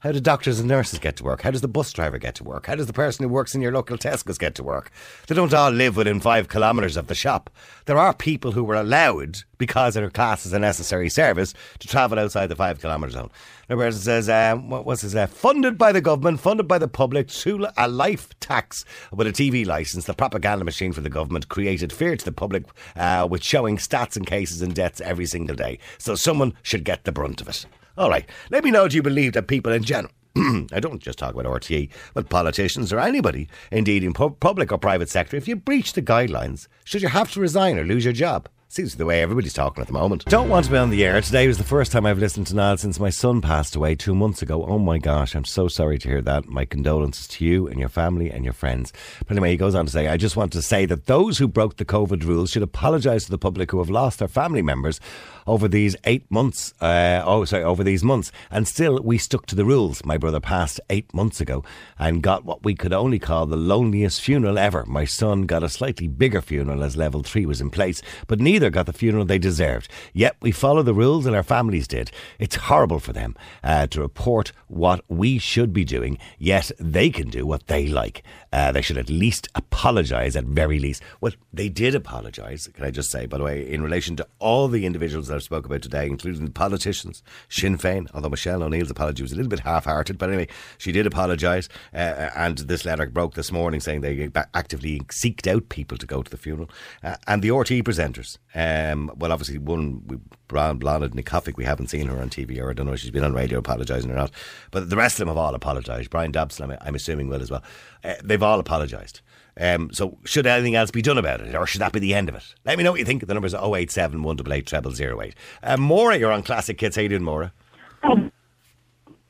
How 0.00 0.12
do 0.12 0.20
doctors 0.20 0.58
and 0.58 0.66
nurses 0.66 0.98
get 0.98 1.16
to 1.16 1.24
work? 1.24 1.42
How 1.42 1.50
does 1.50 1.60
the 1.60 1.68
bus 1.68 1.92
driver 1.92 2.16
get 2.16 2.34
to 2.36 2.44
work? 2.44 2.64
How 2.64 2.74
does 2.74 2.86
the 2.86 2.92
person 2.94 3.22
who 3.22 3.28
works 3.28 3.54
in 3.54 3.60
your 3.60 3.70
local 3.70 3.98
Tesco's 3.98 4.38
get 4.38 4.54
to 4.54 4.62
work? 4.62 4.90
They 5.26 5.34
don't 5.34 5.52
all 5.52 5.70
live 5.70 5.94
within 5.94 6.20
five 6.20 6.48
kilometres 6.48 6.96
of 6.96 7.08
the 7.08 7.14
shop. 7.14 7.50
There 7.84 7.98
are 7.98 8.14
people 8.14 8.52
who 8.52 8.64
were 8.64 8.76
allowed, 8.76 9.40
because 9.58 9.92
their 9.92 10.08
class 10.08 10.46
is 10.46 10.54
a 10.54 10.58
necessary 10.58 11.10
service, 11.10 11.52
to 11.80 11.86
travel 11.86 12.18
outside 12.18 12.46
the 12.46 12.56
five 12.56 12.80
kilometre 12.80 13.12
zone. 13.12 13.30
In 13.68 13.76
person 13.76 14.00
says, 14.00 14.30
um, 14.30 14.70
what 14.70 14.86
was 14.86 15.04
it? 15.04 15.14
Uh, 15.14 15.26
funded 15.26 15.76
by 15.76 15.92
the 15.92 16.00
government, 16.00 16.40
funded 16.40 16.66
by 16.66 16.78
the 16.78 16.88
public, 16.88 17.28
through 17.28 17.66
a 17.76 17.86
life 17.86 18.30
tax 18.40 18.86
with 19.12 19.26
a 19.26 19.32
TV 19.32 19.66
licence, 19.66 20.06
the 20.06 20.14
propaganda 20.14 20.64
machine 20.64 20.94
for 20.94 21.02
the 21.02 21.10
government 21.10 21.50
created 21.50 21.92
fear 21.92 22.16
to 22.16 22.24
the 22.24 22.32
public 22.32 22.64
uh, 22.96 23.28
with 23.30 23.44
showing 23.44 23.76
stats 23.76 24.16
and 24.16 24.26
cases 24.26 24.62
and 24.62 24.74
deaths 24.74 25.02
every 25.02 25.26
single 25.26 25.56
day. 25.56 25.78
So 25.98 26.14
someone 26.14 26.54
should 26.62 26.84
get 26.84 27.04
the 27.04 27.12
brunt 27.12 27.42
of 27.42 27.48
it. 27.50 27.66
All 28.00 28.08
right. 28.08 28.26
Let 28.48 28.64
me 28.64 28.70
know 28.70 28.88
do 28.88 28.96
you 28.96 29.02
believe 29.02 29.34
that 29.34 29.46
people 29.46 29.72
in 29.72 29.84
general. 29.84 30.10
I 30.72 30.80
don't 30.80 31.02
just 31.02 31.18
talk 31.18 31.34
about 31.34 31.44
RTE, 31.44 31.90
but 32.14 32.30
politicians 32.30 32.94
or 32.94 32.98
anybody, 32.98 33.46
indeed 33.70 34.02
in 34.02 34.14
pub- 34.14 34.40
public 34.40 34.72
or 34.72 34.78
private 34.78 35.10
sector, 35.10 35.36
if 35.36 35.46
you 35.46 35.54
breach 35.54 35.92
the 35.92 36.00
guidelines, 36.00 36.66
should 36.82 37.02
you 37.02 37.08
have 37.08 37.30
to 37.32 37.40
resign 37.40 37.78
or 37.78 37.84
lose 37.84 38.06
your 38.06 38.14
job? 38.14 38.48
Seems 38.72 38.94
the 38.94 39.04
way 39.04 39.20
everybody's 39.20 39.52
talking 39.52 39.80
at 39.80 39.88
the 39.88 39.92
moment. 39.92 40.24
Don't 40.26 40.48
want 40.48 40.64
to 40.66 40.70
be 40.70 40.78
on 40.78 40.90
the 40.90 41.04
air. 41.04 41.20
Today 41.20 41.48
was 41.48 41.58
the 41.58 41.64
first 41.64 41.90
time 41.90 42.06
I've 42.06 42.20
listened 42.20 42.46
to 42.46 42.54
Niall 42.54 42.76
since 42.76 43.00
my 43.00 43.10
son 43.10 43.40
passed 43.40 43.74
away 43.74 43.96
two 43.96 44.14
months 44.14 44.42
ago. 44.42 44.64
Oh 44.64 44.78
my 44.78 44.98
gosh, 44.98 45.34
I'm 45.34 45.44
so 45.44 45.66
sorry 45.66 45.98
to 45.98 46.08
hear 46.08 46.20
that. 46.22 46.46
My 46.46 46.64
condolences 46.64 47.26
to 47.26 47.44
you 47.44 47.66
and 47.66 47.80
your 47.80 47.88
family 47.88 48.30
and 48.30 48.44
your 48.44 48.54
friends. 48.54 48.92
But 49.26 49.32
anyway, 49.32 49.50
he 49.50 49.56
goes 49.56 49.74
on 49.74 49.86
to 49.86 49.90
say, 49.90 50.06
I 50.06 50.16
just 50.16 50.36
want 50.36 50.52
to 50.52 50.62
say 50.62 50.86
that 50.86 51.06
those 51.06 51.38
who 51.38 51.48
broke 51.48 51.78
the 51.78 51.84
COVID 51.84 52.22
rules 52.22 52.52
should 52.52 52.62
apologise 52.62 53.24
to 53.24 53.32
the 53.32 53.38
public 53.38 53.72
who 53.72 53.78
have 53.80 53.90
lost 53.90 54.20
their 54.20 54.28
family 54.28 54.62
members 54.62 55.00
over 55.48 55.66
these 55.66 55.96
eight 56.04 56.30
months. 56.30 56.72
Uh, 56.80 57.24
oh, 57.26 57.44
sorry, 57.44 57.64
over 57.64 57.82
these 57.82 58.04
months. 58.04 58.30
And 58.52 58.68
still, 58.68 59.02
we 59.02 59.18
stuck 59.18 59.46
to 59.46 59.56
the 59.56 59.64
rules. 59.64 60.04
My 60.04 60.16
brother 60.16 60.38
passed 60.38 60.80
eight 60.90 61.12
months 61.12 61.40
ago 61.40 61.64
and 61.98 62.22
got 62.22 62.44
what 62.44 62.62
we 62.62 62.76
could 62.76 62.92
only 62.92 63.18
call 63.18 63.46
the 63.46 63.56
loneliest 63.56 64.20
funeral 64.20 64.58
ever. 64.58 64.84
My 64.86 65.06
son 65.06 65.42
got 65.42 65.64
a 65.64 65.68
slightly 65.68 66.06
bigger 66.06 66.40
funeral 66.40 66.84
as 66.84 66.96
level 66.96 67.24
three 67.24 67.46
was 67.46 67.60
in 67.60 67.70
place, 67.70 68.00
but 68.28 68.38
neither 68.38 68.59
neither 68.60 68.70
got 68.70 68.84
the 68.84 68.92
funeral 68.92 69.24
they 69.24 69.38
deserved. 69.38 69.88
Yet 70.12 70.36
we 70.42 70.52
follow 70.52 70.82
the 70.82 70.92
rules 70.92 71.24
and 71.24 71.34
our 71.34 71.42
families 71.42 71.88
did. 71.88 72.10
It's 72.38 72.56
horrible 72.56 73.00
for 73.00 73.14
them 73.14 73.34
uh, 73.64 73.86
to 73.86 74.02
report 74.02 74.52
what 74.68 75.02
we 75.08 75.38
should 75.38 75.72
be 75.72 75.84
doing, 75.84 76.18
yet 76.38 76.70
they 76.78 77.08
can 77.08 77.30
do 77.30 77.46
what 77.46 77.66
they 77.68 77.88
like. 77.88 78.22
Uh, 78.52 78.70
they 78.70 78.82
should 78.82 78.98
at 78.98 79.08
least 79.08 79.48
apologise, 79.54 80.36
at 80.36 80.44
very 80.44 80.78
least. 80.78 81.02
Well, 81.20 81.32
they 81.52 81.70
did 81.70 81.94
apologise, 81.94 82.68
can 82.68 82.84
I 82.84 82.90
just 82.90 83.10
say, 83.10 83.24
by 83.26 83.38
the 83.38 83.44
way, 83.44 83.66
in 83.66 83.82
relation 83.82 84.14
to 84.16 84.28
all 84.38 84.68
the 84.68 84.84
individuals 84.84 85.28
that 85.28 85.36
I've 85.36 85.42
spoke 85.42 85.64
about 85.64 85.82
today, 85.82 86.06
including 86.06 86.44
the 86.44 86.50
politicians, 86.50 87.22
Sinn 87.48 87.78
Féin, 87.78 88.08
although 88.12 88.28
Michelle 88.28 88.62
O'Neill's 88.62 88.90
apology 88.90 89.22
was 89.22 89.32
a 89.32 89.36
little 89.36 89.48
bit 89.48 89.60
half-hearted, 89.60 90.18
but 90.18 90.28
anyway, 90.28 90.48
she 90.76 90.92
did 90.92 91.06
apologise, 91.06 91.68
uh, 91.94 92.30
and 92.36 92.58
this 92.58 92.84
letter 92.84 93.06
broke 93.06 93.34
this 93.34 93.50
morning 93.50 93.80
saying 93.80 94.02
they 94.02 94.30
actively 94.52 95.00
seeked 95.08 95.46
out 95.46 95.68
people 95.70 95.96
to 95.96 96.06
go 96.06 96.22
to 96.22 96.30
the 96.30 96.36
funeral. 96.36 96.68
Uh, 97.02 97.16
and 97.26 97.40
the 97.42 97.48
RTE 97.48 97.82
presenters, 97.82 98.38
um, 98.54 99.12
well, 99.16 99.32
obviously 99.32 99.58
one, 99.58 100.02
we, 100.06 100.16
Bláthnaid, 100.48 101.10
Ní 101.10 101.24
Chofaigh, 101.24 101.56
we 101.56 101.64
haven't 101.64 101.88
seen 101.88 102.08
her 102.08 102.20
on 102.20 102.30
TV, 102.30 102.60
or 102.60 102.70
I 102.70 102.72
don't 102.72 102.86
know 102.86 102.92
if 102.92 103.00
she's 103.00 103.10
been 103.10 103.24
on 103.24 103.32
radio 103.32 103.58
apologising 103.58 104.10
or 104.10 104.16
not, 104.16 104.32
but 104.70 104.90
the 104.90 104.96
rest 104.96 105.14
of 105.14 105.18
them 105.20 105.28
have 105.28 105.36
all 105.36 105.54
apologised. 105.54 106.10
Brian 106.10 106.32
Dobson, 106.32 106.70
I'm, 106.70 106.78
I'm 106.80 106.94
assuming, 106.94 107.28
will 107.28 107.42
as 107.42 107.50
well. 107.50 107.62
Uh, 108.02 108.14
they've 108.24 108.42
all 108.42 108.58
apologised. 108.58 109.20
Um, 109.60 109.92
so 109.92 110.18
should 110.24 110.46
anything 110.46 110.74
else 110.74 110.90
be 110.90 111.02
done 111.02 111.18
about 111.18 111.40
it, 111.40 111.54
or 111.54 111.66
should 111.66 111.80
that 111.80 111.92
be 111.92 112.00
the 112.00 112.14
end 112.14 112.28
of 112.28 112.34
it? 112.34 112.54
Let 112.64 112.78
me 112.78 112.84
know 112.84 112.92
what 112.92 113.00
you 113.00 113.06
think. 113.06 113.26
The 113.26 113.34
number's 113.34 113.54
087 113.54 114.22
188 114.22 114.96
0008. 114.96 115.34
Uh, 115.62 115.76
Maura, 115.76 116.16
you're 116.16 116.32
on 116.32 116.42
Classic 116.42 116.80
Hits. 116.80 116.96
How 116.96 117.02
you 117.02 117.08
doing, 117.08 117.22
Maura? 117.22 117.52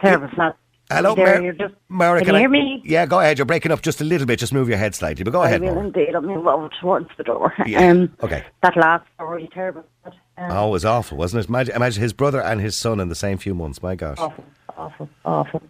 Terrible 0.00 0.28
flat. 0.35 0.56
Hello, 0.90 1.14
There, 1.14 1.40
Maura. 1.40 1.55
just- 1.55 1.74
Maura, 1.88 2.18
can 2.18 2.26
can 2.26 2.35
you 2.35 2.38
I- 2.38 2.40
hear 2.40 2.48
me? 2.50 2.83
Yeah, 2.85 3.07
go 3.07 3.20
ahead. 3.20 3.38
You're 3.38 3.46
breaking 3.46 3.70
up 3.72 3.81
just 3.83 4.00
a 4.00 4.05
little 4.05 4.26
bit. 4.26 4.38
Just 4.38 4.53
move 4.53 4.68
your 4.68 4.79
head 4.79 4.94
slightly. 4.94 5.22
But 5.24 5.33
go 5.33 5.42
ahead, 5.42 5.62
I 5.62 5.70
will 5.70 5.79
indeed. 5.79 6.14
I'll 6.14 6.20
move 6.22 6.46
over 6.46 6.68
towards 6.81 7.09
the 7.16 7.22
door. 7.24 7.53
Yeah. 7.66 7.88
Um, 7.90 8.12
Okay. 8.22 8.44
That 8.62 8.76
last 8.76 9.05
story, 9.14 9.48
terrible. 9.55 9.85
Um, 10.05 10.12
Oh, 10.50 10.68
it 10.68 10.70
was 10.72 10.85
awful, 10.85 11.16
wasn't 11.18 11.44
it? 11.44 11.48
Imagine, 11.48 11.76
imagine 11.76 12.03
his 12.03 12.12
brother 12.12 12.40
and 12.42 12.61
his 12.61 12.76
son 12.76 12.98
in 12.98 13.09
the 13.09 13.14
same 13.14 13.38
few 13.38 13.55
months. 13.55 13.83
My 13.83 13.94
gosh. 13.94 14.18
Awful, 14.18 14.44
awful, 14.76 15.09
awful. 15.24 15.62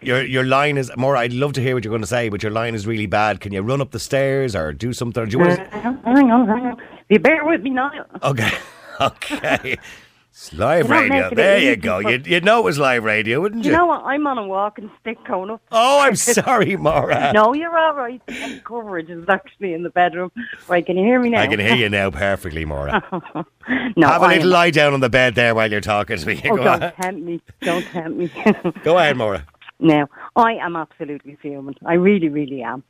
Your 0.00 0.22
your 0.24 0.44
line 0.44 0.78
is 0.78 0.90
more. 0.96 1.14
I'd 1.16 1.32
love 1.34 1.52
to 1.54 1.60
hear 1.60 1.74
what 1.74 1.84
you're 1.84 1.90
going 1.90 2.00
to 2.00 2.06
say, 2.06 2.30
but 2.30 2.42
your 2.42 2.52
line 2.52 2.74
is 2.74 2.86
really 2.86 3.04
bad. 3.06 3.40
Can 3.40 3.52
you 3.52 3.60
run 3.60 3.80
up 3.82 3.90
the 3.90 3.98
stairs 3.98 4.56
or 4.56 4.72
do 4.72 4.92
something? 4.94 5.24
Do 5.26 5.30
you 5.30 5.38
want 5.44 5.56
to, 5.56 5.64
Hang 5.78 5.86
on, 5.86 5.98
hang 6.16 6.30
on, 6.30 6.48
hang 6.48 6.66
on. 6.66 6.76
You 7.10 7.18
bear 7.18 7.44
with 7.44 7.60
me 7.62 7.70
now. 7.70 7.90
okay, 8.22 8.50
okay. 9.00 9.76
It's 10.42 10.54
live 10.54 10.88
radio. 10.88 11.26
it 11.28 11.34
There 11.34 11.58
you 11.58 11.72
easy 11.72 11.76
go. 11.76 12.00
for- 12.00 12.10
You'd, 12.10 12.26
you'd 12.26 12.44
know 12.46 12.60
it 12.60 12.64
was 12.64 12.78
live 12.78 13.04
radio, 13.04 13.42
wouldn't 13.42 13.62
you? 13.62 13.72
You 13.72 13.76
know 13.76 13.84
what? 13.84 14.02
I'm 14.06 14.26
on 14.26 14.38
a 14.38 14.46
walking 14.46 14.90
stick 14.98 15.18
going 15.26 15.50
up. 15.50 15.60
oh, 15.70 16.00
I'm 16.00 16.16
sorry, 16.16 16.76
Maura. 16.76 17.30
No, 17.34 17.52
you're 17.52 17.76
all 17.76 17.92
right. 17.94 18.22
The 18.26 18.58
coverage 18.64 19.10
is 19.10 19.28
actually 19.28 19.74
in 19.74 19.82
the 19.82 19.90
bedroom. 19.90 20.32
Right, 20.66 20.84
can 20.86 20.96
you 20.96 21.04
hear 21.04 21.20
me 21.20 21.28
now? 21.28 21.42
I 21.42 21.46
can 21.46 21.60
hear 21.60 21.74
you 21.74 21.90
now 21.90 22.10
perfectly, 22.10 22.64
Maura. 22.64 23.04
no, 23.98 24.06
Have 24.08 24.22
a 24.22 24.24
I 24.24 24.34
little 24.36 24.48
lie 24.50 24.70
down 24.70 24.94
on 24.94 25.00
the 25.00 25.10
bed 25.10 25.34
there 25.34 25.54
while 25.54 25.70
you're 25.70 25.82
talking 25.82 26.16
to 26.16 26.26
me. 26.26 26.40
Oh, 26.46 26.56
Go, 26.56 26.64
don't 26.64 26.82
on. 26.84 26.92
tempt 26.94 27.20
me. 27.22 27.42
Don't 27.60 27.84
tempt 27.88 28.16
me. 28.18 28.32
go 28.82 28.96
ahead, 28.96 29.18
Maura. 29.18 29.46
Now, 29.78 30.08
I 30.36 30.54
am 30.54 30.74
absolutely 30.74 31.36
fuming. 31.42 31.74
I 31.84 31.94
really, 31.94 32.30
really 32.30 32.62
am. 32.62 32.82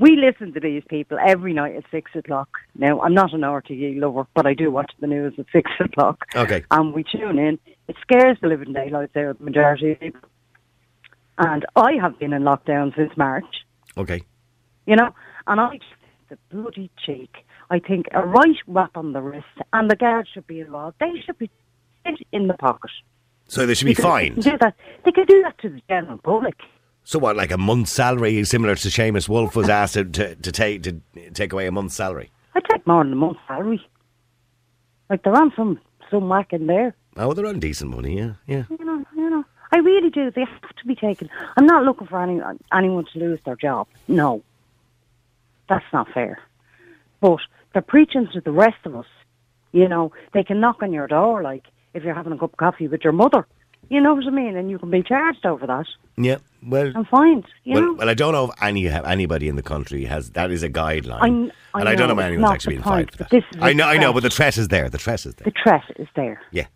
We 0.00 0.16
listen 0.16 0.54
to 0.54 0.60
these 0.60 0.82
people 0.88 1.18
every 1.24 1.52
night 1.52 1.76
at 1.76 1.84
six 1.90 2.10
o'clock. 2.14 2.48
Now, 2.74 3.00
I'm 3.02 3.12
not 3.12 3.34
an 3.34 3.42
RTE 3.42 4.00
lover, 4.00 4.26
but 4.34 4.46
I 4.46 4.54
do 4.54 4.70
watch 4.70 4.90
the 4.98 5.06
news 5.06 5.34
at 5.38 5.44
six 5.52 5.70
o'clock. 5.80 6.24
Okay. 6.34 6.64
And 6.70 6.94
we 6.94 7.04
tune 7.04 7.38
in. 7.38 7.58
It 7.86 7.96
scares 8.00 8.38
the 8.40 8.48
living 8.48 8.72
daylights 8.72 9.14
out 9.14 9.24
of 9.26 9.38
the 9.38 9.44
majority 9.44 9.92
of 9.92 10.00
people. 10.00 10.20
And 11.36 11.66
I 11.76 11.92
have 12.00 12.18
been 12.18 12.32
in 12.32 12.42
lockdown 12.42 12.96
since 12.96 13.14
March, 13.16 13.44
Okay. 13.98 14.22
you 14.86 14.96
know, 14.96 15.14
and 15.46 15.60
I 15.60 15.76
just 15.76 15.86
the 16.30 16.38
bloody 16.50 16.90
cheek. 17.04 17.30
I 17.70 17.78
think 17.78 18.06
a 18.12 18.26
right 18.26 18.56
whap 18.66 18.96
on 18.96 19.12
the 19.12 19.20
wrist, 19.20 19.46
and 19.72 19.90
the 19.90 19.96
guards 19.96 20.28
should 20.32 20.46
be 20.46 20.60
involved. 20.60 20.96
They 21.00 21.12
should 21.24 21.38
be 21.38 21.50
in 22.32 22.46
the 22.48 22.54
pocket. 22.54 22.90
So 23.48 23.66
they 23.66 23.74
should 23.74 23.86
be 23.86 23.92
Because 23.92 24.04
they 24.20 24.28
can 24.30 24.40
Do 24.40 24.58
that. 24.60 24.74
They 25.04 25.12
could 25.12 25.28
do 25.28 25.42
that 25.42 25.58
to 25.58 25.68
the 25.68 25.82
general 25.88 26.18
public. 26.18 26.54
So 27.10 27.18
what, 27.18 27.34
like 27.34 27.50
a 27.50 27.58
month's 27.58 27.90
salary, 27.90 28.44
similar 28.44 28.76
to 28.76 28.88
Seamus 28.88 29.28
Woulfe 29.28 29.56
was 29.56 29.68
asked 29.80 29.94
to, 29.94 30.04
to, 30.04 30.36
to 30.36 30.52
take 30.52 30.84
to 30.84 31.00
take 31.34 31.52
away 31.52 31.66
a 31.66 31.72
month's 31.72 31.96
salary? 31.96 32.30
I 32.54 32.60
take 32.60 32.86
more 32.86 33.02
than 33.02 33.14
a 33.14 33.16
month's 33.16 33.40
salary. 33.48 33.84
Like 35.08 35.24
they're 35.24 35.34
on 35.34 35.52
some 35.56 35.80
some 36.08 36.28
whack 36.28 36.52
in 36.52 36.68
there. 36.68 36.94
Oh, 37.16 37.32
they're 37.32 37.46
on 37.46 37.58
decent 37.58 37.90
money, 37.90 38.16
yeah, 38.16 38.34
yeah. 38.46 38.62
You 38.70 38.84
know, 38.84 39.04
you 39.16 39.28
know. 39.28 39.44
I 39.72 39.78
really 39.78 40.10
do. 40.10 40.30
They 40.30 40.42
have 40.42 40.76
to 40.76 40.86
be 40.86 40.94
taken. 40.94 41.28
I'm 41.56 41.66
not 41.66 41.82
looking 41.82 42.06
for 42.06 42.22
any 42.22 42.40
anyone 42.72 43.06
to 43.12 43.18
lose 43.18 43.40
their 43.44 43.56
job. 43.56 43.88
No, 44.06 44.44
that's 45.68 45.92
not 45.92 46.12
fair. 46.14 46.38
But 47.20 47.40
they're 47.72 47.82
preaching 47.82 48.28
to 48.34 48.40
the 48.40 48.52
rest 48.52 48.86
of 48.86 48.94
us. 48.94 49.06
You 49.72 49.88
know, 49.88 50.12
they 50.32 50.44
can 50.44 50.60
knock 50.60 50.80
on 50.80 50.92
your 50.92 51.08
door 51.08 51.42
like 51.42 51.64
if 51.92 52.04
you're 52.04 52.14
having 52.14 52.34
a 52.34 52.38
cup 52.38 52.52
of 52.52 52.56
coffee 52.56 52.86
with 52.86 53.02
your 53.02 53.12
mother. 53.12 53.48
You 53.90 54.00
know 54.00 54.14
what 54.14 54.24
I 54.26 54.30
mean? 54.30 54.56
And 54.56 54.70
you 54.70 54.78
can 54.78 54.90
be 54.90 55.02
charged 55.02 55.44
over 55.44 55.66
that 55.66 55.86
Yeah, 56.16 56.38
well, 56.62 56.92
and 56.94 57.06
fined. 57.08 57.44
You 57.64 57.74
well, 57.74 57.82
know. 57.82 57.92
well, 57.94 58.08
I 58.08 58.14
don't 58.14 58.32
know 58.32 58.44
if 58.50 58.62
any 58.62 58.88
anybody 58.88 59.48
in 59.48 59.56
the 59.56 59.62
country 59.62 60.04
has 60.04 60.30
that 60.30 60.50
is 60.50 60.62
a 60.62 60.70
guideline, 60.70 61.20
I'm- 61.20 61.52
I 61.74 61.80
and 61.80 61.88
I 61.88 61.94
don't 61.96 62.08
know 62.08 62.14
know, 62.14 62.20
if 62.20 62.26
anyone's 62.26 62.52
actually 62.52 62.76
been 62.76 62.84
fined 62.84 63.10
for 63.12 63.18
that. 63.24 63.44
I 63.60 63.72
know, 63.72 63.86
I 63.86 63.98
know, 63.98 64.12
but 64.12 64.22
the 64.22 64.30
threat 64.30 64.56
is 64.56 64.68
there. 64.68 64.88
The 64.88 64.98
threat 64.98 65.26
is 65.26 65.34
there. 65.34 65.44
the 65.44 65.52
threat 65.62 65.82
is 65.96 66.08
there. 66.16 66.40
Yeah. 66.52 66.66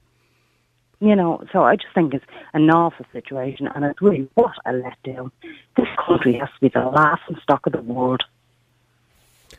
You 1.00 1.14
know, 1.16 1.42
so 1.52 1.64
I 1.64 1.76
just 1.76 1.92
think 1.94 2.14
it's 2.14 2.24
an 2.54 2.70
awful 2.70 3.04
situation, 3.12 3.68
and 3.74 3.84
it's 3.84 4.00
really 4.00 4.28
what 4.34 4.52
a 4.66 4.72
letdown. 4.72 5.30
This 5.76 5.88
country 6.06 6.34
has 6.34 6.48
to 6.48 6.60
be 6.60 6.68
the 6.68 6.80
laughing 6.86 7.36
stock 7.42 7.66
of 7.66 7.72
the 7.72 7.82
world. 7.82 8.22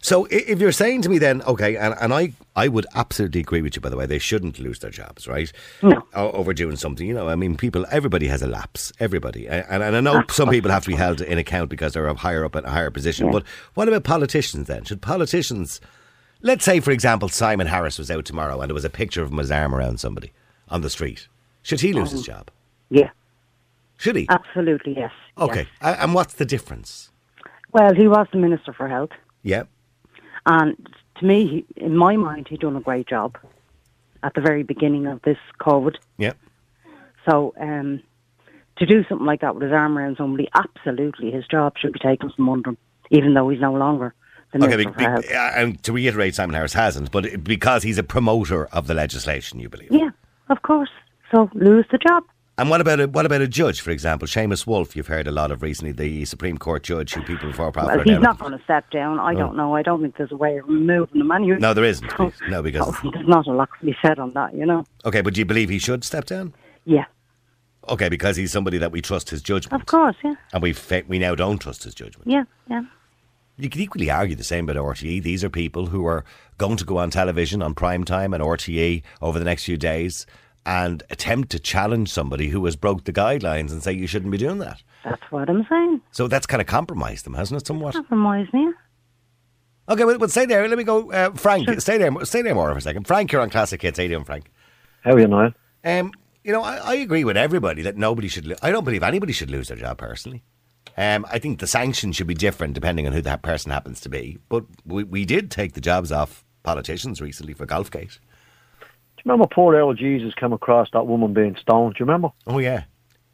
So 0.05 0.25
if 0.29 0.59
you're 0.59 0.71
saying 0.71 1.01
to 1.01 1.09
me 1.09 1.17
then, 1.17 1.41
okay, 1.43 1.75
and, 1.77 1.95
and 1.99 2.13
I, 2.13 2.33
I 2.55 2.67
would 2.67 2.85
absolutely 2.93 3.41
agree 3.41 3.63
with 3.63 3.75
you, 3.75 3.81
by 3.81 3.89
the 3.89 3.97
way, 3.97 4.05
they 4.05 4.19
shouldn't 4.19 4.59
lose 4.59 4.77
their 4.77 4.91
jobs, 4.91 5.27
right? 5.27 5.51
No. 5.81 5.99
O- 6.13 6.31
Over 6.33 6.53
doing 6.53 6.75
something, 6.75 7.07
you 7.07 7.13
know, 7.15 7.27
I 7.27 7.35
mean, 7.35 7.57
people, 7.57 7.87
everybody 7.89 8.27
has 8.27 8.43
a 8.43 8.47
lapse, 8.47 8.93
everybody. 8.99 9.47
And, 9.47 9.81
and 9.83 9.95
I 9.95 10.01
know 10.01 10.21
some 10.29 10.49
people 10.49 10.69
have 10.69 10.83
to 10.83 10.89
be 10.91 10.95
held 10.95 11.21
in 11.21 11.39
account 11.39 11.71
because 11.71 11.93
they're 11.93 12.13
higher 12.13 12.45
up 12.45 12.55
in 12.55 12.65
a 12.65 12.69
higher 12.69 12.91
position, 12.91 13.25
Yeah. 13.25 13.31
but 13.31 13.43
what 13.73 13.87
about 13.87 14.03
politicians 14.03 14.67
then? 14.67 14.83
Should 14.83 15.01
politicians, 15.01 15.81
let's 16.43 16.63
say, 16.63 16.79
for 16.81 16.91
example, 16.91 17.27
Simon 17.27 17.65
Harris 17.65 17.97
was 17.97 18.11
out 18.11 18.25
tomorrow 18.25 18.61
and 18.61 18.69
there 18.69 18.75
was 18.75 18.85
a 18.85 18.91
picture 18.91 19.23
of 19.23 19.31
him 19.31 19.37
with 19.37 19.45
his 19.45 19.51
arm 19.51 19.73
around 19.73 19.99
somebody 19.99 20.33
on 20.69 20.81
the 20.81 20.89
street. 20.91 21.27
Should 21.63 21.81
he 21.81 21.93
lose 21.93 22.11
his 22.11 22.21
oh. 22.21 22.31
job? 22.33 22.51
Yeah, 22.91 23.09
Should 23.97 24.17
he? 24.17 24.27
absolutely, 24.29 24.93
yes. 24.95 25.11
Okay. 25.39 25.65
yes. 25.81 25.97
And 25.99 26.13
what's 26.13 26.35
the 26.35 26.45
difference? 26.45 27.09
Well, 27.71 27.95
he 27.95 28.07
was 28.07 28.27
the 28.31 28.37
Minister 28.37 28.71
for 28.71 28.87
Health, 28.87 29.09
Yeah. 29.41 29.63
And 30.45 30.75
to 31.19 31.25
me, 31.25 31.65
he, 31.75 31.84
in 31.84 31.95
my 31.95 32.17
mind, 32.17 32.47
he 32.49 32.58
done 32.58 32.75
a 32.75 32.81
great 32.81 33.08
job 33.08 33.38
at 34.23 34.34
the 34.34 34.41
very 34.41 34.63
beginning 34.63 35.08
of 35.08 35.21
this 35.21 35.38
COVID. 35.60 35.95
Yeah. 36.17 36.34
So, 37.29 37.53
um, 37.60 38.01
to 38.77 38.86
do 38.86 39.03
something 39.08 39.25
like 39.25 39.41
that 39.41 39.55
with 39.55 39.63
his 39.63 39.71
arm 39.71 39.97
around 39.97 40.17
somebody, 40.17 40.49
absolutely, 40.53 41.31
his 41.31 41.47
job 41.47 41.77
should 41.77 41.93
be 41.93 41.99
taken 41.99 42.29
from 42.29 42.49
under 42.49 42.71
him, 42.71 42.77
even 43.10 43.34
though 43.34 43.49
he's 43.49 43.62
no 43.62 43.73
longer 43.73 44.13
the 44.60 44.65
Okay, 44.65 44.77
be, 44.77 44.86
be, 44.86 45.05
uh, 45.05 45.51
and 45.55 45.81
to 45.84 45.91
reiterate, 45.91 46.36
Simon 46.36 46.55
Harris 46.55 46.73
hasn't, 46.73 47.12
but 47.12 47.43
because 47.43 47.84
he's 47.84 47.97
a 47.97 48.03
promoter 48.03 48.67
of 48.67 48.88
the 48.88 48.93
legislation, 48.93 49.60
you 49.60 49.69
believe. 49.69 49.91
Yeah, 49.91 50.12
of 50.49 50.62
course. 50.62 50.91
So 51.31 51.49
lose 51.53 51.86
the 51.91 51.97
job. 51.97 52.23
And 52.57 52.69
what 52.69 52.79
about 52.79 53.01
a 53.01 53.07
what 53.07 53.25
about 53.25 53.41
a 53.41 53.47
judge, 53.47 53.81
for 53.81 53.91
example, 53.91 54.27
Seamus 54.27 54.65
Woulfe? 54.65 54.95
You've 54.95 55.07
heard 55.07 55.27
a 55.27 55.31
lot 55.31 55.51
of 55.51 55.61
recently, 55.61 55.91
the 55.91 56.23
Supreme 56.23 56.57
Court 56.57 56.83
judge 56.83 57.13
who 57.13 57.21
people 57.23 57.49
before 57.49 57.69
profit 57.71 57.97
Well, 57.97 58.03
he's 58.05 58.23
not 58.23 58.39
going 58.39 58.57
to 58.57 58.63
step 58.63 58.89
down. 58.91 59.19
I 59.19 59.33
don't 59.33 59.53
oh. 59.53 59.57
know. 59.57 59.75
I 59.75 59.81
don't 59.81 60.01
think 60.01 60.15
there's 60.15 60.31
a 60.31 60.37
way 60.37 60.57
of 60.57 60.65
removing 60.67 61.19
him 61.21 61.31
anyway. 61.31 61.57
No, 61.59 61.73
there 61.73 61.83
isn't. 61.83 62.09
No, 62.47 62.61
because 62.63 62.95
Oh, 63.03 63.11
there's 63.11 63.27
not 63.27 63.45
a 63.47 63.51
lot 63.51 63.69
to 63.79 63.85
be 63.85 63.95
said 64.01 64.19
on 64.19 64.31
that, 64.33 64.55
you 64.55 64.65
know. 64.65 64.85
okay, 65.03 65.19
but 65.21 65.33
do 65.33 65.41
you 65.41 65.45
believe 65.45 65.67
he 65.69 65.79
should 65.79 66.05
step 66.05 66.25
down? 66.25 66.53
Yeah, 66.85 67.05
Okay, 67.89 68.09
because 68.09 68.35
he's 68.37 68.51
somebody 68.51 68.77
that 68.79 68.91
we 68.91 69.01
trust 69.01 69.29
his 69.29 69.41
judgment, 69.41 69.79
of 69.81 69.85
course. 69.85 70.15
Yeah, 70.23 70.35
and 70.53 70.63
we 70.63 70.71
fa- 70.73 71.03
we 71.07 71.19
now 71.19 71.35
don't 71.35 71.59
trust 71.59 71.83
his 71.83 71.93
judgment. 71.93 72.29
yeah, 72.31 72.45
yeah. 72.69 72.83
You 73.57 73.69
could 73.69 73.79
equally 73.81 74.09
argue 74.09 74.35
the 74.35 74.43
same 74.43 74.67
about 74.69 74.83
RTE. 74.83 75.23
These 75.23 75.43
are 75.43 75.49
people 75.49 75.85
who 75.87 76.05
are 76.05 76.25
going 76.57 76.77
to 76.77 76.83
go 76.85 76.97
on 76.97 77.09
television 77.09 77.61
on 77.61 77.73
prime 77.73 78.03
time 78.03 78.33
and 78.33 78.43
RTE 78.43 79.01
over 79.21 79.39
the 79.39 79.45
next 79.45 79.63
few 79.65 79.77
days 79.77 80.25
and 80.65 81.04
attempt 81.10 81.51
to 81.51 81.60
challenge 81.60 82.10
somebody 82.10 82.49
who 82.49 82.65
has 82.65 82.75
broke 82.75 83.04
the 83.04 83.13
guidelines 83.13 83.71
and 83.71 83.84
say 83.84 83.93
you 83.93 84.08
shouldn't 84.08 84.32
be 84.32 84.38
doing 84.38 84.58
that. 84.60 84.82
That's 85.04 85.21
what 85.30 85.49
I'm 85.49 85.65
saying. 85.69 86.01
So 86.12 86.28
that's 86.28 86.47
kind 86.47 86.62
of 86.62 86.67
compromised 86.67 87.25
them, 87.25 87.36
hasn't 87.36 87.62
it, 87.62 87.67
somewhat? 87.67 87.93
Compromise 87.93 88.47
me. 88.51 88.73
Okay, 89.88 90.04
well, 90.04 90.17
well 90.17 90.30
stay 90.30 90.45
there. 90.45 90.67
Let 90.67 90.78
me 90.78 90.84
go. 90.84 91.12
Uh, 91.12 91.32
Frank, 91.32 91.80
stay 91.80 91.97
there. 91.99 92.12
Stay 92.25 92.41
there 92.41 92.56
more 92.56 92.71
for 92.71 92.78
a 92.78 92.82
second. 92.82 93.06
Frank, 93.06 93.32
you're 93.32 93.41
on 93.41 93.51
Classic 93.51 93.80
Hits. 93.80 93.99
How 93.99 94.04
you 94.04 94.10
doing, 94.10 94.23
Frank? 94.23 94.51
How 95.04 95.13
are 95.13 95.19
you, 95.19 95.28
Niall? 95.28 95.51
Um, 95.84 96.12
you 96.43 96.51
know, 96.51 96.63
I, 96.63 96.78
I 96.78 96.93
agree 96.95 97.23
with 97.23 97.38
everybody 97.38 97.84
that 97.84 97.95
nobody 97.95 98.28
should. 98.28 98.47
Lo- 98.47 98.56
I 98.63 98.71
don't 98.71 98.84
believe 98.84 99.04
anybody 99.04 99.34
should 99.34 99.51
lose 99.51 99.67
their 99.67 99.78
job 99.78 99.99
personally. 99.99 100.43
Um, 100.97 101.25
I 101.30 101.38
think 101.39 101.60
the 101.60 101.67
sanctions 101.67 102.15
should 102.15 102.28
be 102.28 102.34
different 102.34 102.73
depending 102.73 103.06
on 103.06 103.13
who 103.13 103.21
that 103.21 103.43
person 103.43 103.71
happens 103.71 103.99
to 104.01 104.10
be. 104.10 104.39
But 104.49 104.63
we, 104.86 105.04
we 105.04 105.25
did 105.25 105.51
take 105.51 105.73
the 105.73 105.82
jobs 105.82 106.12
off 106.12 106.43
politicians 106.63 107.21
recently 107.21 107.54
for 107.54 107.67
Golfgate. 107.67 108.17
Remember 109.25 109.47
poor 109.47 109.75
old 109.79 109.97
Jesus 109.97 110.33
came 110.35 110.53
across 110.53 110.88
that 110.93 111.07
woman 111.07 111.33
being 111.33 111.55
stoned? 111.59 111.95
Do 111.95 111.99
you 111.99 112.05
remember? 112.05 112.29
Oh 112.45 112.59
yeah, 112.59 112.83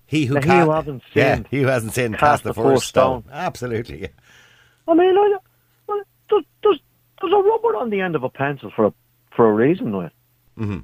he 0.06 0.26
who 0.26 0.36
he 0.40 0.48
who 0.48 0.72
hasn't 0.72 1.04
seen. 1.14 1.24
yeah, 1.24 1.44
he 1.52 1.62
who 1.62 1.68
hasn't 1.68 1.94
sinned 1.94 2.16
cast 2.16 2.44
cast 2.44 2.44
the 2.44 2.54
first 2.54 2.88
stone. 2.88 3.24
stone. 3.24 3.34
Absolutely. 3.34 4.02
Yeah. 4.04 4.08
I 4.88 4.94
mean, 4.94 5.18
I, 5.18 5.38
well, 5.88 6.02
does, 6.30 6.44
does, 6.64 6.80
There's 7.22 7.34
a 7.34 7.38
rubber 7.38 7.76
on 7.76 7.90
the 7.90 8.02
end 8.02 8.16
of 8.16 8.24
a 8.24 8.30
pencil 8.30 8.72
for 8.76 8.88
a, 8.88 8.94
for 9.36 9.50
a 9.50 9.54
reason, 9.54 9.94
right? 9.94 10.12
Mm-hmm. 10.58 10.80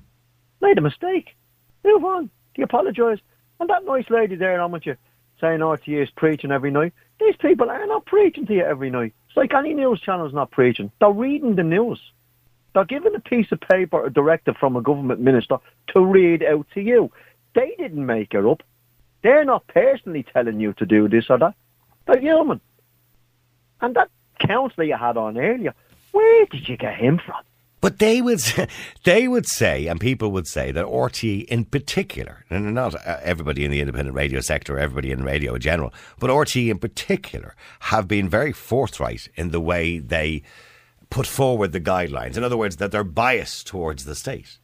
Made 0.61 0.77
a 0.77 0.81
mistake. 0.81 1.35
Move 1.83 2.03
on. 2.05 2.25
Do 2.25 2.31
you 2.57 2.63
apologise? 2.65 3.19
And 3.59 3.69
that 3.69 3.85
nice 3.85 4.09
lady 4.09 4.35
there, 4.35 4.61
on 4.61 4.71
with 4.71 4.85
you, 4.85 4.95
saying 5.41 5.59
RTE 5.59 6.03
is 6.03 6.09
preaching 6.15 6.51
every 6.51 6.71
night. 6.71 6.93
These 7.19 7.35
people 7.37 7.69
are 7.69 7.87
not 7.87 8.05
preaching 8.05 8.45
to 8.47 8.53
you 8.53 8.63
every 8.63 8.89
night. 8.89 9.13
It's 9.27 9.37
like 9.37 9.53
any 9.53 9.73
news 9.73 9.99
channel's 9.99 10.33
not 10.33 10.51
preaching. 10.51 10.91
They're 10.99 11.09
reading 11.11 11.55
the 11.55 11.63
news. 11.63 11.99
They're 12.77 12.85
given 12.85 13.15
a 13.15 13.19
piece 13.19 13.51
of 13.51 13.59
paper, 13.59 14.05
a 14.05 14.13
directive 14.13 14.55
from 14.55 14.75
a 14.75 14.83
government 14.83 15.19
minister 15.19 15.57
to 15.95 16.05
read 16.05 16.43
out 16.43 16.67
to 16.75 16.79
you. 16.79 17.11
They 17.55 17.73
didn't 17.79 18.05
make 18.05 18.35
it 18.35 18.45
up. 18.45 18.61
They're 19.23 19.45
not 19.45 19.65
personally 19.65 20.23
telling 20.31 20.59
you 20.59 20.73
to 20.73 20.85
do 20.85 21.09
this 21.09 21.25
or 21.27 21.39
that. 21.39 21.55
They're 22.05 22.19
human. 22.21 22.61
And 23.81 23.95
that 23.95 24.11
counsellor 24.39 24.83
you 24.83 24.95
had 24.95 25.17
on 25.17 25.39
earlier, 25.39 25.73
where 26.11 26.45
did 26.45 26.69
you 26.69 26.77
get 26.77 26.93
him 26.97 27.19
from? 27.25 27.41
But 27.81 27.97
they 27.97 28.21
would, 28.21 28.41
they 29.05 29.27
would 29.27 29.47
say, 29.47 29.87
and 29.87 29.99
people 29.99 30.31
would 30.33 30.45
say 30.45 30.71
that 30.71 30.85
RTE 30.85 31.45
in 31.45 31.65
particular, 31.65 32.45
and 32.51 32.75
not 32.75 32.93
uh, 32.93 33.17
everybody 33.23 33.65
in 33.65 33.71
the 33.71 33.79
independent 33.79 34.15
radio 34.15 34.39
sector, 34.39 34.77
everybody 34.77 35.09
in 35.09 35.23
radio 35.23 35.55
in 35.55 35.61
general, 35.61 35.91
but 36.19 36.29
RTE 36.29 36.69
in 36.69 36.77
particular, 36.77 37.55
have 37.79 38.07
been 38.07 38.29
very 38.29 38.53
forthright 38.53 39.29
in 39.33 39.49
the 39.49 39.59
way 39.59 39.97
they 39.97 40.43
put 41.09 41.27
forward 41.27 41.71
the 41.71 41.81
guidelines. 41.81 42.37
In 42.37 42.43
other 42.43 42.57
words, 42.57 42.77
that 42.77 42.91
they're 42.91 43.03
biased 43.03 43.67
towards 43.67 44.05
the 44.05 44.15
state. 44.15 44.57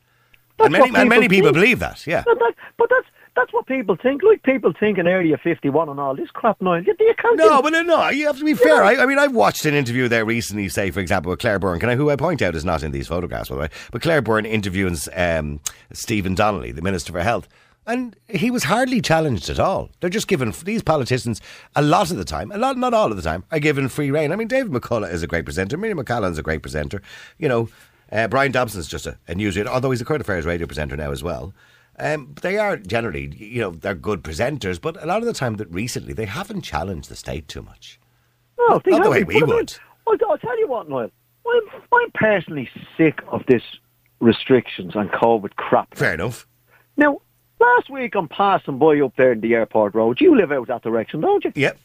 That's 0.57 0.67
and 0.67 0.71
many, 0.73 0.91
what 0.91 0.99
and 0.99 1.09
many 1.09 1.27
people 1.27 1.49
people 1.49 1.53
believe 1.53 1.79
that. 1.79 2.05
Yeah. 2.05 2.23
But, 2.25 2.39
that, 2.39 2.53
but 2.77 2.89
that's 2.89 3.07
that's 3.35 3.51
what 3.51 3.65
people 3.65 3.97
think. 4.01 4.21
Like 4.23 4.43
people 4.43 4.73
think 4.79 4.97
in 4.97 5.07
Area 5.07 5.37
51 5.37 5.89
and 5.89 5.99
all 5.99 6.15
this 6.15 6.29
crap 6.31 6.61
now. 6.61 6.75
You, 6.75 6.93
you 6.99 7.13
can't 7.17 7.37
No, 7.37 7.61
but 7.61 7.73
uh, 7.73 7.81
no, 7.81 8.09
you 8.09 8.27
have 8.27 8.37
to 8.37 8.45
be 8.45 8.53
fair. 8.53 8.83
I, 8.83 8.97
I 8.97 9.05
mean, 9.05 9.17
I've 9.17 9.33
watched 9.33 9.65
an 9.65 9.73
interview 9.73 10.07
there 10.07 10.25
recently, 10.25 10.69
say, 10.69 10.91
for 10.91 10.99
example, 10.99 11.31
with 11.31 11.39
Claire 11.39 11.59
Byrne, 11.59 11.79
can 11.79 11.89
I, 11.89 11.95
who 11.95 12.09
I 12.09 12.15
point 12.15 12.41
out 12.41 12.55
is 12.55 12.63
not 12.63 12.83
in 12.83 12.91
these 12.91 13.07
photographs, 13.07 13.49
by 13.49 13.55
the 13.55 13.61
way, 13.61 13.69
but 13.91 14.01
Claire 14.01 14.21
Byrne 14.21 14.45
interviewing 14.45 14.95
um, 15.15 15.59
Stephen 15.91 16.35
Donnelly, 16.35 16.71
the 16.71 16.81
Minister 16.81 17.11
for 17.11 17.21
Health. 17.21 17.47
And 17.85 18.15
he 18.29 18.49
was 18.49 18.63
hardly 18.63 19.01
challenged 19.01 19.49
at 19.49 19.59
all. 19.59 19.89
They're 19.99 20.09
just 20.09 20.27
given, 20.27 20.53
these 20.63 20.81
politicians, 20.83 21.41
a 21.75 21.81
lot 21.81 22.11
of 22.11 22.17
the 22.17 22.23
time, 22.23 22.51
a 22.51 22.57
lot, 22.57 22.77
not 22.77 22.93
all 22.93 23.11
of 23.11 23.17
the 23.17 23.23
time, 23.23 23.43
are 23.51 23.59
given 23.59 23.89
free 23.89 24.09
rein. 24.09 24.31
I 24.31 24.37
mean, 24.37 24.47
David 24.47 24.71
McCullagh 24.71 25.11
is 25.11 25.21
a 25.21 25.27
great 25.27 25.45
presenter, 25.45 25.77
Miriam 25.77 25.99
O'Callaghan's 25.99 26.37
a 26.37 26.43
great 26.43 26.61
presenter. 26.61 27.01
You 27.37 27.49
know, 27.49 27.69
uh, 28.11 28.27
Brian 28.29 28.53
Dobson's 28.53 28.87
just 28.87 29.05
a, 29.05 29.17
a 29.27 29.35
newsreader, 29.35 29.67
although 29.67 29.91
he's 29.91 30.01
a 30.01 30.05
current 30.05 30.21
affairs 30.21 30.45
radio 30.45 30.65
presenter 30.65 30.95
now 30.95 31.11
as 31.11 31.23
well. 31.23 31.53
Um, 31.99 32.33
they 32.41 32.57
are 32.57 32.77
generally, 32.77 33.33
you 33.35 33.61
know, 33.61 33.71
they're 33.71 33.93
good 33.95 34.23
presenters, 34.23 34.79
but 34.81 35.01
a 35.03 35.05
lot 35.05 35.19
of 35.19 35.25
the 35.25 35.33
time 35.33 35.57
that 35.57 35.69
recently 35.69 36.13
they 36.13 36.25
haven't 36.25 36.61
challenged 36.61 37.09
the 37.09 37.15
state 37.15 37.47
too 37.47 37.61
much. 37.61 37.99
No, 38.57 38.81
they 38.83 38.91
Not 38.91 39.03
the 39.03 39.09
way 39.09 39.23
we 39.23 39.39
But 39.41 39.49
would. 39.49 39.75
I'll, 40.07 40.17
I'll 40.29 40.37
tell 40.37 40.57
you 40.57 40.67
what, 40.67 40.89
Noel. 40.89 41.11
I'm, 41.45 41.81
I'm 41.93 42.11
personally 42.13 42.69
sick 42.97 43.19
of 43.27 43.41
this 43.47 43.61
restrictions 44.21 44.93
and 44.95 45.11
COVID 45.11 45.55
crap. 45.57 45.95
Fair 45.95 46.13
enough. 46.13 46.47
Now, 46.97 47.21
last 47.63 47.89
week 47.89 48.15
I'm 48.15 48.27
passing 48.27 48.77
by 48.77 48.99
up 48.99 49.15
there 49.15 49.31
in 49.31 49.41
the 49.41 49.53
airport 49.55 49.95
road. 49.95 50.19
You 50.21 50.35
live 50.35 50.51
out 50.51 50.67
that 50.67 50.81
direction, 50.83 51.21
don't 51.21 51.43
you? 51.45 51.51
Yep. 51.55 51.77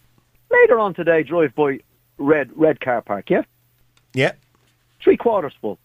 Later 0.51 0.79
on 0.79 0.95
today, 0.95 1.23
drive 1.23 1.55
by 1.55 1.81
red 2.19 2.51
red 2.57 2.81
car 2.81 3.03
park. 3.03 3.31
Yeah, 3.31 3.43
Yep. 4.15 4.39
three 5.03 5.17
quarters 5.17 5.53
full. 5.61 5.79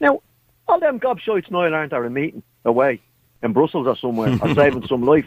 Now, 0.00 0.20
all 0.68 0.80
them 0.80 0.98
gobshites 1.00 1.50
Noel 1.50 1.74
aren't 1.74 1.92
at 1.92 2.04
a 2.04 2.10
meeting 2.10 2.42
away 2.64 3.00
in 3.42 3.52
Brussels 3.52 3.86
or 3.86 3.96
somewhere 3.96 4.38
or 4.40 4.54
saving 4.54 4.86
some 4.86 5.02
life. 5.04 5.26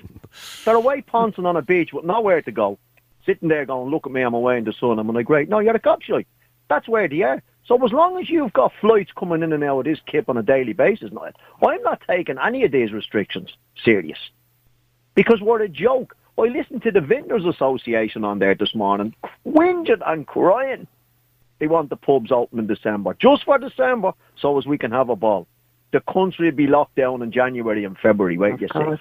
They're 0.66 0.76
away 0.76 1.02
pouncing 1.02 1.46
on 1.46 1.56
a 1.58 1.62
beach 1.62 1.94
with 1.94 2.06
nowhere 2.06 2.42
to 2.42 2.52
go, 2.52 2.80
sitting 3.26 3.50
there 3.50 3.66
going, 3.66 3.92
"Look 3.92 4.06
at 4.08 4.12
me, 4.14 4.22
I'm 4.22 4.34
away 4.34 4.58
in 4.58 4.64
the 4.64 4.74
sun." 4.74 5.00
I'm 5.00 5.08
like, 5.08 5.26
"Great, 5.26 5.50
no, 5.50 5.60
you're 5.60 5.76
a 5.76 5.80
gobshite." 5.80 6.26
That's 6.70 6.88
where 6.88 7.08
they 7.08 7.22
are. 7.22 7.42
So 7.68 7.84
as 7.84 7.92
long 7.92 8.18
as 8.18 8.30
you've 8.30 8.54
got 8.54 8.72
flights 8.80 9.12
coming 9.18 9.44
in 9.44 9.52
and 9.52 9.64
out 9.64 9.80
of 9.80 9.86
this 9.86 10.00
kip 10.06 10.30
on 10.30 10.38
a 10.38 10.44
daily 10.44 10.74
basis, 10.74 11.12
Noel, 11.12 11.32
I'm 11.62 11.82
not 11.84 12.02
taking 12.08 12.38
any 12.38 12.64
of 12.64 12.72
these 12.72 12.94
restrictions 12.94 13.50
serious 13.84 14.20
because 15.16 15.42
we're 15.42 15.64
a 15.64 15.70
joke. 15.70 16.16
I 16.38 16.44
listened 16.44 16.84
to 16.84 16.92
the 16.92 17.02
Vintners 17.02 17.46
Association 17.46 18.24
on 18.24 18.40
there 18.40 18.56
this 18.56 18.74
morning, 18.74 19.16
whinging 19.46 20.02
and 20.06 20.26
crying. 20.26 20.88
They 21.60 21.68
want 21.68 21.90
the 21.90 21.96
pubs 21.96 22.32
open 22.32 22.60
in 22.60 22.68
December, 22.68 23.16
just 23.20 23.44
for 23.44 23.58
December, 23.58 24.14
so 24.40 24.58
as 24.58 24.66
we 24.66 24.78
can 24.78 24.92
have 24.92 25.10
a 25.10 25.16
ball. 25.16 25.48
The 25.92 26.02
country 26.02 26.50
will 26.50 26.56
be 26.56 26.68
locked 26.68 26.96
down 26.96 27.22
in 27.22 27.32
January 27.32 27.84
and 27.84 27.98
February. 27.98 28.38
Wait, 28.38 28.62
you 28.62 28.68
see. 28.68 28.98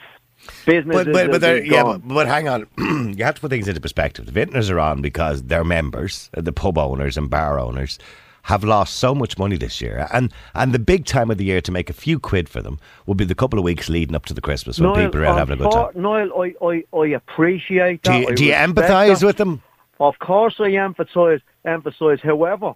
Business 0.65 1.05
But, 1.05 1.13
but, 1.13 1.41
but, 1.41 1.67
yeah, 1.67 1.83
but, 1.83 2.07
but 2.07 2.27
hang 2.27 2.49
on. 2.49 2.67
you 3.17 3.25
have 3.25 3.37
to 3.37 3.41
put 3.41 3.51
things 3.51 3.69
into 3.69 3.81
perspective. 3.81 4.27
The 4.27 4.33
vintners 4.33 4.71
are 4.71 4.79
on 4.79 5.03
because 5.03 5.43
they're 5.43 5.65
members, 5.65 6.31
the 6.33 6.53
pub 6.53 6.79
owners 6.79 7.17
and 7.17 7.31
bar 7.31 7.59
owners, 7.59 7.99
have 8.47 8.63
lost 8.63 8.95
so 8.95 9.13
much 9.13 9.37
money 9.39 9.57
this 9.57 9.81
year. 9.81 10.07
And 10.13 10.33
and 10.55 10.73
the 10.73 10.79
big 10.79 11.05
time 11.05 11.33
of 11.33 11.39
the 11.39 11.45
year 11.45 11.61
to 11.61 11.73
make 11.73 11.91
a 11.91 11.93
few 11.93 12.21
quid 12.21 12.49
for 12.49 12.63
them 12.63 12.79
will 13.05 13.17
be 13.17 13.25
the 13.25 13.35
couple 13.35 13.59
of 13.59 13.65
weeks 13.65 13.89
leading 13.89 14.15
up 14.15 14.25
to 14.27 14.35
the 14.35 14.41
Christmas 14.41 14.79
when 14.79 14.95
people 14.95 15.21
are 15.21 15.27
out 15.27 15.39
having 15.39 15.55
a 15.55 15.63
good 15.63 15.73
time. 15.73 15.91
Noel, 15.97 16.31
I, 16.41 16.55
I, 16.65 16.85
I 16.97 17.07
appreciate 17.09 18.03
Do 18.03 18.13
that. 18.13 18.21
you, 18.21 18.35
do 18.37 18.45
you 18.45 18.53
empathise 18.53 19.25
with 19.25 19.37
them? 19.37 19.63
Of 19.99 20.21
course, 20.21 20.55
I 20.61 20.71
emphasise. 20.71 21.41
Emphasise. 21.65 22.21
However, 22.23 22.75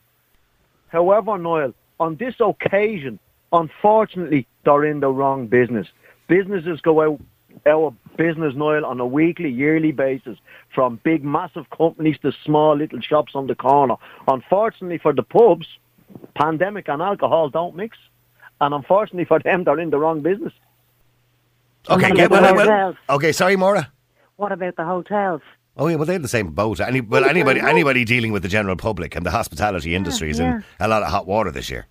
however, 0.89 1.39
Noel, 1.39 1.73
on 2.01 2.17
this 2.17 2.35
occasion, 2.41 3.21
unfortunately, 3.53 4.49
they're 4.65 4.85
in 4.85 4.99
the 4.99 5.11
wrong 5.11 5.47
business. 5.47 5.87
Businesses 6.27 6.81
go 6.81 7.01
out 7.01 7.21
out 7.67 7.85
of 7.85 8.17
business, 8.17 8.55
Noel, 8.57 8.85
on 8.85 9.01
a 9.01 9.07
weekly, 9.07 9.51
yearly 9.51 9.93
basis, 9.93 10.39
from 10.75 11.01
big, 11.05 11.25
massive 11.25 11.69
companies 11.71 12.17
to 12.23 12.33
small 12.45 12.77
little 12.77 13.01
shops 13.01 13.33
on 13.35 13.47
the 13.47 13.55
corner. 13.55 13.97
Unfortunately 14.29 14.99
for 14.99 15.13
the 15.13 15.23
pubs, 15.23 15.67
pandemic 16.35 16.89
and 16.89 17.03
alcohol 17.03 17.51
don't 17.51 17.77
mix, 17.77 17.97
and 18.61 18.75
unfortunately 18.75 19.25
for 19.25 19.39
them, 19.39 19.65
they're 19.65 19.81
in 19.81 19.91
the 19.91 19.99
wrong 19.99 20.21
business. 20.21 20.53
Okay, 21.89 22.09
What 22.09 22.17
get, 22.17 22.31
well, 22.31 22.55
well, 22.55 22.97
okay, 23.09 23.33
sorry, 23.33 23.57
Maura. 23.57 23.91
What 24.37 24.53
about 24.53 24.77
the 24.77 24.85
hotels? 24.85 25.41
Oh 25.77 25.87
yeah, 25.87 25.97
well 25.97 26.05
they're 26.05 26.17
in 26.17 26.23
the 26.23 26.29
same 26.29 26.51
boat. 26.51 26.81
Any, 26.81 27.01
well, 27.01 27.25
anybody, 27.25 27.61
anybody 27.61 28.05
dealing 28.05 28.33
with 28.33 28.43
the 28.43 28.49
general 28.49 28.77
public 28.77 29.17
and 29.17 29.25
the 29.25 29.31
hospitality 29.31 29.95
industry 29.95 30.31
is 30.31 30.39
yeah. 30.39 30.57
in 30.57 30.65
a 30.79 30.89
lot 30.89 31.03
of 31.03 31.11
hot 31.11 31.27
water 31.27 31.51
this 31.51 31.71
year. 31.71 31.87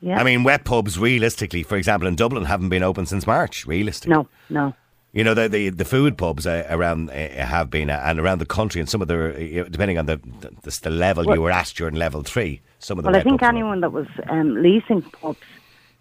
Yeah. 0.00 0.18
I 0.20 0.24
mean, 0.24 0.44
wet 0.44 0.64
pubs, 0.64 0.98
realistically, 0.98 1.62
for 1.62 1.76
example, 1.76 2.06
in 2.08 2.14
Dublin, 2.14 2.44
haven't 2.44 2.68
been 2.68 2.82
open 2.84 3.06
since 3.06 3.26
March. 3.26 3.66
Realistically, 3.66 4.14
no, 4.14 4.28
no. 4.48 4.74
You 5.12 5.24
know, 5.24 5.34
the 5.34 5.48
the, 5.48 5.70
the 5.70 5.84
food 5.84 6.16
pubs 6.18 6.46
uh, 6.46 6.66
around 6.68 7.10
uh, 7.10 7.14
have 7.46 7.70
been, 7.70 7.88
uh, 7.90 8.00
and 8.04 8.20
around 8.20 8.38
the 8.38 8.46
country, 8.46 8.80
and 8.80 8.88
some 8.88 9.02
of 9.02 9.08
the, 9.08 9.62
uh, 9.62 9.64
depending 9.70 9.98
on 9.98 10.06
the 10.06 10.20
the, 10.62 10.78
the 10.82 10.90
level 10.90 11.24
you 11.24 11.30
Well- 11.30 11.40
were 11.42 11.50
at 11.50 11.72
during 11.74 11.94
level 11.94 12.22
three, 12.22 12.60
some 12.78 12.98
of 12.98 13.04
the 13.04 13.10
Well, 13.10 13.18
I 13.18 13.24
think 13.24 13.42
anyone 13.42 13.80
that 13.80 13.90
was 13.92 14.06
um, 14.28 14.62
leasing 14.62 15.02
pubs, 15.02 15.38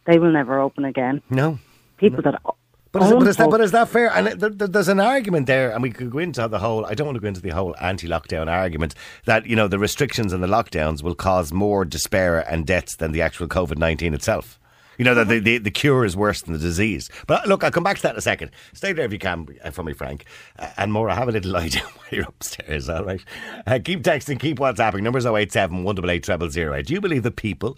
they 0.05 0.19
will 0.19 0.31
never 0.31 0.59
open 0.59 0.83
again. 0.85 1.21
No. 1.29 1.57
People 1.97 2.21
that 2.23 2.39
o- 2.45 2.56
But 2.99 3.05
is, 3.05 3.11
but, 3.19 3.27
is 3.27 3.37
that, 3.37 3.49
but 3.51 3.61
is 3.61 3.71
that 3.71 3.89
fair? 3.89 4.11
And 4.11 4.27
there, 4.27 4.49
there- 4.49 4.67
there's 4.67 4.87
an 4.87 4.99
argument 4.99 5.47
there, 5.47 5.71
and 5.71 5.81
we 5.83 5.91
could 5.91 6.09
go 6.11 6.19
into 6.19 6.47
the 6.47 6.59
whole. 6.59 6.85
I 6.85 6.93
don't 6.93 7.07
want 7.07 7.15
to 7.15 7.21
go 7.21 7.27
into 7.27 7.41
the 7.41 7.49
whole 7.49 7.75
anti-lockdown 7.79 8.47
argument 8.51 8.95
that 9.25 9.45
you 9.45 9.55
know 9.55 9.67
the 9.67 9.79
restrictions 9.79 10.33
and 10.33 10.43
the 10.43 10.47
lockdowns 10.47 11.03
will 11.03 11.15
cause 11.15 11.51
more 11.51 11.85
despair 11.85 12.39
and 12.51 12.65
deaths 12.65 12.95
than 12.95 13.11
the 13.11 13.21
actual 13.21 13.47
COVID 13.47 13.77
nineteen 13.77 14.13
itself. 14.13 14.59
You 14.97 15.05
know 15.05 15.13
that 15.13 15.27
the, 15.27 15.37
the, 15.39 15.57
the 15.59 15.69
cure 15.69 16.05
is 16.05 16.17
worse 16.17 16.41
than 16.41 16.53
the 16.53 16.59
disease. 16.59 17.07
But 17.27 17.47
look, 17.47 17.63
I'll 17.63 17.69
come 17.69 17.83
back 17.83 17.97
to 17.97 18.01
that 18.01 18.13
in 18.13 18.17
a 18.17 18.21
second. 18.21 18.49
Stay 18.73 18.93
there 18.93 19.05
if 19.05 19.13
you 19.13 19.19
can 19.19 19.47
uh, 19.63 19.69
for 19.69 19.83
me, 19.83 19.93
Frank. 19.93 20.25
Uh, 20.57 20.69
and 20.77 20.91
Maura, 20.91 21.13
have 21.13 21.29
a 21.29 21.31
little 21.31 21.51
lie 21.51 21.67
down 21.77 21.83
while 21.83 22.07
you're 22.09 22.23
upstairs, 22.27 22.89
all 22.89 23.03
right? 23.05 23.23
Uh, 23.67 23.77
keep 23.83 24.01
texting, 24.01 24.39
keep 24.39 24.57
WhatsApping. 24.57 25.03
Numbers 25.03 25.27
087 25.27 25.83
188 25.83 26.51
0008. 26.51 26.85
Do 26.87 26.93
you 26.95 26.99
believe 27.01 27.21
the 27.21 27.29
people 27.29 27.77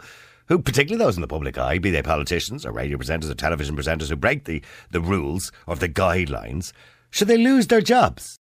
who, 0.50 0.60
particularly 0.60 1.04
those 1.04 1.16
in 1.16 1.22
the 1.22 1.28
public 1.28 1.58
eye, 1.58 1.80
be 1.80 1.92
they 1.92 2.04
politicians 2.04 2.66
or 2.66 2.72
radio 2.74 2.98
presenters 2.98 3.30
or 3.30 3.36
television 3.36 3.78
presenters 3.78 4.10
who 4.10 4.16
break 4.18 4.44
the, 4.44 4.62
the 4.92 5.00
rules 5.00 5.52
or 5.66 5.76
the 5.76 5.88
guidelines, 5.88 6.74
should 7.10 7.30
they 7.30 7.38
lose 7.38 7.68
their 7.68 7.82
jobs? 7.82 8.38